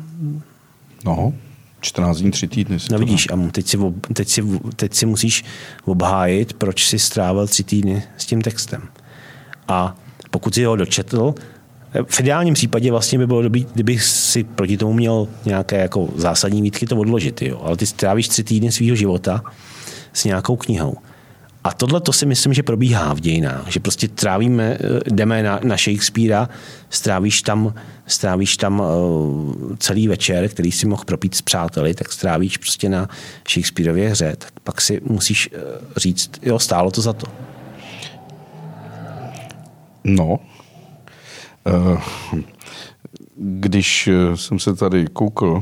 No, 1.04 1.32
14 1.80 2.18
dní, 2.18 2.30
3 2.30 2.48
týdny. 2.48 2.78
No 2.90 2.98
vidíš, 2.98 3.28
a 3.32 3.50
teď 3.52 3.66
si, 3.66 3.78
teď, 4.12 4.28
si, 4.28 4.42
teď 4.76 4.94
si 4.94 5.06
musíš 5.06 5.44
obhájit, 5.84 6.52
proč 6.52 6.86
si 6.86 6.98
strávil 6.98 7.46
tři 7.46 7.64
týdny 7.64 8.02
s 8.16 8.26
tím 8.26 8.42
textem. 8.42 8.82
A 9.68 9.96
pokud 10.30 10.54
si 10.54 10.64
ho 10.64 10.76
dočetl, 10.76 11.34
v 12.08 12.20
ideálním 12.20 12.54
případě 12.54 12.90
vlastně 12.90 13.18
by 13.18 13.26
bylo 13.26 13.42
dobrý, 13.42 13.66
kdyby 13.74 13.98
si 13.98 14.44
proti 14.44 14.76
tomu 14.76 14.92
měl 14.92 15.28
nějaké 15.44 15.78
jako 15.78 16.08
zásadní 16.16 16.62
výtky 16.62 16.86
to 16.86 16.96
odložit, 16.96 17.42
jo. 17.42 17.60
ale 17.62 17.76
ty 17.76 17.86
strávíš 17.86 18.28
tři 18.28 18.44
týdny 18.44 18.72
svého 18.72 18.96
života 18.96 19.42
s 20.12 20.24
nějakou 20.24 20.56
knihou. 20.56 20.96
A 21.64 21.72
tohle 21.72 22.00
to 22.00 22.12
si 22.12 22.26
myslím, 22.26 22.54
že 22.54 22.62
probíhá 22.62 23.14
v 23.14 23.20
dějinách, 23.20 23.68
že 23.68 23.80
prostě 23.80 24.08
trávíme, 24.08 24.78
jdeme 25.06 25.42
na, 25.42 25.60
na 25.62 25.76
Shakespearea, 25.76 26.48
strávíš 26.90 27.42
tam, 27.42 27.74
strávíš 28.06 28.56
tam 28.56 28.80
uh, 28.80 29.76
celý 29.78 30.08
večer, 30.08 30.48
který 30.48 30.72
si 30.72 30.86
mohl 30.86 31.04
propít 31.04 31.34
s 31.34 31.42
přáteli, 31.42 31.94
tak 31.94 32.12
strávíš 32.12 32.56
prostě 32.56 32.88
na 32.88 33.08
Shakespeareově 33.48 34.08
hře, 34.08 34.36
tak 34.36 34.52
pak 34.64 34.80
si 34.80 35.00
musíš 35.04 35.50
uh, 35.52 35.58
říct, 35.96 36.30
jo, 36.42 36.58
stálo 36.58 36.90
to 36.90 37.02
za 37.02 37.12
to. 37.12 37.26
No, 40.04 40.38
uh, 41.66 42.00
když 43.36 44.08
jsem 44.34 44.58
se 44.58 44.74
tady 44.74 45.06
koukl, 45.12 45.60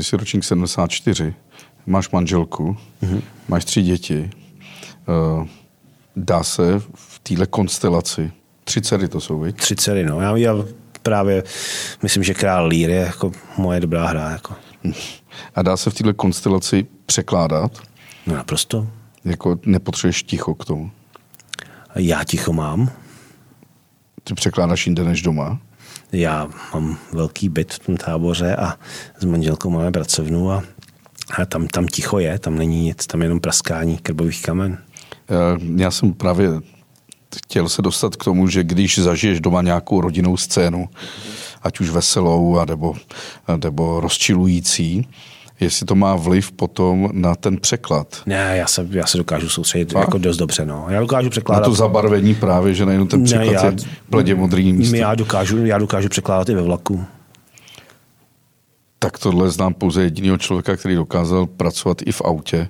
jsi 0.00 0.16
ročník 0.16 0.44
74, 0.44 1.34
máš 1.86 2.10
manželku, 2.10 2.76
mm-hmm. 3.02 3.22
máš 3.48 3.64
tři 3.64 3.82
děti, 3.82 4.30
dá 6.16 6.42
se 6.42 6.80
v 6.94 7.18
téhle 7.22 7.46
konstelaci, 7.46 8.32
tři 8.64 8.80
dcery 8.82 9.08
to 9.08 9.20
jsou, 9.20 9.38
viď? 9.40 9.56
Tři 9.56 9.76
dcery, 9.76 10.04
no. 10.04 10.20
Já, 10.20 10.36
já 10.36 10.54
právě 11.02 11.42
myslím, 12.02 12.24
že 12.24 12.34
Král 12.34 12.66
Lír 12.66 12.90
je 12.90 13.00
jako 13.00 13.32
moje 13.56 13.80
dobrá 13.80 14.06
hra. 14.06 14.30
Jako. 14.30 14.54
A 15.54 15.62
dá 15.62 15.76
se 15.76 15.90
v 15.90 15.94
téhle 15.94 16.12
konstelaci 16.12 16.86
překládat? 17.06 17.78
No 18.26 18.34
naprosto. 18.36 18.88
Jako 19.24 19.58
nepotřebuješ 19.66 20.22
ticho 20.22 20.54
k 20.54 20.64
tomu? 20.64 20.90
Já 21.94 22.24
ticho 22.24 22.52
mám. 22.52 22.90
Ty 24.24 24.34
překládáš 24.34 24.86
jinde 24.86 25.04
než 25.04 25.22
doma? 25.22 25.58
Já 26.12 26.48
mám 26.74 26.98
velký 27.12 27.48
byt 27.48 27.72
v 27.72 27.78
tom 27.78 27.96
táboře 27.96 28.56
a 28.56 28.78
s 29.18 29.24
manželkou 29.24 29.70
máme 29.70 29.92
pracovnu 29.92 30.50
a, 30.52 30.62
a 31.38 31.44
tam, 31.44 31.68
tam 31.68 31.86
ticho 31.86 32.18
je, 32.18 32.38
tam 32.38 32.58
není 32.58 32.80
nic, 32.80 33.06
tam 33.06 33.20
je 33.20 33.24
jenom 33.24 33.40
praskání 33.40 33.98
krbových 33.98 34.42
kamen. 34.42 34.78
Já 35.76 35.90
jsem 35.90 36.12
právě 36.12 36.48
chtěl 37.36 37.68
se 37.68 37.82
dostat 37.82 38.16
k 38.16 38.24
tomu, 38.24 38.48
že 38.48 38.64
když 38.64 38.98
zažiješ 38.98 39.40
doma 39.40 39.62
nějakou 39.62 40.00
rodinnou 40.00 40.36
scénu, 40.36 40.88
ať 41.62 41.80
už 41.80 41.90
veselou, 41.90 42.58
a 42.58 42.64
nebo, 42.64 42.94
a 43.46 43.56
nebo 43.56 44.00
rozčilující, 44.00 45.08
jestli 45.60 45.86
to 45.86 45.94
má 45.94 46.16
vliv 46.16 46.52
potom 46.52 47.08
na 47.12 47.34
ten 47.34 47.56
překlad. 47.60 48.22
Ne, 48.26 48.56
já 48.56 48.66
se, 48.66 48.86
já 48.90 49.06
se 49.06 49.18
dokážu 49.18 49.48
soustředit 49.48 49.96
a? 49.96 50.00
jako 50.00 50.18
dost 50.18 50.36
dobře. 50.36 50.64
No. 50.64 50.86
Já 50.88 51.00
dokážu 51.00 51.30
překládat. 51.30 51.62
Na 51.62 51.68
to 51.68 51.74
zabarvení 51.74 52.34
právě, 52.34 52.74
že 52.74 52.86
nejenom 52.86 53.08
ten 53.08 53.24
překlad 53.24 53.46
ne, 53.46 53.52
já, 53.52 53.64
je 53.64 53.76
pledě 54.10 54.34
modrý 54.34 54.72
místo. 54.72 54.96
Já 54.96 55.14
dokážu, 55.14 55.66
já 55.66 55.78
dokážu 55.78 56.08
překládat 56.08 56.48
i 56.48 56.54
ve 56.54 56.62
vlaku. 56.62 57.04
Tak 58.98 59.18
tohle 59.18 59.50
znám 59.50 59.74
pouze 59.74 60.02
jediného 60.02 60.38
člověka, 60.38 60.76
který 60.76 60.94
dokázal 60.94 61.46
pracovat 61.46 62.02
i 62.06 62.12
v 62.12 62.22
autě 62.24 62.68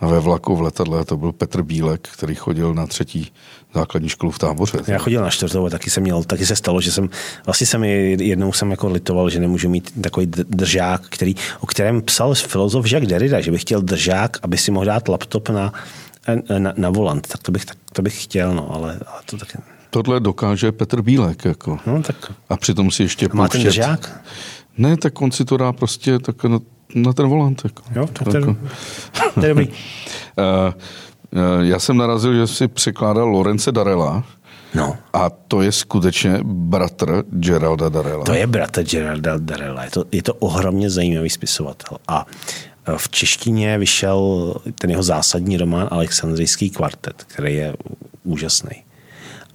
ve 0.00 0.20
vlaku 0.20 0.56
v 0.56 0.60
letadle, 0.60 1.04
to 1.04 1.16
byl 1.16 1.32
Petr 1.32 1.62
Bílek, 1.62 2.08
který 2.12 2.34
chodil 2.34 2.74
na 2.74 2.86
třetí 2.86 3.32
základní 3.74 4.08
školu 4.08 4.32
v 4.32 4.38
táboře. 4.38 4.78
Já 4.86 4.98
chodil 4.98 5.22
na 5.22 5.30
čtvrtou 5.30 5.66
a 5.66 5.70
taky 5.70 5.90
jsem 5.90 6.02
měl, 6.02 6.24
taky 6.24 6.46
se 6.46 6.56
stalo, 6.56 6.80
že 6.80 6.92
jsem, 6.92 7.10
vlastně 7.46 7.66
jsem 7.66 7.84
jednou 7.84 8.52
jsem 8.52 8.70
jako 8.70 8.88
litoval, 8.88 9.30
že 9.30 9.40
nemůžu 9.40 9.68
mít 9.68 9.92
takový 10.00 10.26
držák, 10.26 11.02
který, 11.08 11.34
o 11.60 11.66
kterém 11.66 12.02
psal 12.02 12.34
filozof 12.34 12.92
Jacques 12.92 13.10
Derrida, 13.10 13.40
že 13.40 13.50
bych 13.50 13.60
chtěl 13.60 13.82
držák, 13.82 14.36
aby 14.42 14.58
si 14.58 14.70
mohl 14.70 14.86
dát 14.86 15.08
laptop 15.08 15.48
na, 15.48 15.72
na, 16.58 16.72
na 16.76 16.90
volant. 16.90 17.26
Tak 17.26 17.42
to 17.42 17.52
bych, 17.52 17.64
tak, 17.64 17.76
to 17.92 18.02
bych 18.02 18.24
chtěl, 18.24 18.54
no, 18.54 18.74
ale, 18.74 18.90
ale 19.06 19.20
to 19.26 19.36
taky... 19.36 19.58
Tohle 19.90 20.20
dokáže 20.20 20.72
Petr 20.72 21.02
Bílek. 21.02 21.44
Jako. 21.44 21.78
No, 21.86 22.02
tak... 22.02 22.32
A 22.48 22.56
přitom 22.56 22.90
si 22.90 23.02
ještě 23.02 23.28
Má 23.32 23.48
ten 23.48 23.62
držák? 23.62 24.24
Ne, 24.78 24.96
tak 24.96 25.22
on 25.22 25.30
si 25.30 25.44
to 25.44 25.56
dá 25.56 25.72
prostě 25.72 26.18
tak 26.18 26.44
na, 26.44 26.58
na 26.94 27.12
ten 27.12 27.28
volant. 27.28 27.62
Jako. 27.64 27.82
Jo, 27.94 28.06
tak 28.12 28.28
to, 28.28 28.36
jako. 28.36 28.56
to 29.34 29.46
je 29.46 29.48
dobrý. 29.48 29.68
uh, 29.68 29.74
já 31.60 31.78
jsem 31.78 31.96
narazil, 31.96 32.34
že 32.34 32.46
si 32.46 32.68
překládal 32.68 33.28
Lorence 33.28 33.72
Darela. 33.72 34.24
No. 34.74 34.96
A 35.12 35.30
to 35.30 35.62
je 35.62 35.72
skutečně 35.72 36.40
bratr 36.44 37.24
Geralda 37.30 37.88
Darela. 37.88 38.24
To 38.24 38.34
je 38.34 38.46
bratr 38.46 38.82
Geralda 38.82 39.36
Darela. 39.38 39.84
Je 39.84 39.90
to, 39.90 40.04
je 40.12 40.22
to 40.22 40.34
ohromně 40.34 40.90
zajímavý 40.90 41.30
spisovatel. 41.30 41.98
A 42.08 42.26
e, 42.86 42.98
v 42.98 43.08
češtině 43.08 43.78
vyšel 43.78 44.54
ten 44.74 44.90
jeho 44.90 45.02
zásadní 45.02 45.56
román 45.56 45.88
Alexandrijský 45.90 46.70
kvartet, 46.70 47.24
který 47.26 47.54
je 47.54 47.74
úžasný. 48.24 48.82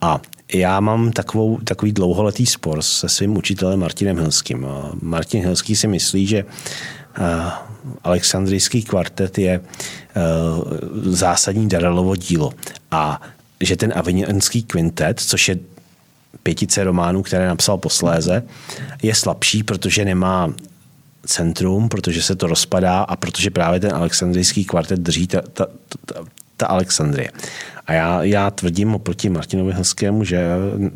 A 0.01 0.21
já 0.53 0.79
mám 0.79 1.11
takovou, 1.11 1.57
takový 1.63 1.91
dlouholetý 1.91 2.45
spor 2.45 2.81
se 2.81 3.09
svým 3.09 3.37
učitelem 3.37 3.79
Martinem 3.79 4.17
Hilským. 4.17 4.67
Martin 5.01 5.41
Hilský 5.41 5.75
si 5.75 5.87
myslí, 5.87 6.27
že 6.27 6.45
Alexandrijský 8.03 8.83
kvartet 8.83 9.37
je 9.37 9.51
e, 9.51 9.61
zásadní 11.03 11.67
Darelovo 11.69 12.15
dílo. 12.15 12.53
A 12.91 13.21
že 13.61 13.75
ten 13.75 13.93
Avignonský 13.95 14.63
kvintet, 14.63 15.19
což 15.19 15.49
je 15.49 15.59
pětice 16.43 16.83
románů, 16.83 17.23
které 17.23 17.47
napsal 17.47 17.77
posléze, 17.77 18.43
je 19.03 19.15
slabší, 19.15 19.63
protože 19.63 20.05
nemá 20.05 20.53
centrum, 21.25 21.89
protože 21.89 22.21
se 22.21 22.35
to 22.35 22.47
rozpadá 22.47 23.01
a 23.01 23.15
protože 23.15 23.49
právě 23.49 23.79
ten 23.79 23.93
alexandrijský 23.93 24.65
kvartet 24.65 24.99
drží 24.99 25.27
ta, 25.27 25.41
ta, 25.53 25.67
ta, 26.05 26.15
ta 26.61 26.67
Alexandrie. 26.67 27.31
A 27.87 27.93
já, 27.93 28.23
já 28.23 28.51
tvrdím 28.51 28.95
oproti 28.95 29.29
Martinovi 29.29 29.73
Helskému, 29.73 30.23
že 30.23 30.45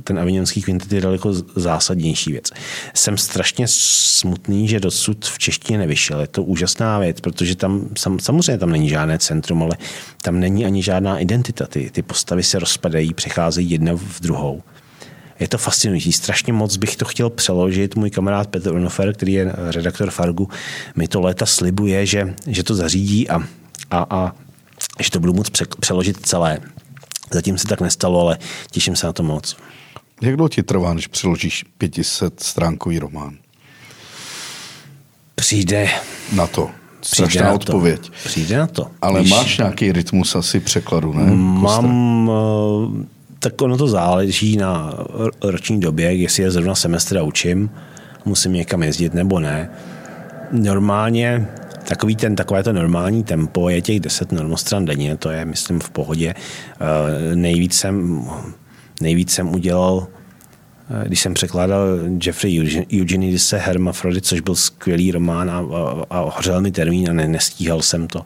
ten 0.04 0.20
avignonský 0.20 0.62
kvintet 0.62 0.92
je 0.92 1.02
daleko 1.02 1.34
zásadnější 1.56 2.32
věc. 2.32 2.52
Jsem 2.94 3.18
strašně 3.18 3.66
smutný, 3.70 4.68
že 4.68 4.80
dosud 4.80 5.26
v 5.26 5.38
češtině 5.38 5.80
nevyšel. 5.80 6.22
Je 6.22 6.28
to 6.28 6.44
úžasná 6.44 7.00
věc, 7.00 7.22
protože 7.22 7.56
tam 7.56 7.90
sam, 7.98 8.20
samozřejmě 8.20 8.58
tam 8.58 8.70
není 8.70 8.90
žádné 8.90 9.20
centrum, 9.20 9.64
ale 9.64 9.78
tam 10.22 10.40
není 10.40 10.66
ani 10.66 10.84
žádná 10.84 11.20
identita. 11.20 11.66
Ty, 11.66 11.90
ty 11.90 12.02
postavy 12.02 12.44
se 12.44 12.60
rozpadají, 12.60 13.14
přecházejí 13.14 13.70
jedna 13.70 13.94
v 13.96 14.22
druhou. 14.22 14.64
Je 15.40 15.48
to 15.48 15.58
fascinující. 15.58 16.12
Strašně 16.12 16.54
moc 16.54 16.78
bych 16.78 16.96
to 16.96 17.06
chtěl 17.06 17.30
přeložit. 17.30 17.96
Můj 17.96 18.10
kamarád 18.10 18.48
Petr 18.48 18.74
Onofer, 18.74 19.14
který 19.14 19.34
je 19.34 19.54
redaktor 19.58 20.10
Fargu, 20.12 20.50
mi 20.96 21.08
to 21.08 21.22
léta 21.22 21.46
slibuje, 21.46 22.06
že, 22.06 22.34
že 22.48 22.64
to 22.64 22.76
zařídí 22.76 23.30
a, 23.30 23.44
a, 23.92 24.06
a 24.10 24.45
že 25.00 25.12
to 25.12 25.20
budu 25.20 25.34
moct 25.34 25.52
přeložit 25.80 26.26
celé. 26.26 26.60
Zatím 27.32 27.58
se 27.58 27.68
tak 27.68 27.82
nestalo, 27.82 28.22
ale 28.22 28.38
těším 28.72 28.96
se 28.96 29.08
na 29.08 29.14
to 29.14 29.24
moc. 29.24 29.58
Jak 30.22 30.36
dlouho 30.36 30.50
ti 30.50 30.64
trvá, 30.64 30.94
než 30.94 31.08
přeložíš 31.08 31.66
500 31.78 32.40
stránkový 32.40 33.00
román? 33.00 33.38
Přijde. 35.36 35.90
Na 36.34 36.48
to. 36.48 36.70
Strašná 37.02 37.44
na 37.44 37.54
odpověď. 37.54 38.00
To. 38.00 38.14
Přijde 38.26 38.58
na 38.58 38.68
to. 38.68 38.88
Ale 39.02 39.22
Víš, 39.22 39.32
máš 39.32 39.58
nějaký 39.58 39.92
rytmus 39.92 40.36
asi 40.36 40.60
překladu, 40.60 41.14
ne? 41.14 41.32
Mám, 41.36 42.32
eh, 42.32 43.06
tak 43.40 43.62
ono 43.62 43.78
to 43.78 43.88
záleží 43.88 44.58
na 44.58 44.94
roční 45.44 45.80
době, 45.80 46.14
jestli 46.14 46.44
je 46.44 46.52
zrovna 46.52 46.76
semestr 46.76 47.18
a 47.18 47.24
učím, 47.24 47.70
musím 48.26 48.54
někam 48.54 48.84
jezdit 48.84 49.14
nebo 49.14 49.40
ne. 49.40 49.70
Normálně 50.52 51.48
takový 51.88 52.16
ten, 52.16 52.36
takové 52.36 52.64
to 52.64 52.74
normální 52.74 53.24
tempo 53.24 53.70
je 53.70 53.82
těch 53.82 54.00
10 54.00 54.32
normostran 54.32 54.86
denně, 54.86 55.18
to 55.18 55.30
je, 55.30 55.46
myslím, 55.46 55.80
v 55.80 55.90
pohodě. 55.90 56.34
Eh, 56.36 57.36
nejvíc 57.36 57.74
jsem, 57.74 58.26
nejvíc 59.02 59.32
jsem 59.32 59.56
udělal 59.56 60.08
eh, 60.90 61.08
když 61.08 61.20
jsem 61.20 61.34
překládal 61.34 61.88
Jeffrey 62.26 62.86
Eugenidise 63.00 63.58
Hermafrodit, 63.58 64.26
což 64.26 64.40
byl 64.40 64.56
skvělý 64.56 65.12
román 65.12 65.52
a, 65.52 65.58
a, 65.58 66.04
a 66.10 66.20
hořel 66.36 66.62
mi 66.62 66.72
termín 66.72 67.10
a 67.10 67.14
ne, 67.14 67.28
nestíhal 67.28 67.82
jsem 67.82 68.08
to, 68.08 68.26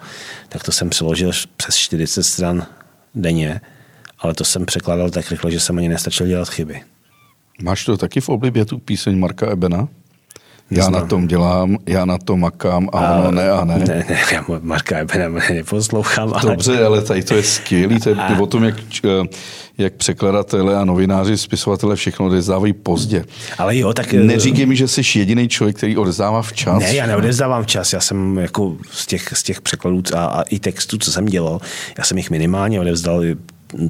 tak 0.49 0.64
to 0.64 0.72
jsem 0.72 0.89
přeložil 0.89 1.32
přes 1.57 1.76
40 1.76 2.24
stran 2.24 2.66
denně, 3.16 3.62
ale 4.20 4.34
to 4.34 4.43
jsem 4.43 4.66
překládal 4.66 5.10
tak 5.10 5.32
rychle, 5.32 5.51
že 5.51 5.60
jsem 5.60 5.78
ani 5.78 5.89
nestačil 5.89 6.28
dělat 6.28 6.49
chyby. 6.49 6.82
Máš 7.62 7.86
to 7.86 7.97
taky 7.97 8.22
v 8.22 8.30
oblibě, 8.30 8.66
tu 8.66 8.80
píseň 8.80 9.20
Marka 9.20 9.51
Ebena? 9.51 9.88
Já 10.72 10.89
na 10.89 11.05
tom 11.05 11.28
dělám, 11.28 11.78
já 11.88 12.05
na 12.05 12.17
tom 12.17 12.39
makám 12.39 12.89
a, 12.93 12.97
a 12.99 13.20
ono 13.20 13.32
ne 13.32 13.51
a 13.51 13.65
ne. 13.65 13.80
Ne, 13.80 14.05
ne, 14.09 14.20
já 14.32 14.45
Marka 14.61 14.97
Ebena 14.97 15.39
neposlouchám. 15.53 16.34
Ale... 16.34 16.51
Dobře, 16.51 16.86
ale 16.86 17.01
tady 17.01 17.24
to 17.24 17.36
je 17.36 17.43
skvělý, 17.43 17.99
to 17.99 18.09
je 18.09 18.15
a... 18.15 18.39
o 18.39 18.45
tom, 18.45 18.63
jak, 18.63 18.76
eh, 19.05 19.28
jak 19.78 19.93
překladatelé 19.93 20.78
a 20.78 20.86
novináři, 20.86 21.38
spisovatele 21.38 21.95
všechno 21.95 22.26
odezdávají 22.26 22.74
pozdě. 22.74 23.26
Ale 23.57 23.78
jo, 23.78 23.93
tak... 23.93 24.13
Neříkej 24.13 24.65
mi, 24.65 24.76
že 24.76 24.88
jsi 24.88 25.20
jediný 25.20 25.47
člověk, 25.47 25.78
který 25.78 25.97
odezdává 25.97 26.41
včas. 26.41 26.80
Ne, 26.80 26.95
já 26.95 27.05
neodezdávám 27.05 27.63
včas, 27.63 27.93
já 27.93 27.99
jsem 27.99 28.38
jako 28.38 28.78
z 28.91 29.05
těch, 29.05 29.34
z 29.34 29.43
těch 29.43 29.61
překladů 29.61 30.01
a, 30.15 30.26
a 30.26 30.41
i 30.41 30.59
textů, 30.59 30.97
co 30.97 31.11
jsem 31.11 31.26
dělal, 31.26 31.61
já 31.97 32.03
jsem 32.03 32.17
jich 32.17 32.30
minimálně 32.30 32.80
odevzdal 32.80 33.24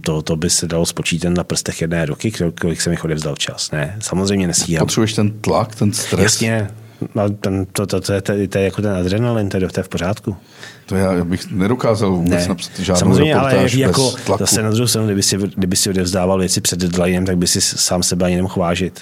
to, 0.02 0.22
to 0.22 0.36
by 0.36 0.50
se 0.50 0.68
dalo 0.68 0.86
spočítat 0.86 1.30
na 1.30 1.44
prstech 1.44 1.82
jedné 1.82 2.06
ruky, 2.06 2.32
kolik 2.62 2.82
jsem 2.82 2.92
jich 2.92 3.06
odevzdal 3.06 3.36
včas. 3.36 3.72
Ne, 3.72 3.98
samozřejmě 4.00 4.48
nestíhám. 4.48 4.86
Potřebuješ 4.86 5.14
ten 5.14 5.32
tlak, 5.32 5.76
ten 5.76 5.94
stres? 5.94 6.24
Jasně, 6.24 6.70
No, 7.16 7.30
ten, 7.30 7.66
to, 7.66 7.88
to, 7.88 8.02
to, 8.02 8.22
to, 8.22 8.34
to, 8.50 8.58
je 8.58 8.64
jako 8.64 8.82
ten 8.82 8.92
adrenalin, 8.92 9.50
to 9.50 9.58
je, 9.58 9.68
to 9.68 9.80
je 9.80 9.84
v 9.84 9.90
pořádku. 9.90 10.38
To 10.86 10.96
já 10.96 11.24
bych 11.24 11.52
nedokázal 11.52 12.12
vůbec 12.12 12.42
ne. 12.42 12.48
napsat 12.48 12.80
žádnou 12.80 13.00
Samozřejmě, 13.00 13.36
ale 13.36 13.56
bez 13.56 13.74
jako, 13.74 14.12
tlaku. 14.26 14.44
zase 14.44 14.64
na 14.64 14.70
druhou 14.72 14.88
stranu, 14.88 15.08
kdyby 15.08 15.24
si, 15.24 15.38
kdyby 15.38 15.76
si 15.76 15.90
odevzdával 15.90 16.40
věci 16.40 16.62
před 16.62 16.80
deadlinem, 16.80 17.26
tak 17.26 17.38
by 17.38 17.48
si 17.48 17.62
sám 17.62 18.04
sebe 18.04 18.26
ani 18.26 18.36
nemohl 18.36 18.56
vážit. 18.58 19.02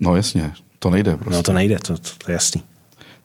No 0.00 0.16
jasně, 0.16 0.52
to 0.78 0.90
nejde 0.90 1.16
prostě. 1.16 1.36
No 1.36 1.42
to 1.42 1.52
nejde, 1.52 1.78
to, 1.78 1.98
to, 1.98 2.10
to 2.24 2.30
je 2.30 2.32
jasný. 2.32 2.62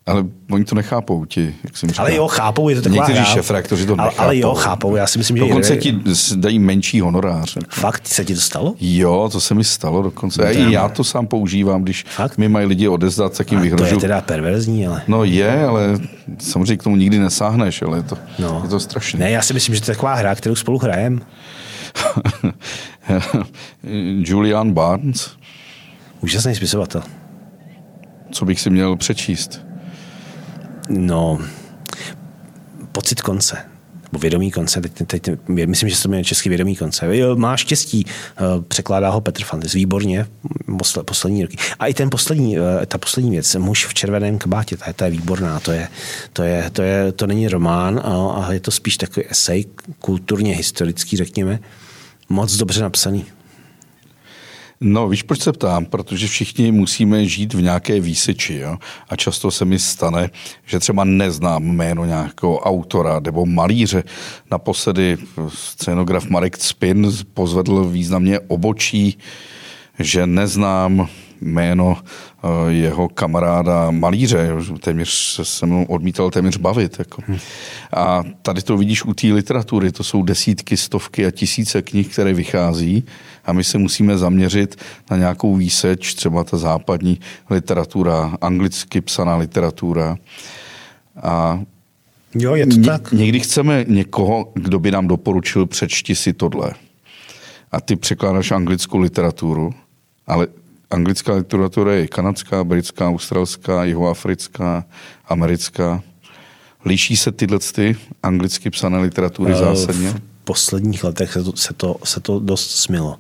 Ale 0.05 0.23
oni 0.51 0.65
to 0.65 0.75
nechápou, 0.75 1.25
ti, 1.25 1.55
jak 1.63 1.77
jsem 1.77 1.89
říkal. 1.89 2.05
Ale 2.05 2.15
jo, 2.15 2.27
chápou, 2.27 2.69
je 2.69 2.75
to 2.75 2.81
taková 2.81 2.95
Někteří 3.07 3.17
hra. 3.25 3.33
šefredaktoři 3.33 3.85
to 3.85 3.95
nechápou. 3.95 4.19
ale 4.21 4.37
jo, 4.37 4.53
chápou, 4.53 4.95
já 4.95 5.07
si 5.07 5.17
myslím, 5.17 5.37
že 5.37 5.43
Dokonce 5.43 5.77
ti 5.77 5.95
dají 6.35 6.59
menší 6.59 7.01
honorář. 7.01 7.57
Fakt, 7.69 8.07
se 8.07 8.25
ti 8.25 8.35
to 8.35 8.41
stalo? 8.41 8.75
Jo, 8.79 9.29
to 9.31 9.41
se 9.41 9.53
mi 9.53 9.63
stalo 9.63 10.01
dokonce. 10.01 10.41
A 10.41 10.45
No 10.59 10.65
je- 10.65 10.71
já 10.71 10.89
to 10.89 11.03
sám 11.03 11.27
používám, 11.27 11.81
když 11.83 12.05
Fakt? 12.09 12.37
mi 12.37 12.49
mají 12.49 12.65
lidi 12.65 12.87
odezdat, 12.87 13.37
tak 13.37 13.51
jim 13.51 13.59
To 13.59 13.65
je 13.65 13.71
vyhrožu. 13.71 13.99
teda 13.99 14.21
perverzní, 14.21 14.87
ale... 14.87 15.01
No 15.07 15.23
je, 15.23 15.65
ale 15.65 15.99
samozřejmě 16.39 16.77
k 16.77 16.83
tomu 16.83 16.95
nikdy 16.95 17.19
nesáhneš, 17.19 17.81
ale 17.81 17.97
je 17.97 18.03
to, 18.03 18.17
No. 18.39 18.59
je 18.63 18.69
to 18.69 18.79
strašné. 18.79 19.19
Ne, 19.19 19.31
já 19.31 19.41
si 19.41 19.53
myslím, 19.53 19.75
že 19.75 19.81
to 19.81 19.91
je 19.91 19.95
taková 19.95 20.13
hra, 20.13 20.35
kterou 20.35 20.55
spolu 20.55 20.77
hrajem. 20.79 21.21
Julian 24.17 24.71
Barnes, 24.73 25.31
Úžasný 26.21 26.55
spisovatel. 26.55 27.01
co 28.31 28.45
bych 28.45 28.59
si 28.61 28.69
měl 28.69 28.95
přečíst? 28.95 29.61
No, 30.93 31.39
pocit 32.91 33.21
konce. 33.21 33.57
Nebo 34.11 34.19
vědomý 34.19 34.51
konce, 34.51 34.81
teď, 34.81 35.07
teď, 35.07 35.29
myslím, 35.47 35.89
že 35.89 35.95
se 35.95 36.03
to 36.03 36.09
jmenuje 36.09 36.23
český 36.23 36.49
vědomý 36.49 36.75
konce. 36.75 37.17
Jo, 37.17 37.35
Má 37.35 37.57
štěstí, 37.57 38.05
eh, 38.07 38.41
překládá 38.67 39.09
ho 39.09 39.21
Petr 39.21 39.43
Fantis, 39.43 39.73
výborně, 39.73 40.27
posle- 40.77 41.03
poslední 41.03 41.41
roky. 41.41 41.57
A 41.79 41.87
i 41.87 41.93
ten 41.93 42.09
poslední, 42.09 42.57
eh, 42.57 42.85
ta 42.85 42.97
poslední 42.97 43.31
věc, 43.31 43.55
muž 43.55 43.85
v 43.85 43.93
červeném 43.93 44.37
kabátě, 44.37 44.77
ta 44.77 44.87
je, 44.87 44.93
ta 44.93 45.05
je 45.05 45.11
výborná, 45.11 45.59
to, 45.59 45.71
je, 45.71 45.87
to, 46.33 46.43
je, 46.43 46.69
to, 46.69 46.81
je, 46.81 47.11
to 47.11 47.27
není 47.27 47.47
román, 47.47 48.01
a, 48.03 48.31
a 48.31 48.53
je 48.53 48.59
to 48.59 48.71
spíš 48.71 48.97
takový 48.97 49.25
esej, 49.29 49.65
kulturně 49.99 50.55
historický, 50.55 51.17
řekněme, 51.17 51.59
moc 52.29 52.57
dobře 52.57 52.81
napsaný. 52.81 53.25
No, 54.83 55.09
víš, 55.09 55.23
proč 55.23 55.41
se 55.41 55.51
ptám? 55.51 55.85
Protože 55.85 56.27
všichni 56.27 56.71
musíme 56.71 57.25
žít 57.25 57.53
v 57.53 57.61
nějaké 57.61 57.99
výseči. 57.99 58.55
Jo? 58.55 58.77
A 59.09 59.15
často 59.15 59.51
se 59.51 59.65
mi 59.65 59.79
stane, 59.79 60.29
že 60.65 60.79
třeba 60.79 61.03
neznám 61.03 61.63
jméno 61.63 62.05
nějakého 62.05 62.59
autora 62.59 63.19
nebo 63.19 63.45
malíře. 63.45 64.03
Naposledy 64.51 65.17
scénograf 65.47 66.29
Marek 66.29 66.57
Spin 66.57 67.11
pozvedl 67.33 67.85
významně 67.85 68.39
obočí, 68.39 69.17
že 69.99 70.27
neznám 70.27 71.07
jméno 71.41 71.97
eh, 71.97 72.71
jeho 72.71 73.09
kamaráda 73.09 73.91
malíře, 73.91 74.49
téměř 74.79 75.09
se 75.09 75.45
se 75.45 75.65
mnou 75.65 75.83
odmítal 75.83 76.29
téměř 76.29 76.57
bavit. 76.57 76.99
Jako. 76.99 77.23
A 77.93 78.23
tady 78.41 78.61
to 78.61 78.77
vidíš 78.77 79.05
u 79.05 79.13
té 79.13 79.27
literatury, 79.27 79.91
to 79.91 80.03
jsou 80.03 80.23
desítky, 80.23 80.77
stovky 80.77 81.25
a 81.25 81.31
tisíce 81.31 81.81
knih, 81.81 82.07
které 82.07 82.33
vychází 82.33 83.05
a 83.45 83.53
my 83.53 83.63
se 83.63 83.77
musíme 83.77 84.17
zaměřit 84.17 84.75
na 85.11 85.17
nějakou 85.17 85.55
výseč, 85.55 86.13
třeba 86.13 86.43
ta 86.43 86.57
západní 86.57 87.19
literatura, 87.49 88.37
anglicky 88.41 89.01
psaná 89.01 89.35
literatura. 89.35 90.17
A 91.23 91.59
Jo, 92.35 92.55
je 92.55 92.67
to 92.67 92.75
Ně- 92.75 92.85
tak. 92.85 93.11
Někdy 93.11 93.39
chceme 93.39 93.85
někoho, 93.87 94.51
kdo 94.55 94.79
by 94.79 94.91
nám 94.91 95.07
doporučil, 95.07 95.65
přečti 95.65 96.15
si 96.15 96.33
tohle. 96.33 96.71
A 97.71 97.81
ty 97.81 97.95
překládáš 97.95 98.51
anglickou 98.51 98.97
literaturu, 98.97 99.73
ale 100.27 100.47
anglická 100.91 101.33
literatura 101.33 101.93
je 101.93 102.07
kanadská, 102.07 102.63
britská, 102.63 103.09
australská, 103.09 103.83
jihoafrická, 103.83 104.85
americká. 105.27 106.03
Liší 106.85 107.17
se 107.17 107.31
tyhle 107.31 107.59
ty 107.59 107.97
anglicky 108.23 108.69
psané 108.69 108.99
literatury 109.01 109.51
Eh, 109.53 109.55
zásadně? 109.55 110.09
V 110.09 110.21
posledních 110.43 111.03
letech 111.03 111.33
se 111.33 111.43
to, 111.43 111.51
se, 111.55 111.73
to, 111.73 111.95
se 112.03 112.19
to 112.19 112.39
dost 112.39 112.71
smilo. 112.71 113.17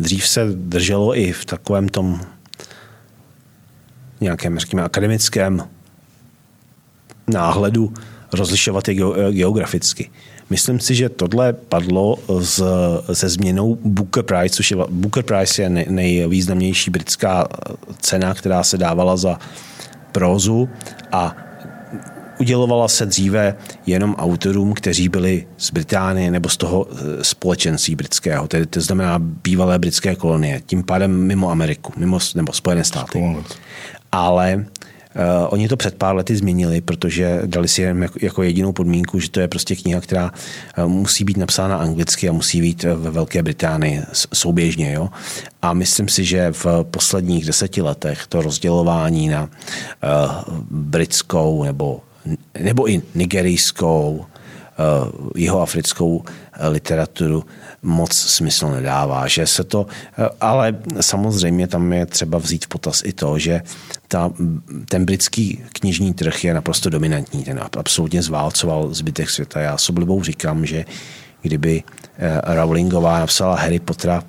Dřív 0.00 0.28
se 0.28 0.44
drželo 0.54 1.18
i 1.18 1.32
v 1.32 1.44
takovém 1.44 1.88
tom 1.88 2.20
nějakém, 4.20 4.58
řekněme, 4.58 4.82
akademickém 4.82 5.68
náhledu 7.26 7.94
rozlišovat 8.32 8.88
je 8.88 8.94
geo- 8.94 9.32
geograficky. 9.32 10.10
Myslím 10.50 10.80
si, 10.80 10.94
že 10.94 11.08
tohle 11.08 11.52
padlo 11.52 12.18
z, 12.38 12.62
se 13.12 13.28
změnou 13.28 13.78
Booker 13.84 14.22
Prize, 14.22 14.54
což 14.54 14.70
je, 14.70 14.76
Booker 14.90 15.22
Prize 15.22 15.62
je 15.62 15.70
nej, 15.70 15.86
nejvýznamnější 15.88 16.90
britská 16.90 17.48
cena, 17.98 18.34
která 18.34 18.62
se 18.62 18.78
dávala 18.78 19.16
za 19.16 19.38
prózu 20.12 20.68
a 21.12 21.36
udělovala 22.40 22.88
se 22.88 23.06
dříve 23.06 23.56
jenom 23.86 24.14
autorům, 24.14 24.74
kteří 24.74 25.08
byli 25.08 25.46
z 25.58 25.70
Británie 25.70 26.30
nebo 26.30 26.48
z 26.48 26.56
toho 26.56 26.86
eh, 26.90 27.24
společenství 27.24 27.94
britského, 27.94 28.48
tedy 28.48 28.66
to 28.66 28.80
znamená 28.80 29.18
bývalé 29.18 29.78
britské 29.78 30.14
kolonie, 30.14 30.62
tím 30.66 30.82
pádem 30.82 31.26
mimo 31.26 31.50
Ameriku, 31.50 31.92
mimo, 31.96 32.18
nebo 32.34 32.52
Spojené 32.52 32.84
státy. 32.84 33.36
Ale 34.12 34.64
Uh, 35.16 35.46
oni 35.50 35.68
to 35.68 35.76
před 35.76 35.94
pár 35.94 36.16
lety 36.16 36.36
změnili, 36.36 36.80
protože 36.80 37.42
dali 37.46 37.68
si 37.68 37.82
jen 37.82 38.02
jako, 38.02 38.18
jako 38.22 38.42
jedinou 38.42 38.72
podmínku, 38.72 39.20
že 39.20 39.30
to 39.30 39.40
je 39.40 39.48
prostě 39.48 39.76
kniha, 39.76 40.00
která 40.00 40.30
uh, 40.78 40.88
musí 40.88 41.24
být 41.24 41.36
napsána 41.36 41.76
anglicky 41.76 42.28
a 42.28 42.32
musí 42.32 42.60
být 42.60 42.82
ve 42.82 43.10
Velké 43.10 43.42
Británii 43.42 44.02
souběžně. 44.12 44.92
Jo? 44.92 45.08
A 45.62 45.72
myslím 45.72 46.08
si, 46.08 46.24
že 46.24 46.52
v 46.52 46.66
posledních 46.90 47.44
deseti 47.44 47.82
letech 47.82 48.26
to 48.26 48.42
rozdělování 48.42 49.28
na 49.28 49.42
uh, 49.42 49.48
britskou 50.70 51.64
nebo, 51.64 52.00
nebo 52.60 52.90
i 52.90 53.02
nigerijskou, 53.14 54.26
uh, 54.78 55.30
jihoafrickou 55.36 56.24
eh, 56.52 56.68
literaturu 56.68 57.44
moc 57.82 58.12
smysl 58.12 58.68
nedává. 58.68 59.28
Že 59.28 59.46
se 59.46 59.64
to, 59.64 59.86
eh, 60.18 60.28
ale 60.40 60.76
samozřejmě 61.00 61.66
tam 61.66 61.92
je 61.92 62.06
třeba 62.06 62.38
vzít 62.38 62.64
v 62.64 62.68
potaz 62.68 63.02
i 63.04 63.12
to, 63.12 63.38
že 63.38 63.62
ta, 64.08 64.32
ten 64.88 65.04
britský 65.04 65.62
knižní 65.72 66.14
trh 66.14 66.44
je 66.44 66.54
naprosto 66.54 66.90
dominantní. 66.90 67.44
Ten 67.44 67.60
absolutně 67.78 68.22
zválcoval 68.22 68.94
zbytek 68.94 69.30
světa. 69.30 69.60
Já 69.60 69.78
s 69.78 69.88
oblibou 69.88 70.22
říkám, 70.22 70.66
že 70.66 70.84
kdyby 71.42 71.82
eh, 72.18 72.54
Rowlingová 72.54 73.18
napsala 73.18 73.56
Harry 73.56 73.78
Pottera 73.78 74.22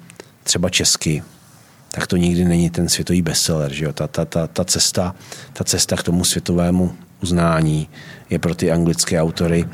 třeba 0.43 0.69
česky, 0.69 1.23
tak 1.91 2.07
to 2.07 2.17
nikdy 2.17 2.45
není 2.45 2.69
ten 2.69 2.89
světový 2.89 3.21
bestseller. 3.21 3.73
Že 3.73 3.85
jo? 3.85 3.93
Ta, 3.93 4.07
ta, 4.07 4.25
ta, 4.25 4.47
ta, 4.47 4.63
cesta, 4.63 5.15
ta 5.53 5.63
cesta 5.63 5.95
k 5.95 6.03
tomu 6.03 6.23
světovému 6.23 6.95
uznání 7.23 7.87
je 8.29 8.39
pro 8.39 8.55
ty 8.55 8.71
anglické 8.71 9.21
autory 9.21 9.63
uh, 9.63 9.69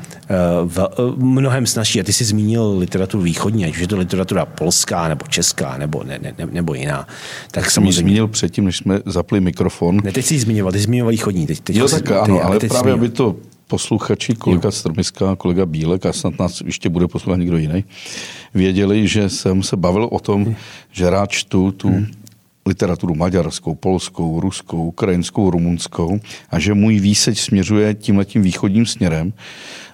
v, 0.70 0.78
uh, 0.98 1.16
mnohem 1.18 1.66
snažší. 1.66 2.00
A 2.00 2.02
ty 2.04 2.12
jsi 2.12 2.24
zmínil 2.24 2.78
literaturu 2.78 3.22
východní, 3.22 3.64
ať 3.64 3.70
už 3.70 3.78
je 3.80 3.88
to 3.88 3.96
literatura 3.96 4.46
polská, 4.46 5.08
nebo 5.08 5.26
česká, 5.28 5.78
nebo, 5.78 6.04
ne, 6.04 6.18
ne, 6.22 6.34
ne, 6.38 6.46
nebo 6.52 6.74
jiná. 6.74 7.08
Tak 7.50 7.64
Jsem 7.64 7.70
samozřejmě... 7.72 7.92
zmínil 7.92 8.28
předtím, 8.28 8.64
než 8.64 8.76
jsme 8.76 9.00
zapli 9.06 9.40
mikrofon. 9.40 10.00
Ne, 10.04 10.12
teď 10.12 10.24
jsi 10.24 10.38
zmiňoval, 10.38 10.72
ty 10.72 10.78
jsi 10.78 10.84
zmiňoval 10.84 11.10
východní. 11.10 11.46
Teď, 11.46 11.60
teď 11.60 11.76
Jo, 11.76 11.88
jsi- 11.88 11.94
tak 11.94 12.04
ty- 12.04 12.14
ano, 12.14 12.40
ale 12.44 12.58
teď 12.58 12.70
jsi 12.70 12.74
právě, 12.74 12.92
aby 12.92 13.08
to 13.08 13.36
posluchači, 13.68 14.34
kolega 14.34 14.70
Strmiska, 14.70 15.36
kolega 15.36 15.66
Bílek 15.66 16.06
a 16.06 16.12
snad 16.12 16.38
nás 16.38 16.60
ještě 16.60 16.88
bude 16.88 17.08
poslouchat 17.08 17.36
někdo 17.36 17.56
jiný, 17.56 17.84
věděli, 18.54 19.08
že 19.08 19.28
jsem 19.28 19.62
se 19.62 19.76
bavil 19.76 20.08
o 20.12 20.20
tom, 20.20 20.54
že 20.92 21.10
rád 21.10 21.30
čtu 21.30 21.72
tu 21.72 21.88
Hmm. 21.88 22.06
Literaturu 22.66 23.14
maďarskou, 23.14 23.74
polskou, 23.74 24.40
ruskou, 24.40 24.84
ukrajinskou, 24.84 25.50
rumunskou 25.50 26.20
a 26.50 26.58
že 26.58 26.74
můj 26.74 27.00
výseč 27.00 27.40
směřuje 27.40 27.94
tímhletím 27.94 28.42
východním 28.42 28.86
směrem 28.86 29.32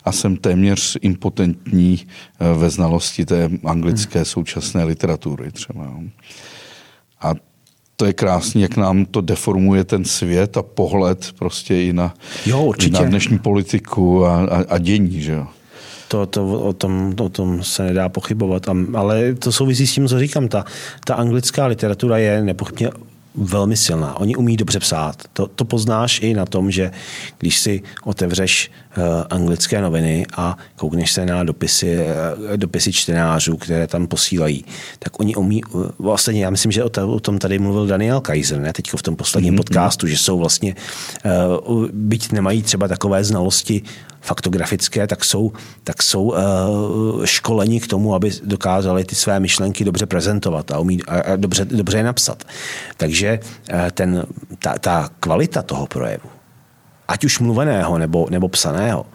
a 0.05 0.12
jsem 0.12 0.37
téměř 0.37 0.99
impotentní 1.01 2.01
eh, 2.01 2.55
ve 2.59 2.71
znalosti 2.71 3.25
té 3.25 3.51
anglické 3.64 4.25
současné 4.25 4.85
literatury 4.85 5.53
třeba. 5.53 5.95
A 7.21 7.35
to 7.97 8.07
je 8.07 8.12
krásný, 8.12 8.62
jak 8.62 8.77
nám 8.77 9.05
to 9.05 9.21
deformuje 9.21 9.85
ten 9.85 10.05
svět 10.05 10.57
a 10.57 10.62
pohled 10.62 11.33
prostě 11.39 11.83
i 11.83 11.93
na, 11.93 12.14
Jo, 12.47 12.62
určitě. 12.62 12.97
i 12.97 13.03
na 13.03 13.09
dnešní 13.09 13.39
politiku 13.39 14.27
a, 14.27 14.45
a, 14.45 14.64
a 14.68 14.79
dění. 14.79 15.21
Že 15.21 15.33
jo. 15.33 15.47
To, 16.11 16.26
to, 16.26 16.42
o, 16.42 16.72
tom, 16.72 17.14
o 17.20 17.28
tom 17.28 17.62
se 17.62 17.82
nedá 17.82 18.08
pochybovat, 18.08 18.66
ale 18.94 19.34
to 19.34 19.52
souvisí 19.52 19.86
s 19.86 19.94
tím, 19.94 20.08
co 20.08 20.18
říkám. 20.18 20.48
Ta, 20.48 20.64
ta 21.04 21.14
anglická 21.14 21.66
literatura 21.66 22.18
je 22.18 22.42
nepochybně 22.42 22.90
velmi 23.34 23.76
silná. 23.76 24.16
Oni 24.20 24.36
umí 24.36 24.56
dobře 24.56 24.78
psát. 24.78 25.16
To, 25.32 25.46
to 25.46 25.64
poznáš 25.64 26.20
i 26.22 26.34
na 26.34 26.46
tom, 26.46 26.70
že 26.70 26.90
když 27.38 27.58
si 27.58 27.82
otevřeš 28.04 28.70
uh, 28.96 29.04
anglické 29.30 29.82
noviny 29.82 30.26
a 30.36 30.56
koukneš 30.76 31.12
se 31.12 31.26
na 31.26 31.44
dopisy, 31.44 31.98
uh, 31.98 32.56
dopisy 32.56 32.92
čtenářů, 32.92 33.56
které 33.56 33.86
tam 33.86 34.06
posílají, 34.06 34.64
tak 34.98 35.20
oni 35.20 35.34
umí, 35.34 35.64
uh, 35.64 35.86
vlastně 35.98 36.44
já 36.44 36.50
myslím, 36.50 36.72
že 36.72 36.84
o, 36.84 36.88
to, 36.88 37.08
o 37.08 37.20
tom 37.20 37.38
tady 37.38 37.58
mluvil 37.58 37.86
Daniel 37.86 38.20
Kaiser, 38.20 38.61
ne, 38.61 38.72
teď 38.72 38.92
v 38.96 39.02
tom 39.02 39.16
posledním 39.16 39.54
mm-hmm. 39.54 39.56
podcastu, 39.56 40.06
že 40.06 40.18
jsou 40.18 40.38
vlastně, 40.38 40.74
uh, 41.68 41.86
byť 41.92 42.32
nemají 42.32 42.62
třeba 42.62 42.88
takové 42.88 43.24
znalosti 43.24 43.82
faktografické, 44.21 45.07
tak 45.07 45.25
jsou, 45.25 45.53
tak 45.85 46.03
jsou 46.03 46.23
uh, 46.23 47.25
školeni 47.25 47.81
k 47.81 47.87
tomu, 47.87 48.14
aby 48.14 48.31
dokázali 48.45 49.05
ty 49.05 49.14
své 49.14 49.41
myšlenky 49.41 49.85
dobře 49.85 50.07
prezentovat 50.07 50.71
a, 50.71 50.79
umí, 50.79 51.03
a, 51.03 51.21
a 51.21 51.37
dobře, 51.37 51.64
dobře 51.64 51.97
je 51.97 52.03
napsat. 52.03 52.45
Takže 52.97 53.39
uh, 53.73 53.79
ten, 53.91 54.25
ta, 54.59 54.79
ta 54.79 55.09
kvalita 55.21 55.62
toho 55.62 55.87
projevu, 55.87 56.29
ať 57.09 57.25
už 57.25 57.39
mluveného 57.39 57.99
nebo, 57.99 58.27
nebo 58.31 58.49
psaného, 58.49 59.07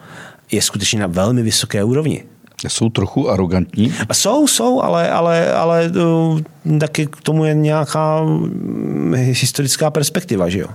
je 0.51 0.61
skutečně 0.61 0.99
na 0.99 1.07
velmi 1.07 1.41
vysoké 1.41 1.83
úrovni. 1.83 2.23
Jsou 2.67 2.89
trochu 2.89 3.29
arrogantní? 3.29 3.93
Jsou, 4.13 4.47
jsou, 4.47 4.81
ale, 4.81 5.09
ale, 5.09 5.53
ale 5.53 5.91
uh, 5.91 6.39
taky 6.79 7.07
k 7.07 7.21
tomu 7.21 7.45
je 7.45 7.53
nějaká 7.53 8.23
mm, 8.23 9.13
historická 9.15 9.91
perspektiva, 9.91 10.49
že 10.49 10.59
jo? 10.59 10.67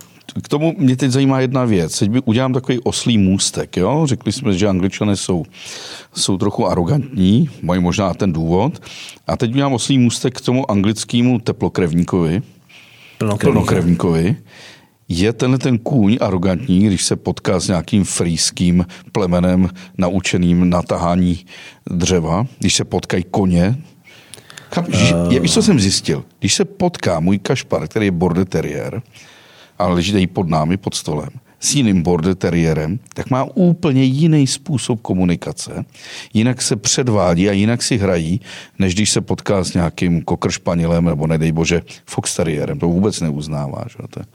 K 0.43 0.49
tomu 0.49 0.74
mě 0.78 0.97
teď 0.97 1.11
zajímá 1.11 1.41
jedna 1.41 1.64
věc. 1.64 1.99
Teď 1.99 2.11
by 2.11 2.20
udělám 2.24 2.53
takový 2.53 2.78
oslý 2.78 3.18
můstek. 3.18 3.76
Jo? 3.76 4.03
Řekli 4.05 4.33
jsme, 4.33 4.53
že 4.53 4.68
angličané 4.68 5.16
jsou, 5.16 5.45
jsou 6.14 6.39
trochu 6.39 6.66
arrogantní, 6.66 7.51
mají 7.62 7.81
možná 7.81 8.14
ten 8.14 8.33
důvod. 8.33 8.83
A 9.26 9.37
teď 9.37 9.51
udělám 9.51 9.72
oslý 9.72 9.99
můstek 9.99 10.35
k 10.35 10.41
tomu 10.41 10.70
anglickému 10.70 11.39
teplokrevníkovi. 11.39 12.43
Plnokrevníkovi. 13.18 13.53
Plnokrevníkovi. 13.53 14.37
Je 15.09 15.33
tenhle 15.33 15.59
ten 15.59 15.78
kůň 15.78 16.18
arrogantní, 16.20 16.87
když 16.87 17.05
se 17.05 17.16
potká 17.16 17.61
s 17.61 17.68
nějakým 17.68 18.05
frýským 18.05 18.87
plemenem 19.12 19.68
naučeným 19.99 20.70
na 20.70 20.83
tahání 20.83 21.39
dřeva, 21.91 22.47
když 22.59 22.74
se 22.74 22.85
potkají 22.85 23.24
koně? 23.31 23.78
Chápeš, 24.72 25.12
uh... 25.12 25.39
víš, 25.39 25.53
co 25.53 25.62
jsem 25.62 25.81
zjistil? 25.81 26.24
Když 26.39 26.55
se 26.55 26.64
potká 26.64 27.20
můj 27.20 27.39
kašpar, 27.39 27.89
který 27.89 28.07
je 28.07 28.11
border 28.11 28.45
terrier, 28.45 29.03
ale 29.81 29.95
leží 29.95 30.12
tady 30.12 30.26
pod 30.26 30.49
námi, 30.49 30.76
pod 30.76 30.95
stolem, 30.95 31.28
s 31.61 31.74
jiným 31.74 32.03
border 32.03 32.35
terriérem, 32.35 32.99
tak 33.14 33.31
má 33.31 33.45
úplně 33.55 34.03
jiný 34.05 34.47
způsob 34.47 35.01
komunikace. 35.01 35.85
Jinak 36.35 36.62
se 36.62 36.76
předvádí 36.76 37.49
a 37.49 37.53
jinak 37.53 37.83
si 37.83 37.99
hrají, 37.99 38.41
než 38.78 38.95
když 38.95 39.11
se 39.11 39.20
potká 39.20 39.64
s 39.64 39.74
nějakým 39.74 40.22
kokršpanilem 40.22 41.05
nebo 41.05 41.26
nedej 41.26 41.53
bože 41.53 41.83
fox 42.07 42.37
terriérem. 42.37 42.78
To 42.78 42.89
vůbec 42.89 43.20
neuznává. 43.20 43.85
Že? 43.89 43.97
To 44.11 44.20
je... 44.20 44.26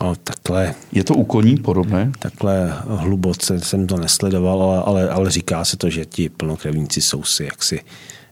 No, 0.00 0.14
takhle, 0.14 0.74
je 0.92 1.04
to 1.04 1.14
u 1.14 1.24
koní 1.24 1.56
podobné? 1.56 2.12
Takhle 2.18 2.76
hluboce 2.88 3.60
jsem 3.60 3.86
to 3.86 3.96
nesledoval, 3.96 4.62
ale, 4.62 4.82
ale, 4.82 5.10
ale 5.10 5.30
říká 5.30 5.64
se 5.64 5.76
to, 5.76 5.90
že 5.90 6.04
ti 6.04 6.28
plnokrevníci 6.28 7.00
jsou 7.00 7.22
si 7.22 7.44
jaksi 7.44 7.80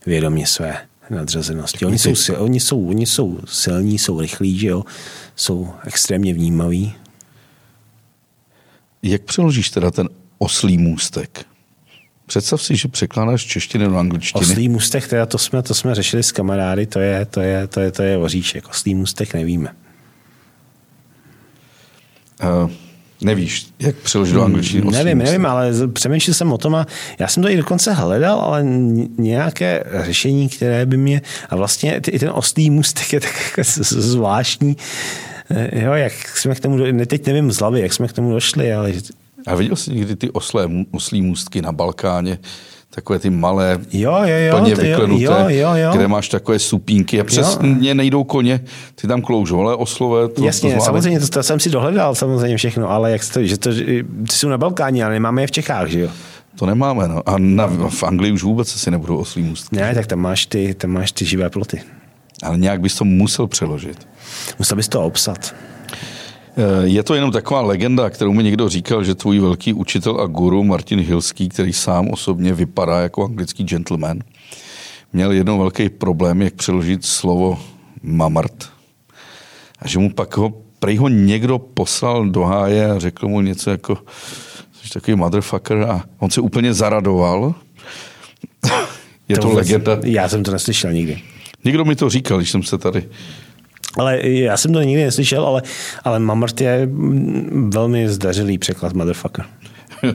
vědomě 0.07 0.47
své 0.47 0.77
nadřazenosti. 1.11 1.87
Oni 1.87 1.99
jsou, 1.99 2.35
oni, 2.35 2.61
jsou, 2.61 2.89
oni 2.89 3.07
jsou 3.07 3.39
silní, 3.45 3.99
jsou 3.99 4.21
rychlí, 4.21 4.59
že 4.59 4.67
jo? 4.67 4.85
jsou 5.37 5.73
extrémně 5.85 6.35
vnímaví. 6.35 6.95
Jak 9.03 9.23
přeložíš 9.23 9.71
teda 9.71 9.91
ten 9.91 10.09
oslý 10.39 10.79
můstek? 10.79 11.47
Představ 12.27 12.63
si, 12.63 12.77
že 12.77 12.89
překládáš 12.89 13.45
češtiny 13.45 13.85
do 13.85 13.97
angličtiny. 13.97 14.47
Oslý 14.47 14.69
můstek, 14.69 15.09
teda 15.09 15.27
to 15.27 15.39
jsme, 15.39 15.63
to 15.63 15.75
jsme 15.75 15.95
řešili 15.95 16.23
s 16.23 16.33
kamarády, 16.33 16.87
to 16.87 17.01
je, 17.01 17.25
to 17.25 17.41
je, 17.41 17.67
to 17.67 17.81
je, 17.81 17.93
to 17.93 18.03
je 18.03 18.19
oříšek. 18.19 18.69
Oslý 18.69 18.95
můstek 18.95 19.35
nevíme. 19.35 19.75
Uh, 22.43 22.71
nevíš, 23.21 23.67
jak 23.79 23.97
přeložit 23.97 24.35
do 24.35 24.43
angličtiny? 24.43 24.91
Nevím, 24.91 25.19
můstek. 25.19 25.33
nevím, 25.33 25.47
ale 25.47 25.73
přemýšlel 25.93 26.35
jsem 26.35 26.53
o 26.53 26.59
tom 26.59 26.75
a 26.75 26.87
já 27.19 27.29
jsem 27.29 27.43
to 27.43 27.49
i 27.49 27.57
dokonce 27.57 27.93
hledal, 27.93 28.41
ale 28.41 28.65
nějaké 29.19 29.85
řešení, 30.05 30.49
které 30.49 30.87
by 30.87 30.97
mě... 30.97 31.23
A 31.51 31.57
vlastně 31.57 32.01
i 32.11 32.19
ten 32.19 32.31
oslý 32.35 32.71
můstek 32.71 33.13
je 33.13 33.21
tak 33.21 33.59
zvláštní. 33.81 34.77
Jo, 35.73 35.93
jak 35.93 36.39
jsme 36.39 36.55
k 36.55 36.61
tomu... 36.61 36.79
Teď 37.07 37.27
nevím 37.27 37.53
z 37.53 37.59
hlavy, 37.59 37.81
jak 37.81 37.93
jsme 37.93 38.09
k 38.09 38.13
tomu 38.13 38.33
došli, 38.33 38.73
ale... 38.73 38.93
A 39.47 39.55
viděl 39.55 39.77
jsi 39.77 39.91
někdy 39.91 40.17
ty 40.17 40.31
oslé, 40.31 40.69
oslý 40.91 41.23
můstky 41.23 41.63
na 41.63 41.73
Balkáně? 41.73 42.39
Takové 42.95 43.19
ty 43.19 43.31
malé, 43.31 43.79
jo, 43.93 44.13
jo, 44.25 44.37
jo, 44.47 44.59
plně 44.59 44.75
vyklenuté, 44.75 45.25
jo, 45.25 45.47
jo, 45.49 45.75
jo. 45.75 45.91
kde 45.93 46.09
máš 46.09 46.29
takové 46.29 46.59
supínky 46.59 47.21
a 47.21 47.25
přesně 47.25 47.95
nejdou 47.95 48.25
koně, 48.25 48.61
ty 48.95 49.07
tam 49.07 49.23
kloužou, 49.23 49.61
ale 49.61 49.77
oslové 49.77 50.29
to 50.29 50.45
Jasně, 50.45 50.75
to 50.75 50.81
samozřejmě, 50.81 51.21
to, 51.21 51.29
to, 51.29 51.43
jsem 51.43 51.61
si 51.61 51.71
dohledal 51.71 52.15
samozřejmě 52.15 52.57
všechno, 52.57 52.91
ale 52.91 53.11
jak 53.11 53.23
to, 53.33 53.45
že 53.45 53.59
to, 53.59 53.71
ty 54.29 54.33
jsou 54.33 54.49
na 54.49 54.59
Balkáně, 54.59 55.05
ale 55.05 55.15
nemáme 55.15 55.43
je 55.43 55.47
v 55.47 55.51
Čechách, 55.51 55.89
že 55.89 56.01
jo? 56.01 56.09
To 56.59 56.67
nemáme, 56.67 57.09
no. 57.09 57.29
A 57.29 57.39
na, 57.39 57.67
v 57.89 58.03
Anglii 58.03 58.33
už 58.33 58.43
vůbec 58.43 58.69
si 58.69 58.91
nebudou 58.91 59.17
oslý 59.17 59.43
můstky. 59.43 59.77
Ne, 59.77 59.95
tak 59.95 60.07
tam 60.07 60.19
máš 60.19 60.47
ty, 60.47 60.75
tam 60.75 60.91
máš 60.91 61.13
ty 61.13 61.25
živé 61.25 61.51
ploty. 61.51 61.81
Ale 62.43 62.59
nějak 62.59 62.81
bys 62.81 62.95
to 62.95 63.05
musel 63.05 63.47
přeložit. 63.47 64.09
Musel 64.59 64.77
bys 64.77 64.89
to 64.89 65.03
obsat. 65.03 65.55
Eh, 66.57 66.87
je 66.87 67.03
to 67.03 67.15
jenom 67.15 67.33
taková 67.33 67.61
legenda, 67.61 68.11
kterou 68.11 68.33
mi 68.33 68.43
někdo 68.43 68.69
říkal, 68.69 69.05
že 69.05 69.15
tvůj 69.15 69.39
velký 69.39 69.73
učitel 69.73 70.21
a 70.21 70.27
guru 70.27 70.65
Martin 70.65 71.01
Hilský, 71.01 71.49
který 71.49 71.73
sám 71.73 72.11
osobně 72.11 72.53
vypadá 72.53 73.01
jako 73.01 73.25
anglický 73.25 73.65
gentleman, 73.65 74.19
měl 75.13 75.33
jednou 75.33 75.59
velký 75.59 75.89
problém, 75.89 76.43
jak 76.43 76.55
přeložit 76.55 77.05
slovo 77.05 77.59
mamart. 78.03 78.71
A 79.79 79.89
že 79.89 79.99
mu 79.99 80.11
pak 80.11 80.37
ho, 80.37 80.53
prej 80.79 80.97
ho 80.97 81.09
někdo 81.09 81.59
poslal 81.59 82.27
do 82.31 82.43
háje 82.43 82.91
a 82.91 82.99
řekl 82.99 83.29
mu 83.29 83.41
něco 83.41 83.71
jako 83.71 83.99
jsi 84.83 84.91
takový 84.91 85.17
motherfucker 85.17 85.83
a 85.83 86.05
on 86.19 86.31
se 86.31 86.41
úplně 86.41 86.75
zaradoval. 86.75 87.55
Je 89.29 89.37
to, 89.37 89.43
to 89.43 89.55
legenda. 89.55 89.99
Já 90.05 90.29
jsem 90.29 90.43
to 90.43 90.51
neslyšel 90.51 90.93
nikdy. 90.93 91.23
Někdo 91.65 91.85
mi 91.85 91.97
to 91.97 92.11
říkal, 92.11 92.39
když 92.39 92.51
jsem 92.51 92.63
se 92.63 92.79
tady 92.79 93.09
ale 93.99 94.29
já 94.29 94.57
jsem 94.57 94.73
to 94.73 94.83
nikdy 94.83 95.05
neslyšel, 95.05 95.47
ale, 95.47 95.63
ale 96.05 96.19
Mamrt 96.19 96.61
je 96.61 96.89
velmi 97.69 98.09
zdařilý 98.09 98.59
překlad 98.59 98.93
motherfucker. 98.93 99.45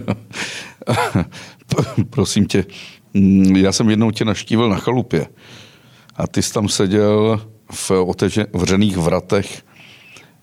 Prosím 2.10 2.46
tě, 2.46 2.66
mm, 3.14 3.56
já 3.56 3.72
jsem 3.72 3.90
jednou 3.90 4.12
tě 4.12 4.26
naštívil 4.26 4.70
na 4.70 4.78
chalupě 4.78 5.28
a 6.16 6.28
ty 6.28 6.42
jsi 6.42 6.54
tam 6.54 6.70
seděl 6.70 7.42
v 7.72 7.92
otevřených 7.92 8.98
vratech 8.98 9.64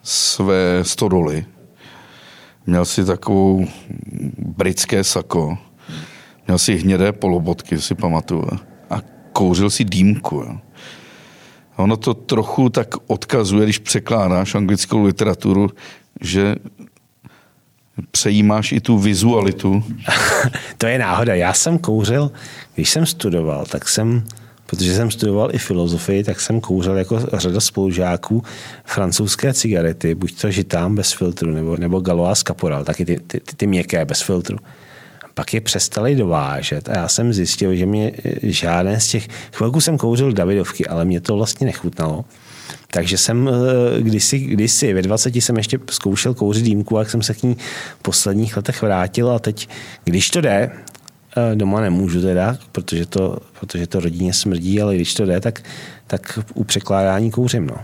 své 0.02 0.78
stodoly. 0.82 1.46
Měl 2.66 2.84
si 2.84 3.04
takovou 3.04 3.66
britské 4.38 5.04
sako, 5.04 5.58
měl 6.46 6.58
si 6.58 6.76
hnědé 6.76 7.12
polobotky, 7.12 7.78
si 7.78 7.94
pamatuju, 7.94 8.48
a 8.90 9.00
kouřil 9.32 9.70
si 9.70 9.84
dýmku. 9.84 10.36
Jo. 10.36 10.58
Ono 11.76 11.96
to 11.96 12.14
trochu 12.14 12.68
tak 12.68 12.94
odkazuje, 13.06 13.64
když 13.64 13.78
překládáš 13.78 14.54
anglickou 14.54 15.04
literaturu, 15.04 15.70
že 16.20 16.54
přejímáš 18.10 18.72
i 18.72 18.80
tu 18.80 18.98
vizualitu. 18.98 19.84
to 20.78 20.86
je 20.86 20.98
náhoda. 20.98 21.34
Já 21.34 21.52
jsem 21.52 21.78
kouřil, 21.78 22.32
když 22.74 22.90
jsem 22.90 23.06
studoval, 23.06 23.66
tak 23.66 23.88
jsem, 23.88 24.24
protože 24.66 24.96
jsem 24.96 25.10
studoval 25.10 25.54
i 25.54 25.58
filozofii, 25.58 26.24
tak 26.24 26.40
jsem 26.40 26.60
kouřil 26.60 26.96
jako 26.96 27.20
řada 27.32 27.60
spolužáků 27.60 28.42
francouzské 28.84 29.54
cigarety, 29.54 30.14
buď 30.14 30.40
to 30.40 30.50
žitám 30.50 30.94
bez 30.94 31.12
filtru, 31.12 31.50
nebo, 31.50 31.76
nebo 31.76 32.00
Galois 32.00 32.42
Caporal, 32.42 32.84
taky 32.84 33.04
ty, 33.04 33.20
ty, 33.26 33.40
ty, 33.40 33.56
ty 33.56 33.66
měkké 33.66 34.04
bez 34.04 34.22
filtru 34.22 34.58
pak 35.36 35.54
je 35.54 35.60
přestali 35.60 36.14
dovážet 36.14 36.88
a 36.88 36.98
já 36.98 37.08
jsem 37.08 37.32
zjistil, 37.32 37.74
že 37.74 37.86
mě 37.86 38.12
eh, 38.24 38.32
žádné 38.42 39.00
z 39.00 39.08
těch, 39.08 39.28
chvilku 39.52 39.80
jsem 39.80 39.98
kouřil 39.98 40.32
Davidovky, 40.32 40.86
ale 40.86 41.04
mě 41.04 41.20
to 41.20 41.36
vlastně 41.36 41.66
nechutnalo. 41.66 42.24
Takže 42.90 43.18
jsem 43.18 43.48
eh, 43.48 44.02
kdysi, 44.02 44.38
kdysi 44.38 44.92
ve 44.92 45.02
20 45.02 45.36
jsem 45.36 45.56
ještě 45.56 45.78
zkoušel 45.90 46.34
kouřit 46.34 46.64
dýmku, 46.64 46.96
a 46.96 47.00
jak 47.00 47.10
jsem 47.10 47.22
se 47.22 47.34
k 47.34 47.42
ní 47.42 47.56
v 47.98 48.02
posledních 48.02 48.56
letech 48.56 48.82
vrátil 48.82 49.30
a 49.30 49.38
teď, 49.38 49.68
když 50.04 50.30
to 50.30 50.40
jde, 50.40 50.70
eh, 51.36 51.54
doma 51.54 51.80
nemůžu 51.80 52.22
teda, 52.22 52.58
protože 52.72 53.06
to, 53.06 53.38
protože 53.60 53.86
to 53.86 54.00
rodině 54.00 54.32
smrdí, 54.32 54.82
ale 54.82 54.94
když 54.94 55.14
to 55.14 55.26
jde, 55.26 55.40
tak, 55.40 55.62
tak 56.06 56.38
u 56.54 56.64
překládání 56.64 57.30
kouřím. 57.30 57.66
No. 57.66 57.76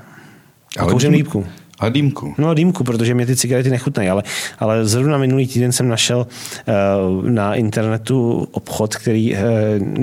A 0.78 0.86
kouřím 0.86 1.12
lípku. 1.12 1.46
A 1.82 1.88
dýmku. 1.88 2.34
No 2.38 2.54
dýmku, 2.54 2.84
protože 2.84 3.14
mě 3.14 3.26
ty 3.26 3.36
cigarety 3.36 3.70
nechutnají, 3.70 4.08
ale, 4.08 4.22
ale 4.58 4.86
zrovna 4.86 5.18
minulý 5.18 5.46
týden 5.46 5.72
jsem 5.72 5.88
našel 5.88 6.26
uh, 6.26 7.24
na 7.24 7.54
internetu 7.54 8.48
obchod, 8.50 8.96
který 8.96 9.34
uh, 9.34 9.38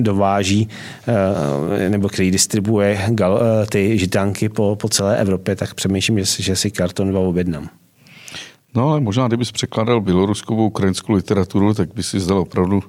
dováží 0.02 0.68
uh, 1.08 1.88
nebo 1.88 2.08
který 2.08 2.30
distribuje 2.30 2.98
gal, 3.08 3.32
uh, 3.32 3.40
ty 3.66 3.98
žitánky 3.98 4.48
po, 4.48 4.76
po 4.76 4.88
celé 4.88 5.18
Evropě, 5.18 5.56
tak 5.56 5.74
přemýšlím, 5.74 6.18
že, 6.18 6.42
že 6.42 6.56
si 6.56 6.70
karton 6.70 7.10
dva 7.10 7.20
objednám. 7.20 7.68
No 8.74 8.88
ale 8.88 9.00
možná, 9.00 9.28
kdybys 9.28 9.52
překládal 9.52 10.00
běloruskou 10.00 10.66
ukrajinskou 10.66 11.12
literaturu, 11.12 11.74
tak 11.74 11.94
by 11.94 12.02
si 12.02 12.20
zdal 12.20 12.38
opravdu 12.38 12.82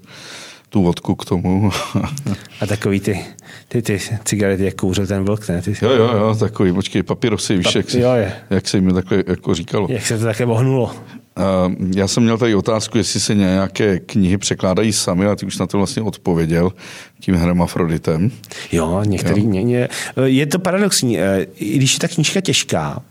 tu 0.72 0.84
vodku 0.84 1.16
k 1.16 1.26
tomu. 1.26 1.72
A 2.62 2.66
takový 2.66 3.00
ty, 3.00 3.26
ty, 3.68 3.82
ty 3.82 4.00
cigarety, 4.24 4.66
jak 4.66 4.76
kouřil 4.76 5.08
ten 5.08 5.24
vlk, 5.24 5.50
ne? 5.50 5.62
Ty... 5.62 5.74
Jo, 5.82 5.90
jo, 5.90 6.10
jo, 6.18 6.36
takový, 6.40 6.74
počkej, 6.74 7.04
papírosy, 7.04 7.58
víš, 7.58 7.76
jak, 7.76 7.90
si, 7.90 8.00
jo, 8.00 8.14
je. 8.14 8.34
jak 8.50 8.68
se 8.68 8.78
jim 8.78 8.94
takhle 8.94 9.24
jako 9.28 9.54
říkalo. 9.54 9.88
Jak 9.90 10.06
se 10.06 10.18
to 10.18 10.26
také 10.26 10.46
ohnulo. 10.46 10.96
A 11.36 11.72
já 11.96 12.08
jsem 12.08 12.24
měl 12.24 12.38
tady 12.38 12.56
otázku, 12.56 12.98
jestli 12.98 13.20
se 13.20 13.36
nějaké 13.36 14.00
knihy 14.00 14.38
překládají 14.38 14.94
sami, 14.94 15.26
a 15.26 15.36
ty 15.36 15.46
už 15.46 15.58
na 15.58 15.68
to 15.68 15.78
vlastně 15.78 16.02
odpověděl 16.02 16.72
tím 17.20 17.36
hermafroditem. 17.36 18.32
Jo, 18.72 19.04
některý, 19.04 19.44
jo. 19.44 19.50
Ně, 19.50 19.64
ně, 19.64 19.88
je 20.26 20.46
to 20.46 20.60
paradoxní. 20.60 21.20
E, 21.20 21.48
I 21.56 21.78
když 21.78 21.94
je 21.94 22.00
ta 22.00 22.08
knížka 22.08 22.42
těžká, 22.42 23.02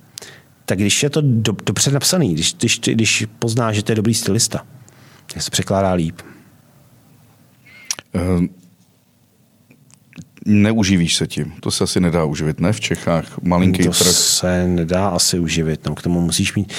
tak 0.64 0.78
když 0.78 1.02
je 1.02 1.10
to 1.10 1.20
do, 1.24 1.56
dobře 1.66 1.90
napsaný, 1.90 2.34
když, 2.34 2.54
když, 2.54 2.80
když 2.80 3.26
pozná, 3.38 3.72
že 3.72 3.82
to 3.82 3.92
je 3.92 3.96
dobrý 3.96 4.14
stylista, 4.14 4.66
Jak 5.34 5.42
se 5.42 5.50
překládá 5.50 5.92
líp? 5.92 6.20
Uh, 8.14 8.44
neuživíš 10.46 11.16
se 11.16 11.26
tím. 11.26 11.52
To 11.60 11.70
se 11.70 11.84
asi 11.84 12.00
nedá 12.00 12.24
uživit, 12.24 12.60
ne? 12.60 12.72
V 12.72 12.80
Čechách 12.80 13.42
malinký 13.42 13.84
to 13.84 13.90
trh. 13.90 14.06
se 14.06 14.68
nedá 14.68 15.08
asi 15.08 15.38
uživit. 15.38 15.86
No, 15.86 15.94
k 15.94 16.02
tomu 16.02 16.20
musíš 16.20 16.54
mít 16.54 16.72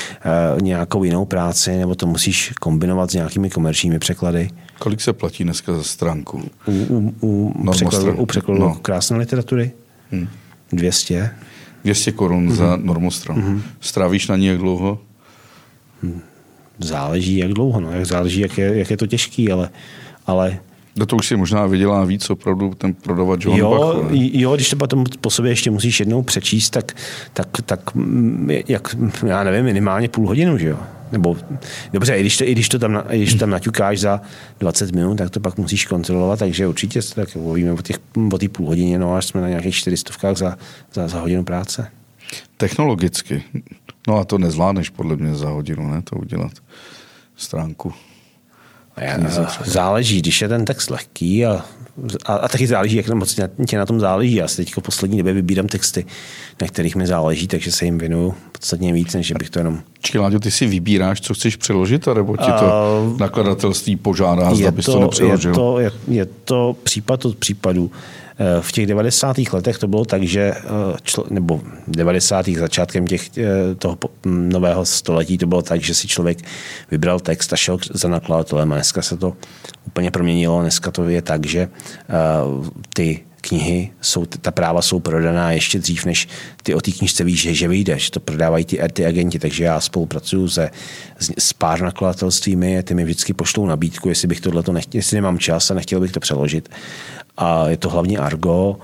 uh, 0.55 0.61
nějakou 0.61 1.03
jinou 1.03 1.25
práci, 1.25 1.77
nebo 1.77 1.95
to 1.95 2.07
musíš 2.07 2.53
kombinovat 2.59 3.11
s 3.11 3.13
nějakými 3.13 3.49
komerčními 3.49 3.99
překlady. 3.99 4.49
Kolik 4.79 5.01
se 5.01 5.13
platí 5.13 5.43
dneska 5.43 5.73
za 5.73 5.83
stránku? 5.83 6.49
U, 6.67 7.13
u, 7.21 7.47
u 7.47 7.71
překladu, 7.71 8.17
u 8.17 8.25
překladu 8.25 8.61
no. 8.61 8.75
krásné 8.75 9.17
literatury? 9.17 9.71
Hmm. 10.11 10.27
200. 10.71 11.31
200 11.83 12.11
korun 12.11 12.49
mm-hmm. 12.49 12.55
za 12.55 12.75
normostran. 12.75 13.37
Mm-hmm. 13.37 13.61
Strávíš 13.81 14.27
na 14.27 14.37
ní 14.37 14.45
jak 14.45 14.57
dlouho? 14.57 14.99
Záleží, 16.79 17.37
jak 17.37 17.51
dlouho. 17.51 17.79
No. 17.79 17.91
Jak 17.91 18.05
záleží, 18.05 18.39
jak 18.39 18.57
je, 18.57 18.77
jak 18.77 18.89
je 18.89 18.97
to 18.97 19.07
těžký, 19.07 19.51
ale, 19.51 19.69
ale 20.27 20.59
No 20.95 21.05
to 21.05 21.15
už 21.15 21.27
si 21.27 21.37
možná 21.37 21.65
vydělá 21.65 22.05
víc 22.05 22.29
opravdu 22.29 22.73
ten 22.73 22.93
prodavač 22.93 23.45
John 23.45 23.57
jo, 23.57 23.71
Bachu, 23.71 24.07
jo, 24.11 24.55
když 24.55 24.69
to 24.69 24.75
potom 24.75 25.03
po 25.21 25.29
sobě 25.29 25.51
ještě 25.51 25.71
musíš 25.71 25.99
jednou 25.99 26.21
přečíst, 26.21 26.69
tak, 26.69 26.91
tak, 27.33 27.47
tak 27.65 27.95
mm, 27.95 28.49
jak, 28.67 28.95
já 29.27 29.43
nevím, 29.43 29.65
minimálně 29.65 30.09
půl 30.09 30.27
hodinu, 30.27 30.57
že 30.57 30.67
jo? 30.67 30.77
Nebo, 31.11 31.37
dobře, 31.93 32.17
i 32.17 32.21
když 32.21 32.37
to, 32.37 32.43
i 32.43 32.51
když 32.51 32.69
to 32.69 32.79
tam, 32.79 33.03
i 33.09 33.17
když 33.17 33.33
to 33.33 33.39
tam 33.39 33.49
naťukáš 33.49 33.99
za 33.99 34.21
20 34.59 34.91
minut, 34.91 35.15
tak 35.17 35.29
to 35.29 35.39
pak 35.39 35.57
musíš 35.57 35.85
kontrolovat, 35.85 36.39
takže 36.39 36.67
určitě 36.67 37.01
se 37.01 37.15
tak 37.15 37.35
mluvíme 37.35 37.71
o, 37.71 37.81
těch, 37.81 37.99
o 38.33 38.37
té 38.37 38.49
půl 38.49 38.67
hodině, 38.67 38.99
no 38.99 39.15
až 39.15 39.25
jsme 39.25 39.41
na 39.41 39.49
nějakých 39.49 39.75
400 39.75 40.33
za, 40.33 40.57
za, 40.93 41.07
za 41.07 41.19
hodinu 41.19 41.43
práce. 41.43 41.91
Technologicky. 42.57 43.43
No 44.07 44.17
a 44.17 44.23
to 44.23 44.37
nezvládneš 44.37 44.89
podle 44.89 45.15
mě 45.15 45.35
za 45.35 45.49
hodinu, 45.49 45.91
ne, 45.91 46.01
to 46.01 46.15
udělat 46.15 46.51
stránku. 47.35 47.93
Záleží, 49.65 50.19
když 50.19 50.41
je 50.41 50.47
ten 50.47 50.65
text 50.65 50.89
lehký 50.89 51.45
a, 51.45 51.65
a, 52.25 52.35
a 52.35 52.47
taky 52.47 52.67
záleží, 52.67 52.95
jak 52.95 53.09
moc 53.09 53.39
tě 53.67 53.77
na 53.77 53.85
tom 53.85 53.99
záleží. 53.99 54.35
Já 54.35 54.47
si 54.47 54.57
teď 54.57 54.75
v 54.75 54.81
poslední 54.81 55.17
době 55.17 55.33
vybírám 55.33 55.67
texty, 55.67 56.05
na 56.61 56.67
kterých 56.67 56.95
mi 56.95 57.07
záleží, 57.07 57.47
takže 57.47 57.71
se 57.71 57.85
jim 57.85 57.97
věnuju 57.97 58.33
podstatně 58.51 58.93
víc, 58.93 59.13
než 59.13 59.31
bych 59.31 59.49
to 59.49 59.59
jenom... 59.59 59.79
Čekaj, 60.01 60.21
Láďo, 60.21 60.39
ty 60.39 60.51
si 60.51 60.67
vybíráš, 60.67 61.21
co 61.21 61.33
chceš 61.33 61.55
přeložit, 61.55 62.07
nebo 62.07 62.37
ti 62.37 62.51
to 62.59 62.65
uh, 63.11 63.19
nakladatelství 63.19 63.95
požádá, 63.95 64.55
zda 64.55 64.71
bys 64.71 64.85
to, 64.85 64.91
to 64.91 64.99
nepřeložil? 64.99 65.51
Je 65.51 65.55
to, 65.55 65.79
je, 65.79 65.91
je 66.07 66.25
to 66.25 66.75
případ 66.83 67.25
od 67.25 67.37
případu. 67.37 67.91
V 68.61 68.71
těch 68.71 68.85
90. 68.85 69.37
letech 69.53 69.77
to 69.77 69.87
bylo 69.87 70.05
tak, 70.05 70.23
že 70.23 70.53
člo, 71.03 71.25
nebo 71.29 71.61
90. 71.87 72.45
začátkem 72.55 73.07
těch, 73.07 73.37
eh, 73.37 73.75
toho 73.75 73.97
nového 74.25 74.85
století 74.85 75.37
to 75.37 75.47
bylo 75.47 75.61
tak, 75.61 75.81
že 75.81 75.95
si 75.95 76.07
člověk 76.07 76.37
vybral 76.91 77.19
text 77.19 77.53
a 77.53 77.55
šel 77.55 77.77
za 77.93 78.07
nakladatelem 78.07 78.71
a 78.71 78.75
dneska 78.75 79.01
se 79.01 79.17
to 79.17 79.33
úplně 79.87 80.11
proměnilo. 80.11 80.61
Dneska 80.61 80.91
to 80.91 81.09
je 81.09 81.21
tak, 81.21 81.45
že 81.45 81.59
eh, 81.59 81.69
ty 82.93 83.19
knihy, 83.41 83.91
jsou, 84.01 84.25
ta 84.25 84.51
práva 84.51 84.81
jsou 84.81 84.99
prodaná 84.99 85.51
ještě 85.51 85.79
dřív, 85.79 86.05
než 86.05 86.27
ty 86.63 86.75
o 86.75 86.81
té 86.81 86.91
knižce 86.91 87.23
víš, 87.23 87.41
že, 87.41 87.53
že 87.53 87.67
vyjdeš. 87.67 88.09
To 88.09 88.19
prodávají 88.19 88.65
ty, 88.65 88.79
ty 88.93 89.05
agenti, 89.05 89.39
takže 89.39 89.63
já 89.63 89.79
spolupracuju 89.79 90.47
se, 90.47 90.69
s, 91.19 91.31
s 91.37 91.53
pár 91.53 91.81
nakladatelstvími, 91.81 92.83
ty 92.83 92.93
mi 92.93 93.03
vždycky 93.03 93.33
pošlou 93.33 93.65
nabídku, 93.65 94.09
jestli 94.09 94.27
bych 94.27 94.41
tohle 94.41 94.63
nechtěl, 94.71 94.99
jestli 94.99 95.15
nemám 95.15 95.39
čas 95.39 95.71
a 95.71 95.73
nechtěl 95.73 95.99
bych 95.99 96.11
to 96.11 96.19
přeložit. 96.19 96.69
A 97.41 97.69
je 97.69 97.77
to 97.77 97.89
hlavně 97.89 98.17
Argo, 98.17 98.77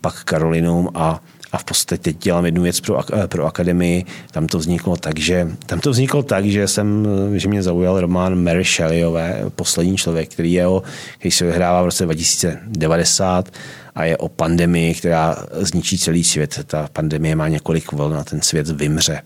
pak 0.00 0.24
Karolinum 0.24 0.88
a 0.94 1.20
a 1.52 1.58
v 1.58 1.64
podstatě 1.64 2.02
teď 2.02 2.16
dělám 2.18 2.44
jednu 2.44 2.62
věc 2.62 2.80
pro, 2.80 3.00
pro 3.26 3.46
akademii. 3.46 4.04
Tam 4.30 4.46
to 4.46 4.58
vzniklo 4.58 4.96
tak, 4.96 5.18
že, 5.18 5.48
tam 5.66 5.80
to 5.80 5.90
vzniklo 5.90 6.22
tak, 6.22 6.44
že, 6.44 6.68
jsem, 6.68 7.08
že 7.34 7.48
mě 7.48 7.62
zaujal 7.62 8.00
román 8.00 8.44
Mary 8.44 8.64
Shelleyové, 8.64 9.42
Poslední 9.56 9.96
člověk, 9.96 10.32
který, 10.32 10.52
je 10.52 10.66
o, 10.66 10.82
který 11.18 11.30
se 11.30 11.44
vyhrává 11.44 11.82
v 11.82 11.84
roce 11.84 12.04
2090 12.04 13.48
a 13.94 14.04
je 14.04 14.16
o 14.16 14.28
pandemii, 14.28 14.94
která 14.94 15.36
zničí 15.52 15.98
celý 15.98 16.24
svět. 16.24 16.60
Ta 16.66 16.88
pandemie 16.92 17.36
má 17.36 17.48
několik 17.48 17.92
vln 17.92 18.16
a 18.16 18.24
ten 18.24 18.42
svět 18.42 18.68
vymře. 18.68 19.22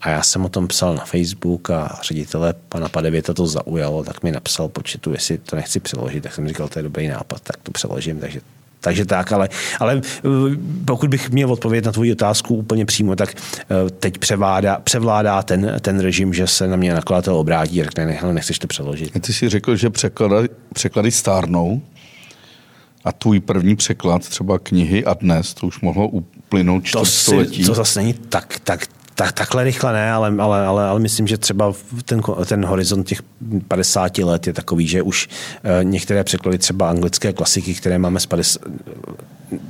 A 0.00 0.10
já 0.10 0.22
jsem 0.22 0.44
o 0.44 0.48
tom 0.48 0.68
psal 0.68 0.94
na 0.94 1.04
Facebook 1.04 1.70
a 1.70 1.98
ředitele 2.02 2.54
pana 2.68 2.88
Padevěta 2.88 3.34
to 3.34 3.46
zaujalo, 3.46 4.04
tak 4.04 4.22
mi 4.22 4.32
napsal 4.32 4.68
početu, 4.68 5.12
jestli 5.12 5.38
to 5.38 5.56
nechci 5.56 5.80
přeložit. 5.80 6.22
Tak 6.22 6.34
jsem 6.34 6.48
říkal, 6.48 6.68
to 6.68 6.78
je 6.78 6.82
dobrý 6.82 7.08
nápad, 7.08 7.40
tak 7.40 7.56
to 7.62 7.72
přeložím. 7.72 8.18
Takže 8.18 8.40
takže 8.80 9.04
tak, 9.04 9.32
ale, 9.32 9.48
ale 9.80 10.00
eh, 10.04 10.28
pokud 10.84 11.10
bych 11.10 11.30
měl 11.30 11.52
odpovědět 11.52 11.86
na 11.86 11.92
tvoji 11.92 12.12
otázku 12.12 12.54
úplně 12.54 12.86
přímo, 12.86 13.16
tak 13.16 13.34
eh, 13.34 13.90
teď 13.90 14.18
převládá, 14.18 14.80
převládá 14.84 15.42
ten, 15.42 15.76
ten 15.80 16.00
režim, 16.00 16.34
že 16.34 16.46
se 16.46 16.68
na 16.68 16.76
mě 16.76 16.94
nakladatel 16.94 17.36
obrátí 17.36 17.82
a 17.82 17.84
řekne, 17.84 18.06
ne, 18.06 18.32
nechceš 18.32 18.58
to 18.58 18.66
přeložit. 18.66 19.22
Ty 19.22 19.32
jsi 19.32 19.48
řekl, 19.48 19.76
že 19.76 19.90
překlady, 19.90 20.48
překlady 20.74 21.10
stárnou 21.10 21.82
a 23.04 23.12
tvůj 23.12 23.40
první 23.40 23.76
překlad 23.76 24.28
třeba 24.28 24.58
knihy 24.58 25.04
a 25.04 25.14
dnes, 25.14 25.54
to 25.54 25.66
už 25.66 25.80
mohlo 25.80 26.08
uplynout 26.08 26.84
čtvrtstoletí. 26.84 27.62
To, 27.62 27.68
to 27.68 27.74
zase 27.74 28.00
není 28.00 28.12
tak, 28.12 28.60
tak, 28.64 28.86
tak, 29.18 29.32
takhle 29.32 29.64
rychle 29.64 29.92
ne, 29.92 30.12
ale, 30.12 30.34
ale, 30.38 30.66
ale, 30.66 30.84
ale 30.84 31.00
myslím, 31.00 31.26
že 31.26 31.38
třeba 31.38 31.72
ten, 32.04 32.22
ten 32.46 32.64
horizont 32.64 33.06
těch 33.06 33.22
50 33.68 34.18
let 34.18 34.46
je 34.46 34.52
takový, 34.52 34.86
že 34.86 35.02
už 35.02 35.28
uh, 35.28 35.84
některé 35.84 36.24
překlady 36.24 36.58
třeba 36.58 36.90
anglické 36.90 37.32
klasiky, 37.32 37.74
které 37.74 37.98
máme 37.98 38.20
z 38.20 38.26
50, 38.26 38.62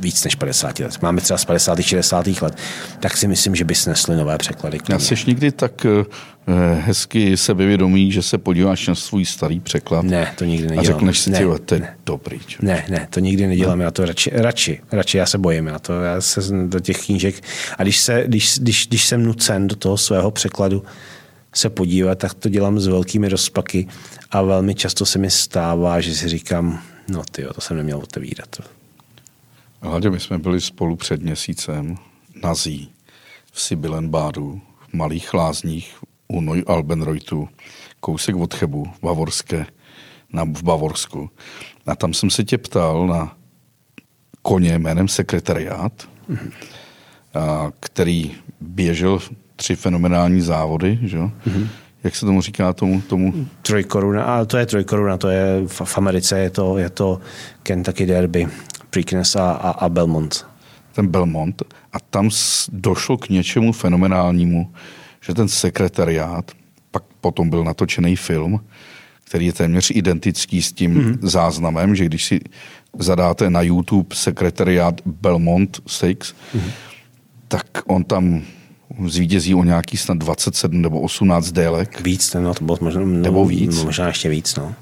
víc 0.01 0.25
než 0.25 0.35
50 0.35 0.79
let, 0.79 1.03
máme 1.03 1.21
třeba 1.21 1.39
z 1.39 1.45
50. 1.45 1.81
60. 1.81 2.27
let, 2.27 2.57
tak 3.01 3.17
si 3.17 3.29
myslím, 3.29 3.55
že 3.55 3.65
by 3.65 3.75
snesly 3.75 4.17
nové 4.17 4.39
překlady. 4.39 4.79
Já 4.89 4.99
jsi 4.99 5.15
někdy 5.27 5.53
tak 5.53 5.85
uh, 5.85 6.05
hezky 6.81 7.37
sebevědomý, 7.37 8.13
že 8.13 8.23
se 8.23 8.39
podíváš 8.39 8.89
na 8.89 8.95
svůj 8.95 9.25
starý 9.25 9.61
překlad. 9.61 10.05
Ne, 10.05 10.35
to 10.39 10.45
nikdy 10.45 10.67
nedělám. 10.67 10.81
A 10.81 10.87
řekneš 10.87 11.19
si, 11.19 11.31
ne, 11.31 11.39
tyhle, 11.39 11.59
to 11.59 11.75
je 11.75 11.81
ne, 11.81 11.97
dobrý. 12.07 12.39
Čo? 12.47 12.59
Ne, 12.63 12.87
ne, 12.91 13.09
to 13.11 13.21
nikdy 13.21 13.47
nedělám, 13.47 13.81
já 13.81 13.91
to 13.91 14.05
radši, 14.05 14.31
radši, 14.35 14.81
radši 14.93 15.19
já 15.19 15.27
se 15.27 15.39
bojím, 15.39 15.67
já 15.67 15.79
to, 15.79 16.01
já 16.03 16.21
se 16.21 16.41
do 16.67 16.81
těch 16.81 17.05
knížek, 17.05 17.45
a 17.79 17.83
když, 17.83 17.99
se, 17.99 18.25
když, 18.27 18.59
když, 18.59 18.87
když 18.87 19.07
jsem 19.07 19.23
nucen 19.23 19.67
do 19.69 19.77
toho 19.77 19.97
svého 19.97 20.31
překladu 20.31 20.83
se 21.55 21.71
podívat, 21.71 22.19
tak 22.19 22.35
to 22.35 22.49
dělám 22.49 22.81
s 22.81 22.87
velkými 22.87 23.29
rozpaky 23.29 23.89
a 24.31 24.43
velmi 24.43 24.75
často 24.75 25.07
se 25.07 25.19
mi 25.19 25.31
stává, 25.31 26.01
že 26.01 26.15
si 26.15 26.29
říkám, 26.29 26.83
no 27.09 27.23
ty, 27.31 27.47
to 27.55 27.61
jsem 27.61 27.77
neměl 27.77 27.99
otevírat. 27.99 28.61
Hladě, 29.83 30.11
my 30.11 30.21
jsme 30.21 30.39
byli 30.39 30.61
spolu 30.61 30.97
před 30.97 31.23
měsícem 31.23 31.97
nazí 32.43 32.91
v 33.53 33.61
Sibilenbádu, 33.61 34.61
v 34.89 34.95
malých 34.95 35.35
lázních 35.35 35.97
u 36.29 36.41
Noj 36.41 36.65
Albenreutu, 36.67 37.49
kousek 38.01 38.37
od 38.37 38.55
Chebu, 38.55 38.85
v 38.85 39.01
Bavorské, 39.03 39.67
na, 40.33 40.45
v 40.45 40.63
Bavorsku. 40.63 41.31
A 41.87 41.97
tam 41.97 42.15
jsem 42.15 42.31
se 42.31 42.45
tě 42.45 42.59
ptal 42.59 43.07
na 43.07 43.37
koně 44.43 44.79
jménem 44.79 45.09
sekretariát, 45.09 45.93
mm-hmm. 46.31 46.51
a, 47.35 47.73
který 47.81 48.35
běžel 48.61 49.19
tři 49.57 49.77
fenomenální 49.77 50.41
závody, 50.41 50.99
že? 51.03 51.19
Mm-hmm. 51.19 51.69
Jak 52.05 52.17
se 52.17 52.27
tomu 52.27 52.41
říká 52.41 52.73
tomu? 52.73 53.01
tomu? 53.01 53.47
Trojkoruna, 53.63 54.25
a 54.25 54.45
to 54.45 54.57
je 54.57 54.67
trojkoruna, 54.67 55.17
to 55.17 55.29
je 55.29 55.63
v, 55.67 55.81
v 55.85 55.99
Americe, 55.99 56.39
je 56.39 56.51
to, 56.51 56.79
je 56.79 56.91
to 56.91 57.21
Kentucky 57.63 58.07
Derby, 58.07 58.49
Preakness 58.91 59.37
a, 59.37 59.51
a, 59.51 59.71
a 59.71 59.89
Belmont. 59.89 60.47
Ten 60.93 61.07
Belmont. 61.07 61.63
A 61.93 62.01
tam 62.01 62.31
došlo 62.73 63.17
k 63.17 63.29
něčemu 63.29 63.73
fenomenálnímu, 63.73 64.73
že 65.21 65.35
ten 65.35 65.49
sekretariát, 65.49 66.53
pak 66.91 67.03
potom 67.21 67.51
byl 67.51 67.65
natočený 67.65 68.17
film, 68.17 68.61
který 69.25 69.47
je 69.47 69.53
téměř 69.53 69.91
identický 69.95 70.63
s 70.63 70.73
tím 70.73 70.95
mm-hmm. 70.95 71.19
záznamem, 71.23 71.97
že 71.97 72.05
když 72.05 72.25
si 72.25 72.41
zadáte 72.99 73.51
na 73.51 73.63
YouTube 73.63 74.17
sekretariát 74.17 75.01
Belmont 75.07 75.81
Stakes, 75.87 76.35
mm-hmm. 76.55 76.71
tak 77.49 77.67
on 77.87 78.05
tam 78.05 78.43
zvítězí 79.07 79.55
o 79.55 79.65
nějaký 79.65 79.97
snad 79.97 80.19
27 80.19 80.83
nebo 80.83 81.01
18 81.01 81.53
délek. 81.53 82.01
Víc, 82.01 82.35
no, 82.35 82.55
to 82.55 82.65
bylo 82.65 82.79
možná, 82.81 83.01
no, 83.01 83.07
nebo 83.07 83.45
víc. 83.45 83.83
Možná 83.83 84.07
ještě 84.07 84.29
víc, 84.29 84.57
no. 84.57 84.75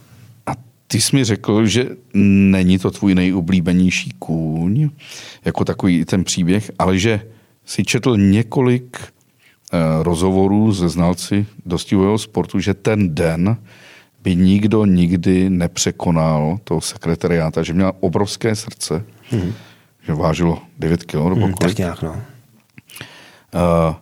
A 0.46 0.52
ty 0.86 1.00
jsi 1.00 1.16
mi 1.16 1.24
řekl, 1.24 1.66
že 1.66 1.88
není 2.14 2.78
to 2.78 2.90
tvůj 2.90 3.14
nejoblíbenější 3.14 4.10
kůň, 4.18 4.90
jako 5.44 5.64
takový 5.64 6.04
ten 6.04 6.24
příběh, 6.24 6.70
ale 6.78 6.98
že 6.98 7.20
si 7.64 7.84
četl 7.84 8.16
několik 8.16 8.98
rozhovorů 10.02 10.72
ze 10.72 10.88
znalci 10.88 11.46
dostivého 11.66 12.18
sportu, 12.18 12.60
že 12.60 12.74
ten 12.74 13.14
den 13.14 13.56
by 14.22 14.36
nikdo 14.36 14.84
nikdy 14.84 15.50
nepřekonal 15.50 16.58
toho 16.64 16.80
sekretariáta, 16.80 17.62
že 17.62 17.72
měl 17.72 17.92
obrovské 18.00 18.56
srdce, 18.56 19.04
mm-hmm. 19.32 19.52
že 20.06 20.14
vážilo 20.14 20.58
9 20.78 21.04
kg 21.04 21.14
nebo 21.14 21.46
mm, 21.46 21.54
Tak 21.54 21.78
nějak, 21.78 22.02
no. 22.02 22.10
Uh, 22.10 23.94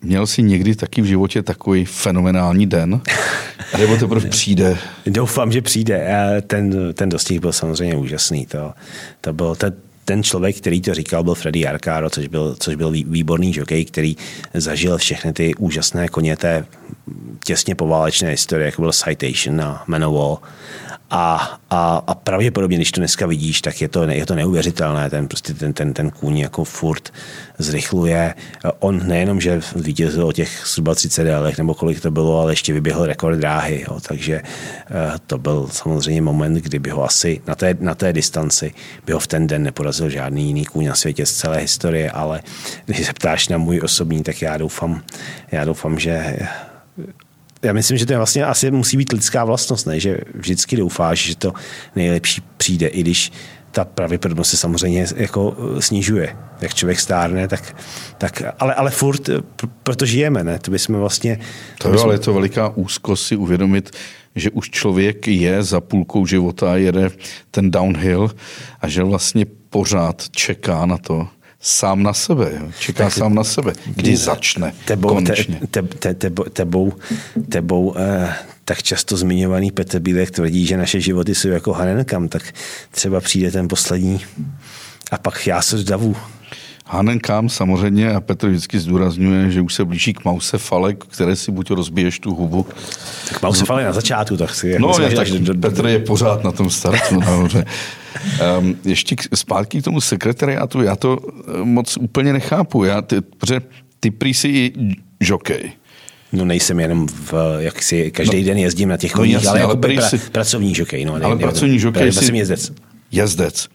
měl 0.00 0.26
jsi 0.26 0.42
někdy 0.42 0.74
taky 0.74 1.02
v 1.02 1.04
životě 1.04 1.42
takový 1.42 1.84
fenomenální 1.84 2.66
den? 2.66 3.00
Nebo 3.78 3.96
teprve 3.96 4.28
přijde? 4.28 4.78
Doufám, 5.06 5.52
že 5.52 5.62
přijde. 5.62 6.08
Ten, 6.46 6.94
ten 6.94 7.08
dostih 7.08 7.40
byl 7.40 7.52
samozřejmě 7.52 7.96
úžasný. 7.96 8.46
To, 8.46 8.72
to 9.20 9.32
byl 9.32 9.54
ten, 9.54 9.74
ten 10.06 10.22
člověk, 10.22 10.56
který 10.56 10.80
to 10.80 10.94
říkal, 10.94 11.24
byl 11.24 11.34
Freddy 11.34 11.66
Arcaro, 11.66 12.10
což 12.10 12.26
byl, 12.26 12.56
což 12.60 12.74
byl 12.74 12.90
výborný 12.90 13.52
žokej, 13.52 13.84
který 13.84 14.16
zažil 14.54 14.98
všechny 14.98 15.32
ty 15.32 15.54
úžasné 15.54 16.08
koně 16.08 16.36
té 16.36 16.66
těsně 17.44 17.74
poválečné 17.74 18.30
historie, 18.30 18.66
jako 18.66 18.82
byl 18.82 18.92
Citation 18.92 19.60
a 19.60 19.84
Manowar. 19.86 20.38
A, 21.10 21.58
a, 21.70 22.02
a 22.06 22.14
pravděpodobně, 22.14 22.76
když 22.76 22.92
to 22.92 23.00
dneska 23.00 23.26
vidíš, 23.26 23.60
tak 23.60 23.80
je 23.80 23.88
to, 23.88 24.02
je 24.02 24.26
to 24.26 24.34
neuvěřitelné. 24.34 25.10
Ten, 25.10 25.28
prostě 25.28 25.54
ten, 25.54 25.72
ten, 25.72 25.92
ten 25.92 26.10
kůň 26.10 26.38
jako 26.38 26.64
furt 26.64 27.12
zrychluje. 27.58 28.34
On 28.78 29.08
nejenom, 29.08 29.40
že 29.40 29.60
vítězil 29.76 30.26
o 30.26 30.32
těch 30.32 30.62
zhruba 30.66 30.94
30 30.94 31.24
délech, 31.24 31.58
nebo 31.58 31.74
kolik 31.74 32.00
to 32.00 32.10
bylo, 32.10 32.40
ale 32.40 32.52
ještě 32.52 32.72
vyběhl 32.72 33.06
rekord 33.06 33.38
dráhy. 33.38 33.84
Jo. 33.88 34.00
Takže 34.08 34.42
eh, 34.42 35.12
to 35.26 35.38
byl 35.38 35.68
samozřejmě 35.72 36.22
moment, 36.22 36.54
kdy 36.54 36.78
by 36.78 36.90
ho 36.90 37.04
asi 37.04 37.40
na 37.46 37.54
té, 37.54 37.76
na 37.80 37.94
té 37.94 38.12
distanci 38.12 38.74
by 39.06 39.12
ho 39.12 39.18
v 39.18 39.26
ten 39.26 39.46
den 39.46 39.62
neporazil 39.62 40.10
žádný 40.10 40.46
jiný 40.46 40.64
kůň 40.64 40.86
na 40.86 40.94
světě 40.94 41.26
z 41.26 41.32
celé 41.32 41.58
historie, 41.58 42.10
ale 42.10 42.42
když 42.86 43.06
se 43.06 43.12
ptáš 43.12 43.48
na 43.48 43.58
můj 43.58 43.80
osobní, 43.84 44.22
tak 44.22 44.42
já 44.42 44.56
doufám, 44.56 45.02
já 45.52 45.64
doufám, 45.64 45.98
že 45.98 46.38
já 47.62 47.72
myslím, 47.72 47.98
že 47.98 48.06
to 48.06 48.12
je 48.12 48.16
vlastně 48.16 48.44
asi 48.44 48.70
musí 48.70 48.96
být 48.96 49.12
lidská 49.12 49.44
vlastnost, 49.44 49.86
ne? 49.86 50.00
že 50.00 50.18
vždycky 50.34 50.76
doufáš, 50.76 51.26
že 51.26 51.36
to 51.36 51.52
nejlepší 51.96 52.42
přijde, 52.56 52.86
i 52.86 53.00
když 53.00 53.32
ta 53.70 53.84
pravděpodobnost 53.84 54.50
se 54.50 54.56
samozřejmě 54.56 55.06
jako 55.16 55.56
snižuje. 55.78 56.36
Jak 56.60 56.74
člověk 56.74 57.00
stárne, 57.00 57.48
tak, 57.48 57.76
tak 58.18 58.42
ale, 58.58 58.74
ale 58.74 58.90
furt, 58.90 59.28
eh, 59.28 59.42
proto 59.82 60.06
žijeme, 60.06 60.44
ne? 60.44 60.58
To 60.58 60.70
bychom 60.70 60.96
vlastně... 60.96 61.38
To, 61.78 61.88
bychom... 61.88 62.04
ale 62.04 62.14
je 62.14 62.18
to 62.18 62.34
veliká 62.34 62.68
úzkost 62.68 63.26
si 63.26 63.36
uvědomit, 63.36 63.90
že 64.36 64.50
už 64.50 64.70
člověk 64.70 65.28
je 65.28 65.62
za 65.62 65.80
půlkou 65.80 66.26
života 66.26 66.72
a 66.72 66.76
jede 66.76 67.10
ten 67.50 67.70
downhill 67.70 68.30
a 68.80 68.88
že 68.88 69.02
vlastně 69.02 69.46
pořád 69.70 70.28
čeká 70.30 70.86
na 70.86 70.98
to, 70.98 71.28
sám 71.60 72.02
na 72.02 72.12
sebe. 72.12 72.52
Jo. 72.60 72.68
Čeká 72.78 73.04
tak, 73.04 73.12
sám 73.12 73.34
na 73.34 73.44
sebe. 73.44 73.72
Kdy 73.86 74.16
začne 74.16 74.72
tebou, 74.84 75.08
konečně. 75.08 75.60
Te, 75.70 75.82
te, 75.82 75.98
te, 75.98 76.14
tebou, 76.14 76.44
tebou, 76.44 76.92
tebou 77.48 77.94
eh, 77.96 78.34
tak 78.64 78.82
často 78.82 79.16
zmiňovaný 79.16 79.70
Petr 79.70 79.98
Bílek 79.98 80.30
tvrdí, 80.30 80.66
že 80.66 80.76
naše 80.76 81.00
životy 81.00 81.34
jsou 81.34 81.48
jako 81.48 81.72
Hanenkam, 81.72 82.28
tak 82.28 82.42
třeba 82.90 83.20
přijde 83.20 83.50
ten 83.50 83.68
poslední 83.68 84.20
a 85.10 85.18
pak 85.18 85.46
já 85.46 85.62
se 85.62 85.78
zdavu. 85.78 86.16
Hanenkam 86.86 87.48
samozřejmě 87.48 88.10
a 88.12 88.20
Petr 88.20 88.48
vždycky 88.48 88.78
zdůrazňuje, 88.78 89.50
že 89.50 89.60
už 89.60 89.74
se 89.74 89.84
blíží 89.84 90.12
k 90.12 90.24
Mause 90.24 90.58
Fale, 90.58 90.94
které 90.94 91.36
si 91.36 91.52
buď 91.52 91.70
rozbiješ 91.70 92.20
tu 92.20 92.34
hubu. 92.34 92.66
Tak 93.28 93.42
Mause 93.42 93.64
Fale 93.64 93.84
na 93.84 93.92
začátku, 93.92 94.36
tak 94.36 94.54
si... 94.54 94.78
No, 94.78 94.92
je, 95.00 95.10
tak 95.10 95.28
do, 95.28 95.38
do, 95.38 95.60
Petr 95.60 95.86
je 95.86 95.98
pořád 95.98 96.44
na 96.44 96.52
tom 96.52 96.70
startu. 96.70 97.20
nahoře. 97.20 97.64
Um, 98.58 98.76
ještě 98.84 99.16
k, 99.16 99.36
zpátky 99.36 99.80
k 99.80 99.84
tomu 99.84 100.00
sekretariátu, 100.00 100.82
já 100.82 100.96
to 100.96 101.18
eh, 101.20 101.64
moc 101.64 101.96
úplně 101.96 102.32
nechápu. 102.32 102.84
Já, 102.84 103.02
ty, 103.02 103.20
protože 103.20 103.60
ty 104.00 104.10
prý 104.10 104.34
si 104.34 104.48
i 104.48 104.72
žokej. 105.20 105.72
No 106.32 106.44
nejsem 106.44 106.80
jenom 106.80 107.06
v, 107.08 107.34
jak 107.58 107.82
si 107.82 108.10
každý 108.10 108.40
no, 108.40 108.46
den 108.46 108.58
jezdím 108.58 108.88
na 108.88 108.96
těch 108.96 109.12
koních, 109.12 109.34
no 109.34 109.38
jasně, 109.38 109.50
ale, 109.50 109.62
ale 109.62 109.72
jako 109.72 109.80
pra, 109.80 110.08
si, 110.08 110.18
pracovní 110.18 110.74
žokej. 110.74 111.04
No, 111.04 111.14
ale 111.14 111.36
pracovní 111.36 111.78
žokej 111.78 112.12
si, 112.12 112.36
jezdec. 112.36 112.72
Jezdec. 113.12 113.68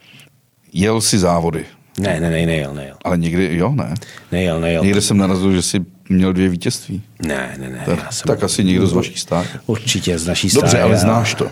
Jel 0.73 1.01
si 1.01 1.19
závody. 1.19 1.65
Ne, 1.99 2.19
ne, 2.19 2.29
ne, 2.31 2.45
nejel, 2.45 2.73
nejel. 2.73 2.95
Ale 3.03 3.17
někdy, 3.17 3.57
jo, 3.57 3.71
ne? 3.75 3.93
Nejel, 4.31 4.61
nejel. 4.61 4.83
Někde 4.83 5.01
jsem 5.01 5.17
narazil, 5.17 5.51
že 5.51 5.61
jsi 5.61 5.79
měl 6.09 6.33
dvě 6.33 6.49
vítězství. 6.49 7.01
Ne, 7.25 7.55
ne, 7.59 7.69
ne. 7.69 7.83
Tak, 7.85 8.13
jsem 8.13 8.27
tak 8.27 8.43
asi 8.43 8.63
někdo 8.63 8.87
z 8.87 8.93
vaší 8.93 9.17
stáje. 9.17 9.47
Určitě 9.65 10.19
z 10.19 10.27
naší 10.27 10.49
stáje. 10.49 10.61
Dobře, 10.61 10.81
ale 10.81 10.97
znáš 10.97 11.35
to. 11.35 11.47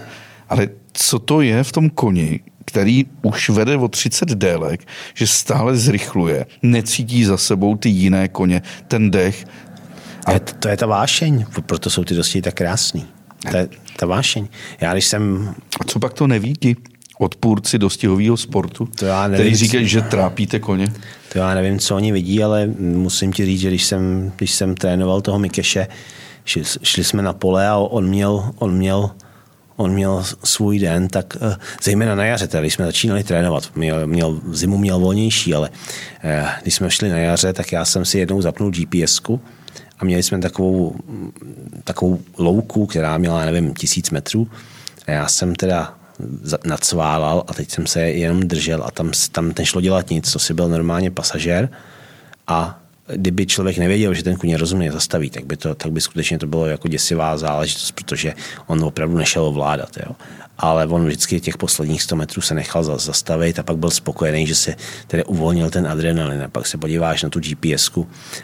Ale 0.50 0.68
co 0.94 1.20
to 1.20 1.42
je 1.42 1.64
v 1.64 1.72
tom 1.72 1.90
koni, 1.90 2.40
který 2.70 3.06
už 3.22 3.50
vede 3.50 3.78
o 3.78 3.88
30 3.88 4.30
délek, 4.30 4.88
že 5.14 5.28
stále 5.28 5.78
zrychluje, 5.78 6.46
necítí 6.62 7.26
za 7.26 7.38
sebou 7.38 7.76
ty 7.76 7.90
jiné 7.90 8.28
koně, 8.28 8.62
ten 8.88 9.12
dech. 9.12 9.46
A... 10.26 10.32
Je, 10.32 10.40
to 10.40 10.68
je 10.68 10.78
ta 10.78 10.86
vášeň, 10.86 11.46
proto 11.66 11.90
jsou 11.90 12.04
ty 12.04 12.14
dosti 12.14 12.42
tak 12.42 12.54
krásný. 12.54 13.06
To 13.52 13.58
je 13.58 13.70
ta 13.96 14.06
vášeň. 14.06 14.48
Já 14.82 14.94
když 14.94 15.06
jsem... 15.06 15.56
A 15.80 15.84
co 15.84 16.00
pak 16.00 16.14
to 16.14 16.28
nevidí? 16.28 16.76
odpůrci 17.20 17.78
dostihového 17.78 18.38
sportu, 18.38 18.86
to 18.86 19.06
já 19.06 19.28
nevím, 19.28 19.46
který 19.46 19.56
říkají, 19.56 19.88
že 19.88 20.02
trápíte 20.02 20.60
koně? 20.60 20.88
To 21.34 21.40
já 21.40 21.54
nevím, 21.54 21.80
co 21.80 21.96
oni 21.96 22.12
vidí, 22.12 22.44
ale 22.44 22.68
musím 22.80 23.34
ti 23.34 23.46
říct, 23.46 23.60
že 23.60 23.68
když 23.68 23.84
jsem, 23.84 24.32
když 24.36 24.52
jsem 24.52 24.76
trénoval 24.76 25.22
toho 25.22 25.40
Mikeše, 25.40 25.88
šli, 26.46 26.64
šli 26.84 27.04
jsme 27.04 27.22
na 27.22 27.34
pole 27.34 27.68
a 27.68 27.78
on 27.78 28.08
měl, 28.08 28.52
on 28.60 28.74
měl 28.74 29.12
on 29.80 29.94
měl 29.94 30.24
svůj 30.44 30.80
den, 30.80 31.08
tak 31.08 31.38
eh, 31.42 31.56
zejména 31.84 32.16
na 32.16 32.26
jaře, 32.26 32.48
teda, 32.48 32.62
když 32.62 32.74
jsme 32.74 32.86
začínali 32.86 33.24
trénovat, 33.24 33.72
měl, 33.76 34.08
měl, 34.08 34.42
zimu 34.52 34.78
měl 34.78 35.00
volnější, 35.00 35.54
ale 35.54 35.70
eh, 36.24 36.48
když 36.62 36.76
jsme 36.76 36.92
šli 36.92 37.10
na 37.10 37.18
jaře, 37.18 37.54
tak 37.54 37.72
já 37.72 37.86
jsem 37.86 38.06
si 38.06 38.20
jednou 38.20 38.42
zapnul 38.42 38.72
GPSku 38.72 39.42
a 40.00 40.06
měli 40.06 40.24
jsme 40.24 40.40
takovou, 40.40 40.96
takovou 41.84 42.20
louku, 42.38 42.86
která 42.86 43.18
měla, 43.18 43.46
nevím, 43.46 43.74
tisíc 43.74 44.10
metrů. 44.10 44.48
A 45.08 45.12
já 45.12 45.28
jsem 45.28 45.56
teda 45.56 45.94
nadsválal 46.66 47.44
a 47.48 47.54
teď 47.54 47.72
jsem 47.72 47.88
se 47.88 48.02
jenom 48.02 48.40
držel 48.40 48.84
a 48.86 48.92
tam, 48.92 49.12
tam 49.32 49.54
nešlo 49.60 49.82
dělat 49.82 50.10
nic, 50.10 50.32
to 50.32 50.40
si 50.40 50.54
byl 50.54 50.70
normálně 50.70 51.12
pasažér. 51.12 51.70
A 52.48 52.79
kdyby 53.16 53.46
člověk 53.46 53.78
nevěděl, 53.78 54.14
že 54.14 54.24
ten 54.24 54.36
kůň 54.36 54.56
rozumně 54.56 54.92
zastaví, 54.92 55.30
tak 55.30 55.46
by, 55.46 55.58
to, 55.58 55.76
tak 55.76 55.92
by 55.92 56.02
skutečně 56.02 56.40
to 56.40 56.48
bylo 56.48 56.66
jako 56.66 56.88
děsivá 56.88 57.38
záležitost, 57.38 57.92
protože 57.92 58.34
on 58.68 58.84
opravdu 58.84 59.18
nešel 59.18 59.46
ovládat. 59.46 59.98
Jo. 59.98 60.16
Ale 60.58 60.88
on 60.88 61.06
vždycky 61.06 61.40
těch 61.40 61.58
posledních 61.58 62.02
100 62.02 62.16
metrů 62.16 62.42
se 62.42 62.54
nechal 62.54 62.84
zastavit 62.84 63.60
a 63.60 63.64
pak 63.64 63.78
byl 63.78 63.90
spokojený, 63.90 64.48
že 64.48 64.56
se 64.56 64.76
tedy 65.08 65.24
uvolnil 65.24 65.70
ten 65.70 65.88
adrenalin. 65.88 66.42
A 66.44 66.48
pak 66.48 66.68
se 66.68 66.78
podíváš 66.78 67.24
na 67.24 67.30
tu 67.30 67.40
gps 67.40 67.92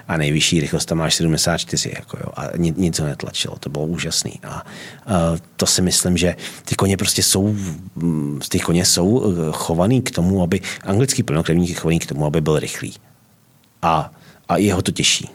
a 0.07 0.17
nejvyšší 0.17 0.59
rychlost 0.59 0.85
tam 0.85 0.97
máš 0.97 1.15
74 1.15 1.93
jako 1.95 2.17
jo, 2.17 2.31
a 2.35 2.49
nic 2.57 2.99
ho 2.99 3.05
netlačilo. 3.05 3.55
To 3.59 3.69
bylo 3.69 3.85
úžasný. 3.85 4.39
A, 4.43 4.49
a 4.49 4.63
to 5.55 5.65
si 5.65 5.81
myslím, 5.81 6.17
že 6.17 6.35
ty 6.65 6.75
koně 6.75 6.97
prostě 6.97 7.23
jsou, 7.23 7.55
ty 8.49 8.59
koně 8.59 8.85
jsou 8.85 9.23
eh, 9.23 9.35
chovaný 9.51 10.01
k 10.01 10.11
tomu, 10.11 10.43
aby, 10.43 10.61
anglický 10.83 11.23
plnokrevník 11.23 11.69
je 11.69 11.75
chovaný 11.75 11.99
k 11.99 12.05
tomu, 12.05 12.25
aby 12.25 12.41
byl 12.41 12.59
rychlý. 12.59 12.93
A 13.81 14.11
a 14.47 14.57
jeho 14.57 14.81
to 14.81 14.91
těší. 14.91 15.29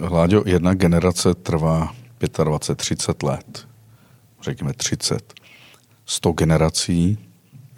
Hláďo, 0.00 0.42
jedna 0.46 0.74
generace 0.74 1.34
trvá 1.34 1.94
25-30 2.20 3.26
let. 3.26 3.68
Řekněme 4.42 4.72
30. 4.72 5.34
100 6.06 6.32
generací 6.32 7.18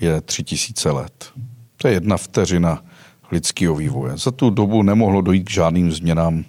je 0.00 0.20
3000 0.20 0.90
let. 0.90 1.32
To 1.76 1.88
je 1.88 1.94
jedna 1.94 2.16
vteřina 2.16 2.84
lidského 3.30 3.74
vývoje. 3.74 4.16
Za 4.16 4.30
tu 4.30 4.50
dobu 4.50 4.82
nemohlo 4.82 5.20
dojít 5.20 5.44
k 5.44 5.50
žádným 5.50 5.92
změnám 5.92 6.44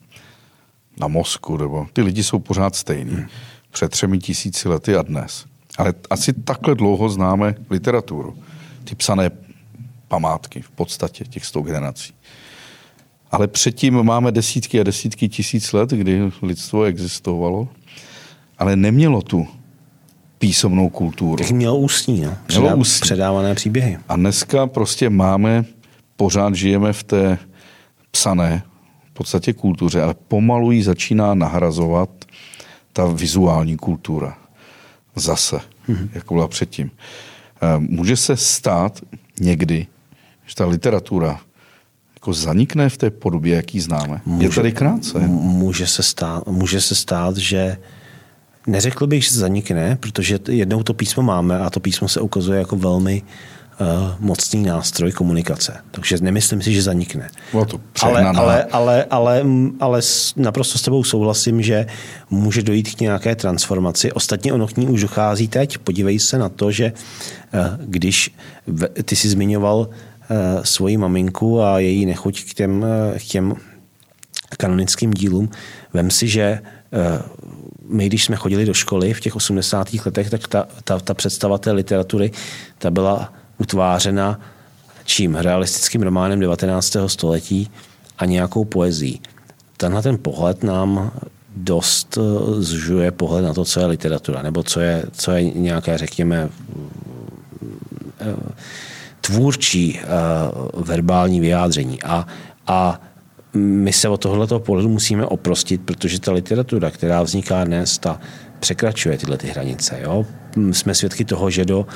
na 1.00 1.08
mozku, 1.08 1.58
nebo 1.58 1.88
ty 1.93 2.02
lidi 2.02 2.24
jsou 2.24 2.39
pořád 2.39 2.76
stejní. 2.76 3.16
Hmm. 3.16 3.28
Před 3.72 3.91
třemi 3.91 4.20
tisíci 4.20 4.70
lety 4.70 4.96
a 4.96 5.02
dnes. 5.02 5.46
Ale 5.78 5.93
asi 6.10 6.34
takhle 6.34 6.76
dlouho 6.76 7.10
známe 7.10 7.56
literaturu. 7.70 8.38
Ty 8.84 8.96
psané 8.96 9.32
památky 10.08 10.62
v 10.62 10.70
podstatě 10.70 11.26
těch 11.26 11.46
100 11.46 11.62
generací. 11.62 12.14
Ale 13.32 13.48
předtím 13.48 14.04
máme 14.04 14.32
desítky 14.32 14.80
a 14.80 14.84
desítky 14.84 15.30
tisíc 15.30 15.74
let, 15.74 15.90
kdy 15.90 16.32
lidstvo 16.42 16.84
existovalo, 16.84 17.68
ale 18.58 18.76
nemělo 18.76 19.22
tu 19.22 19.48
písomnou 20.38 20.90
kulturu. 20.90 21.36
Tak 21.36 21.52
mělo 21.52 21.78
ústní, 21.78 22.22
no. 22.22 22.38
Mělo 22.48 22.78
ústní. 22.78 23.02
Předávané 23.02 23.56
příběhy. 23.56 23.98
A 24.08 24.16
dneska 24.16 24.68
prostě 24.68 25.10
máme, 25.10 25.66
pořád 26.16 26.56
žijeme 26.56 26.94
v 26.94 27.04
té 27.04 27.38
psané 28.12 28.64
v 29.10 29.14
podstatě 29.14 29.54
kultuře, 29.54 30.02
ale 30.02 30.14
pomalu 30.28 30.72
ji 30.72 30.84
začíná 30.84 31.34
nahrazovat 31.34 32.10
ta 32.94 33.06
vizuální 33.06 33.78
kultura. 33.78 34.38
Zase, 35.16 35.60
mm-hmm. 35.90 36.10
jako 36.14 36.34
byla 36.34 36.48
předtím. 36.48 36.92
Eh, 37.62 37.80
může 37.80 38.18
se 38.18 38.38
stát 38.38 39.02
někdy, 39.40 39.88
že 40.46 40.56
ta 40.56 40.66
literatura 40.66 41.40
jako 42.26 42.34
zanikne 42.34 42.90
v 42.90 42.98
té 42.98 43.10
podobě, 43.10 43.56
jaký 43.56 43.80
známe. 43.80 44.22
Může, 44.26 44.46
je 44.46 44.50
tady 44.50 44.72
krátce. 44.72 45.20
Může 45.28 45.88
se, 45.88 46.04
stát, 46.04 46.48
může 46.48 46.82
se 46.82 46.96
stát, 46.96 47.38
že 47.38 47.78
neřekl 48.68 49.08
bych, 49.08 49.24
že 49.24 49.36
zanikne, 49.38 49.98
protože 50.00 50.40
jednou 50.50 50.84
to 50.84 50.94
písmo 50.94 51.24
máme 51.24 51.60
a 51.60 51.70
to 51.70 51.80
písmo 51.80 52.08
se 52.08 52.22
ukazuje 52.22 52.60
jako 52.60 52.76
velmi 52.76 53.22
uh, 53.22 53.88
mocný 54.20 54.64
nástroj 54.64 55.12
komunikace. 55.12 55.78
Takže 55.92 56.18
nemyslím 56.22 56.62
si, 56.62 56.74
že 56.74 56.82
zanikne. 56.82 57.30
to 57.66 57.78
ale, 58.02 58.24
ale, 58.26 58.64
ale, 58.64 59.04
ale, 59.04 59.44
ale 59.80 60.02
naprosto 60.36 60.78
s 60.78 60.82
tebou 60.82 61.04
souhlasím, 61.04 61.62
že 61.62 61.86
může 62.30 62.66
dojít 62.66 62.96
k 62.96 63.00
nějaké 63.06 63.36
transformaci. 63.36 64.12
Ostatně 64.12 64.54
ono 64.54 64.68
k 64.68 64.78
ní 64.78 64.88
už 64.88 65.02
dochází 65.02 65.48
teď. 65.48 65.78
Podívej 65.78 66.20
se 66.20 66.38
na 66.38 66.50
to, 66.50 66.72
že 66.72 66.94
uh, 67.54 67.86
když 67.86 68.34
v, 68.68 68.88
ty 69.04 69.16
jsi 69.16 69.30
zmiňoval 69.30 69.90
svoji 70.64 70.98
maminku 70.98 71.62
a 71.62 71.80
její 71.80 72.06
nechuť 72.06 72.44
k 72.44 72.54
těm, 72.54 72.86
eh, 72.86 73.20
k 73.20 73.24
těm 73.24 73.56
kanonickým 74.58 75.12
dílům. 75.12 75.50
Vem 75.94 76.12
si, 76.12 76.28
že 76.28 76.42
eh, 76.42 77.22
my, 77.90 78.08
když 78.08 78.26
jsme 78.26 78.36
chodili 78.36 78.66
do 78.66 78.74
školy 78.74 79.14
v 79.14 79.20
těch 79.20 79.36
80. 79.36 79.88
letech, 80.06 80.30
tak 80.30 80.48
ta, 80.48 80.68
ta, 80.84 81.00
ta 81.00 81.14
představa 81.14 81.58
té 81.58 81.72
literatury 81.72 82.32
ta 82.78 82.92
byla 82.92 83.34
utvářena 83.58 84.40
čím? 85.06 85.36
Realistickým 85.36 86.02
románem 86.02 86.40
19. 86.40 86.98
století 87.08 87.72
a 88.18 88.26
nějakou 88.26 88.66
poezí. 88.66 89.22
Tenhle 89.78 90.02
ten 90.02 90.18
pohled 90.18 90.64
nám 90.64 91.12
dost 91.56 92.18
eh, 92.18 92.22
zžuje 92.62 93.12
pohled 93.12 93.42
na 93.42 93.54
to, 93.54 93.66
co 93.66 93.80
je 93.80 93.86
literatura, 93.86 94.42
nebo 94.42 94.64
co 94.64 94.80
je, 94.80 95.04
co 95.12 95.32
je 95.32 95.44
nějaké, 95.44 95.98
řekněme, 95.98 96.50
eh, 98.20 98.36
tvůrčí 99.26 100.00
uh, 100.00 100.84
verbální 100.86 101.40
vyjádření. 101.40 102.04
A, 102.04 102.28
a 102.68 103.02
my 103.54 103.94
se 103.94 104.10
od 104.10 104.22
tohoto 104.22 104.60
pohledu 104.60 104.90
musíme 104.90 105.26
oprostit, 105.26 105.82
protože 105.86 106.20
ta 106.20 106.32
literatura, 106.32 106.92
která 106.92 107.24
vzniká 107.24 107.64
dnes, 107.64 107.98
ta 107.98 108.20
překračuje 108.60 109.18
tyhle 109.18 109.38
ty 109.38 109.48
hranice. 109.48 110.00
Jo? 110.02 110.26
Jsme 110.72 110.96
svědky 110.96 111.26
toho, 111.26 111.50
že 111.50 111.66
do 111.66 111.88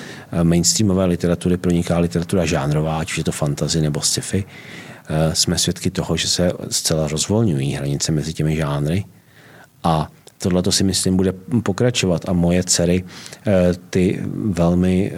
mainstreamové 0.43 1.05
literatury 1.05 1.57
proniká 1.57 1.99
literatura 1.99 2.45
žánrová, 2.45 2.99
ať 2.99 3.17
je 3.17 3.23
to 3.23 3.31
fantasy 3.31 3.81
nebo 3.81 4.01
sci-fi. 4.01 4.45
Jsme 5.33 5.57
svědky 5.57 5.91
toho, 5.91 6.17
že 6.17 6.27
se 6.27 6.51
zcela 6.69 7.07
rozvolňují 7.07 7.73
hranice 7.73 8.11
mezi 8.11 8.33
těmi 8.33 8.55
žánry 8.55 9.05
a 9.83 10.07
tohle 10.39 10.63
to 10.63 10.71
si 10.71 10.83
myslím 10.83 11.17
bude 11.17 11.33
pokračovat 11.63 12.29
a 12.29 12.33
moje 12.33 12.63
dcery 12.63 13.03
eh, 13.47 13.73
ty 13.89 14.19
velmi 14.35 15.11
eh, 15.11 15.17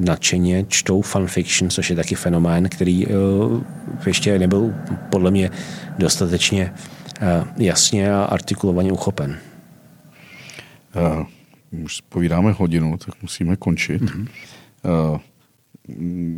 nadšeně 0.00 0.64
čtou 0.68 1.02
fanfiction, 1.02 1.70
což 1.70 1.90
je 1.90 1.96
taky 1.96 2.14
fenomén, 2.14 2.68
který 2.68 3.06
eh, 3.06 3.10
ještě 4.06 4.38
nebyl 4.38 4.74
podle 5.10 5.30
mě 5.30 5.50
dostatečně 5.98 6.72
jasně 7.56 8.14
a 8.14 8.24
artikulovaně 8.24 8.92
uchopen. 8.92 9.38
Už 11.84 12.00
povídáme 12.00 12.52
hodinu, 12.52 12.96
tak 12.96 13.22
musíme 13.22 13.56
končit. 13.56 14.02
Mm-hmm. 14.02 14.28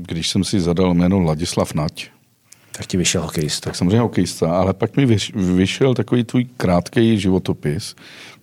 Když 0.02 0.28
jsem 0.28 0.44
si 0.44 0.60
zadal 0.60 0.94
jméno 0.94 1.20
Ladislav 1.20 1.74
Nať, 1.74 2.10
tak 2.78 2.86
ti 2.86 2.96
vyšel 2.96 3.22
hokejista. 3.22 3.70
Tak 3.70 3.76
samozřejmě 3.76 4.00
hokejista, 4.00 4.58
ale 4.58 4.74
pak 4.74 4.96
mi 4.96 5.06
vyšel 5.34 5.94
takový 5.94 6.24
tvůj 6.24 6.44
krátký 6.44 7.20
životopis, 7.20 7.96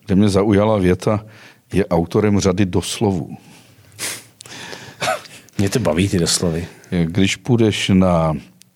kde 0.05 0.15
mě 0.15 0.29
zaujala 0.29 0.77
věta, 0.77 1.25
je 1.73 1.85
autorem 1.85 2.39
řady 2.39 2.65
doslovů. 2.65 3.37
Mě 5.57 5.69
to 5.69 5.79
baví 5.79 6.09
ty 6.09 6.19
doslovy. 6.19 6.67
Když 7.05 7.35
půjdeš 7.35 7.91
na, 7.93 8.33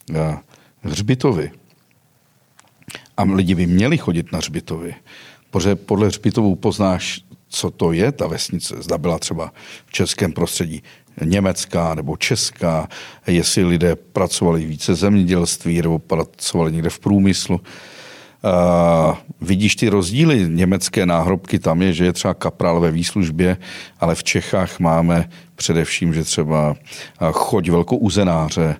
na 0.10 0.42
hřbitovy, 0.82 1.52
a 3.18 3.24
lidi 3.24 3.56
by 3.56 3.68
měli 3.68 3.98
chodit 3.98 4.32
na 4.32 4.38
hřbitovy, 4.38 4.96
protože 5.52 5.76
podle 5.76 6.08
hřbitovů 6.08 6.56
poznáš, 6.56 7.22
co 7.50 7.72
to 7.72 7.92
je 7.92 8.12
ta 8.12 8.28
vesnice. 8.28 8.76
Zda 8.80 8.98
byla 8.98 9.20
třeba 9.20 9.54
v 9.86 9.92
českém 9.92 10.32
prostředí 10.32 10.84
německá 11.24 11.96
nebo 11.96 12.18
česká, 12.18 12.88
jestli 13.28 13.64
lidé 13.66 13.96
pracovali 13.96 14.66
více 14.66 14.96
zemědělství 14.96 15.82
nebo 15.82 16.00
pracovali 16.00 16.72
někde 16.72 16.90
v 16.90 17.00
průmyslu. 17.00 17.62
Uh, 18.44 19.16
vidíš 19.42 19.76
ty 19.76 19.90
rozdíly, 19.90 20.46
německé 20.50 21.06
náhrobky, 21.06 21.60
tam 21.60 21.82
je, 21.82 21.94
že 21.94 22.06
je 22.06 22.14
třeba 22.14 22.34
kaprál 22.34 22.80
ve 22.80 22.92
výslužbě, 22.92 23.58
ale 24.00 24.16
v 24.16 24.24
Čechách 24.24 24.80
máme 24.80 25.30
především, 25.56 26.14
že 26.14 26.24
třeba 26.24 26.76
choď 27.32 27.70
velkou 27.70 27.98
uzenáře. 27.98 28.76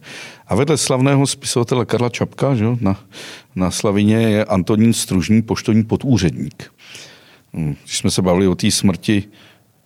A 0.48 0.56
vedle 0.56 0.78
slavného 0.78 1.28
spisovatele 1.28 1.86
Karla 1.86 2.10
Čapka 2.10 2.56
že, 2.56 2.66
na, 2.82 3.00
na 3.56 3.72
Slavině 3.72 4.16
je 4.16 4.46
Antonín 4.46 4.94
Stružný, 4.94 5.42
poštovní 5.42 5.84
podúředník. 5.84 6.74
Hm, 7.54 7.76
když 7.84 7.98
jsme 7.98 8.12
se 8.12 8.22
bavili 8.22 8.48
o 8.48 8.56
té 8.56 8.72
smrti 8.72 9.24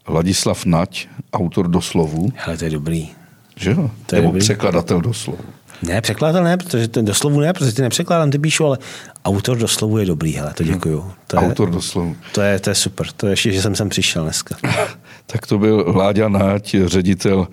Ladislav 0.08 0.66
Nať, 0.66 1.08
autor 1.34 1.68
doslovu. 1.68 2.32
Ale 2.46 2.58
to 2.58 2.66
je 2.66 2.72
dobrý. 2.72 3.10
Že 3.56 3.72
jo? 3.72 3.92
To 4.06 4.16
je 4.16 4.22
Nebo 4.22 4.32
dobrý. 4.32 4.40
překladatel 4.40 5.02
doslovu. 5.02 5.40
Ne, 5.82 6.02
překladatel 6.02 6.44
ne, 6.44 6.58
protože 6.58 6.88
ten 6.88 7.06
doslovu 7.06 7.40
ne, 7.40 7.54
protože 7.54 7.72
ty 7.72 7.82
nepřekládám, 7.82 8.32
ty 8.32 8.40
píšu, 8.40 8.66
ale 8.66 8.78
autor 9.26 9.58
doslovu 9.58 9.98
je 9.98 10.06
dobrý, 10.06 10.34
hele, 10.34 10.54
to 10.54 10.64
děkuju. 10.64 11.12
To 11.28 11.38
je, 11.38 11.42
autor 11.42 11.70
doslovu. 11.72 12.16
To 12.32 12.42
je, 12.42 12.60
to 12.60 12.70
je 12.70 12.76
super, 12.76 13.08
to 13.18 13.28
je 13.28 13.34
ještě, 13.34 13.52
že 13.52 13.62
jsem 13.62 13.76
sem 13.76 13.90
přišel 13.90 14.24
dneska. 14.24 14.56
tak 15.26 15.48
to 15.48 15.58
byl 15.58 15.86
Láďa 15.96 16.30
Náť, 16.30 16.76
ředitel 16.86 17.48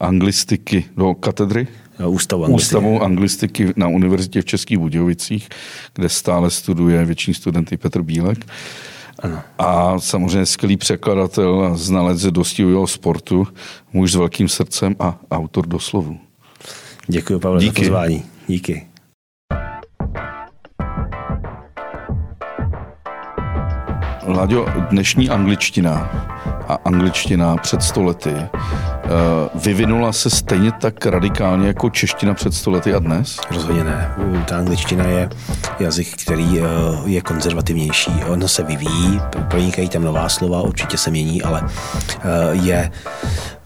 anglistiky 0.00 0.84
do 0.96 1.14
katedry? 1.14 1.68
Ústavu 2.06 2.44
anglistiky. 2.44 2.64
Ústavu 2.76 3.02
anglistiky 3.02 3.72
na 3.76 3.88
univerzitě 3.88 4.42
v 4.42 4.44
Českých 4.44 4.78
Budějovicích, 4.78 5.48
kde 5.94 6.08
stále 6.08 6.50
studuje 6.50 7.04
většiní 7.04 7.34
studenty 7.34 7.76
Petr 7.76 8.02
Bílek. 8.02 8.46
Ano. 9.22 9.42
A 9.58 9.98
samozřejmě 9.98 10.46
skvělý 10.46 10.76
překladatel 10.76 11.64
a 11.64 11.76
znalec 11.76 12.22
dostihujého 12.22 12.86
sportu, 12.86 13.46
muž 13.92 14.12
s 14.12 14.14
velkým 14.14 14.48
srdcem 14.48 14.96
a 14.98 15.18
autor 15.30 15.66
doslovu. 15.66 16.18
Děkuji, 17.06 17.38
Pavel, 17.38 17.60
Díky. 17.60 17.84
za 17.84 17.90
pozvání. 17.90 18.24
Díky. 18.46 18.86
Láďo, 24.26 24.66
dnešní 24.90 25.30
angličtina 25.30 26.10
a 26.68 26.78
angličtina 26.84 27.56
před 27.56 27.82
stolety 27.82 28.34
Eh, 29.04 29.48
vyvinula 29.54 30.12
se 30.12 30.30
stejně 30.30 30.72
tak 30.72 31.06
radikálně 31.06 31.66
jako 31.66 31.90
čeština 31.90 32.34
před 32.34 32.54
stolety 32.54 32.94
a 32.94 32.98
dnes? 32.98 33.40
Rozhodně 33.50 33.84
ne. 33.84 34.14
Ta 34.48 34.58
angličtina 34.58 35.04
je 35.04 35.28
jazyk, 35.78 36.22
který 36.22 36.60
eh, 36.60 36.64
je 37.04 37.20
konzervativnější. 37.20 38.10
Ono 38.28 38.48
se 38.48 38.62
vyvíjí, 38.62 39.20
pronikají 39.50 39.88
tam 39.88 40.02
nová 40.02 40.28
slova, 40.28 40.62
určitě 40.62 40.98
se 40.98 41.10
mění, 41.10 41.42
ale 41.42 41.62
eh, 41.64 42.20
je 42.52 42.90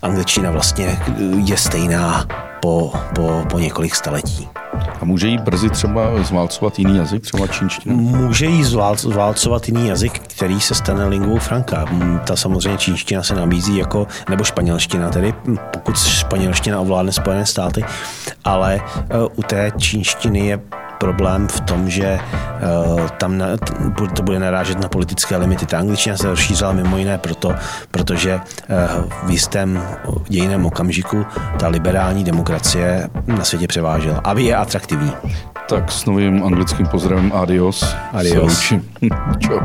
angličtina 0.03 0.51
vlastně 0.51 0.99
je 1.45 1.57
stejná 1.57 2.27
po, 2.63 2.93
po, 3.15 3.45
po 3.51 3.59
několik 3.59 3.95
staletí. 3.95 4.49
A 5.01 5.05
může 5.05 5.29
jí 5.29 5.39
brzy 5.39 5.71
třeba 5.71 6.23
zválcovat 6.23 6.79
jiný 6.79 6.97
jazyk, 6.97 7.23
třeba 7.23 7.47
čínština? 7.47 7.97
Může 7.97 8.47
jí 8.47 8.65
zválcovat 8.95 9.69
jiný 9.69 9.89
jazyk, 9.89 10.19
který 10.19 10.61
se 10.61 10.75
stane 10.75 11.07
lingvou 11.07 11.39
franka. 11.39 11.85
Ta 12.27 12.37
samozřejmě 12.37 12.79
čínština 12.79 13.23
se 13.23 13.35
nabízí 13.35 13.77
jako, 13.77 14.07
nebo 14.31 14.45
španělština 14.45 15.11
tedy, 15.11 15.35
pokud 15.71 15.99
španělština 15.99 16.81
ovládne 16.81 17.13
Spojené 17.13 17.47
státy, 17.47 17.85
ale 18.45 18.81
u 19.37 19.43
té 19.43 19.73
čínštiny 19.79 20.47
je 20.47 20.61
problém 20.99 21.49
v 21.49 21.61
tom, 21.61 21.91
že 21.91 22.19
uh, 22.19 23.09
tam 23.09 23.39
na, 23.39 23.47
to 24.17 24.23
bude 24.23 24.39
narážet 24.39 24.81
na 24.81 24.89
politické 24.89 25.37
limity. 25.37 25.67
Ta 25.67 25.79
angličtina 25.79 26.17
se 26.17 26.29
rozšířila 26.29 26.73
mimo 26.73 26.99
jiné 26.99 27.19
proto, 27.19 27.55
protože 27.91 28.35
uh, 28.35 29.05
v 29.27 29.31
jistém 29.31 29.83
dějiném 30.29 30.67
okamžiku 30.67 31.27
ta 31.59 31.69
liberální 31.69 32.25
demokracie 32.25 33.09
na 33.27 33.45
světě 33.45 33.67
převážela. 33.67 34.21
Aby 34.25 34.45
je 34.45 34.57
atraktivní. 34.57 35.13
Tak 35.69 35.93
s 35.93 36.05
novým 36.05 36.45
anglickým 36.45 36.87
pozdravem 36.87 37.33
adios. 37.35 37.97
Adios. 38.13 38.73
Čau. 39.39 39.59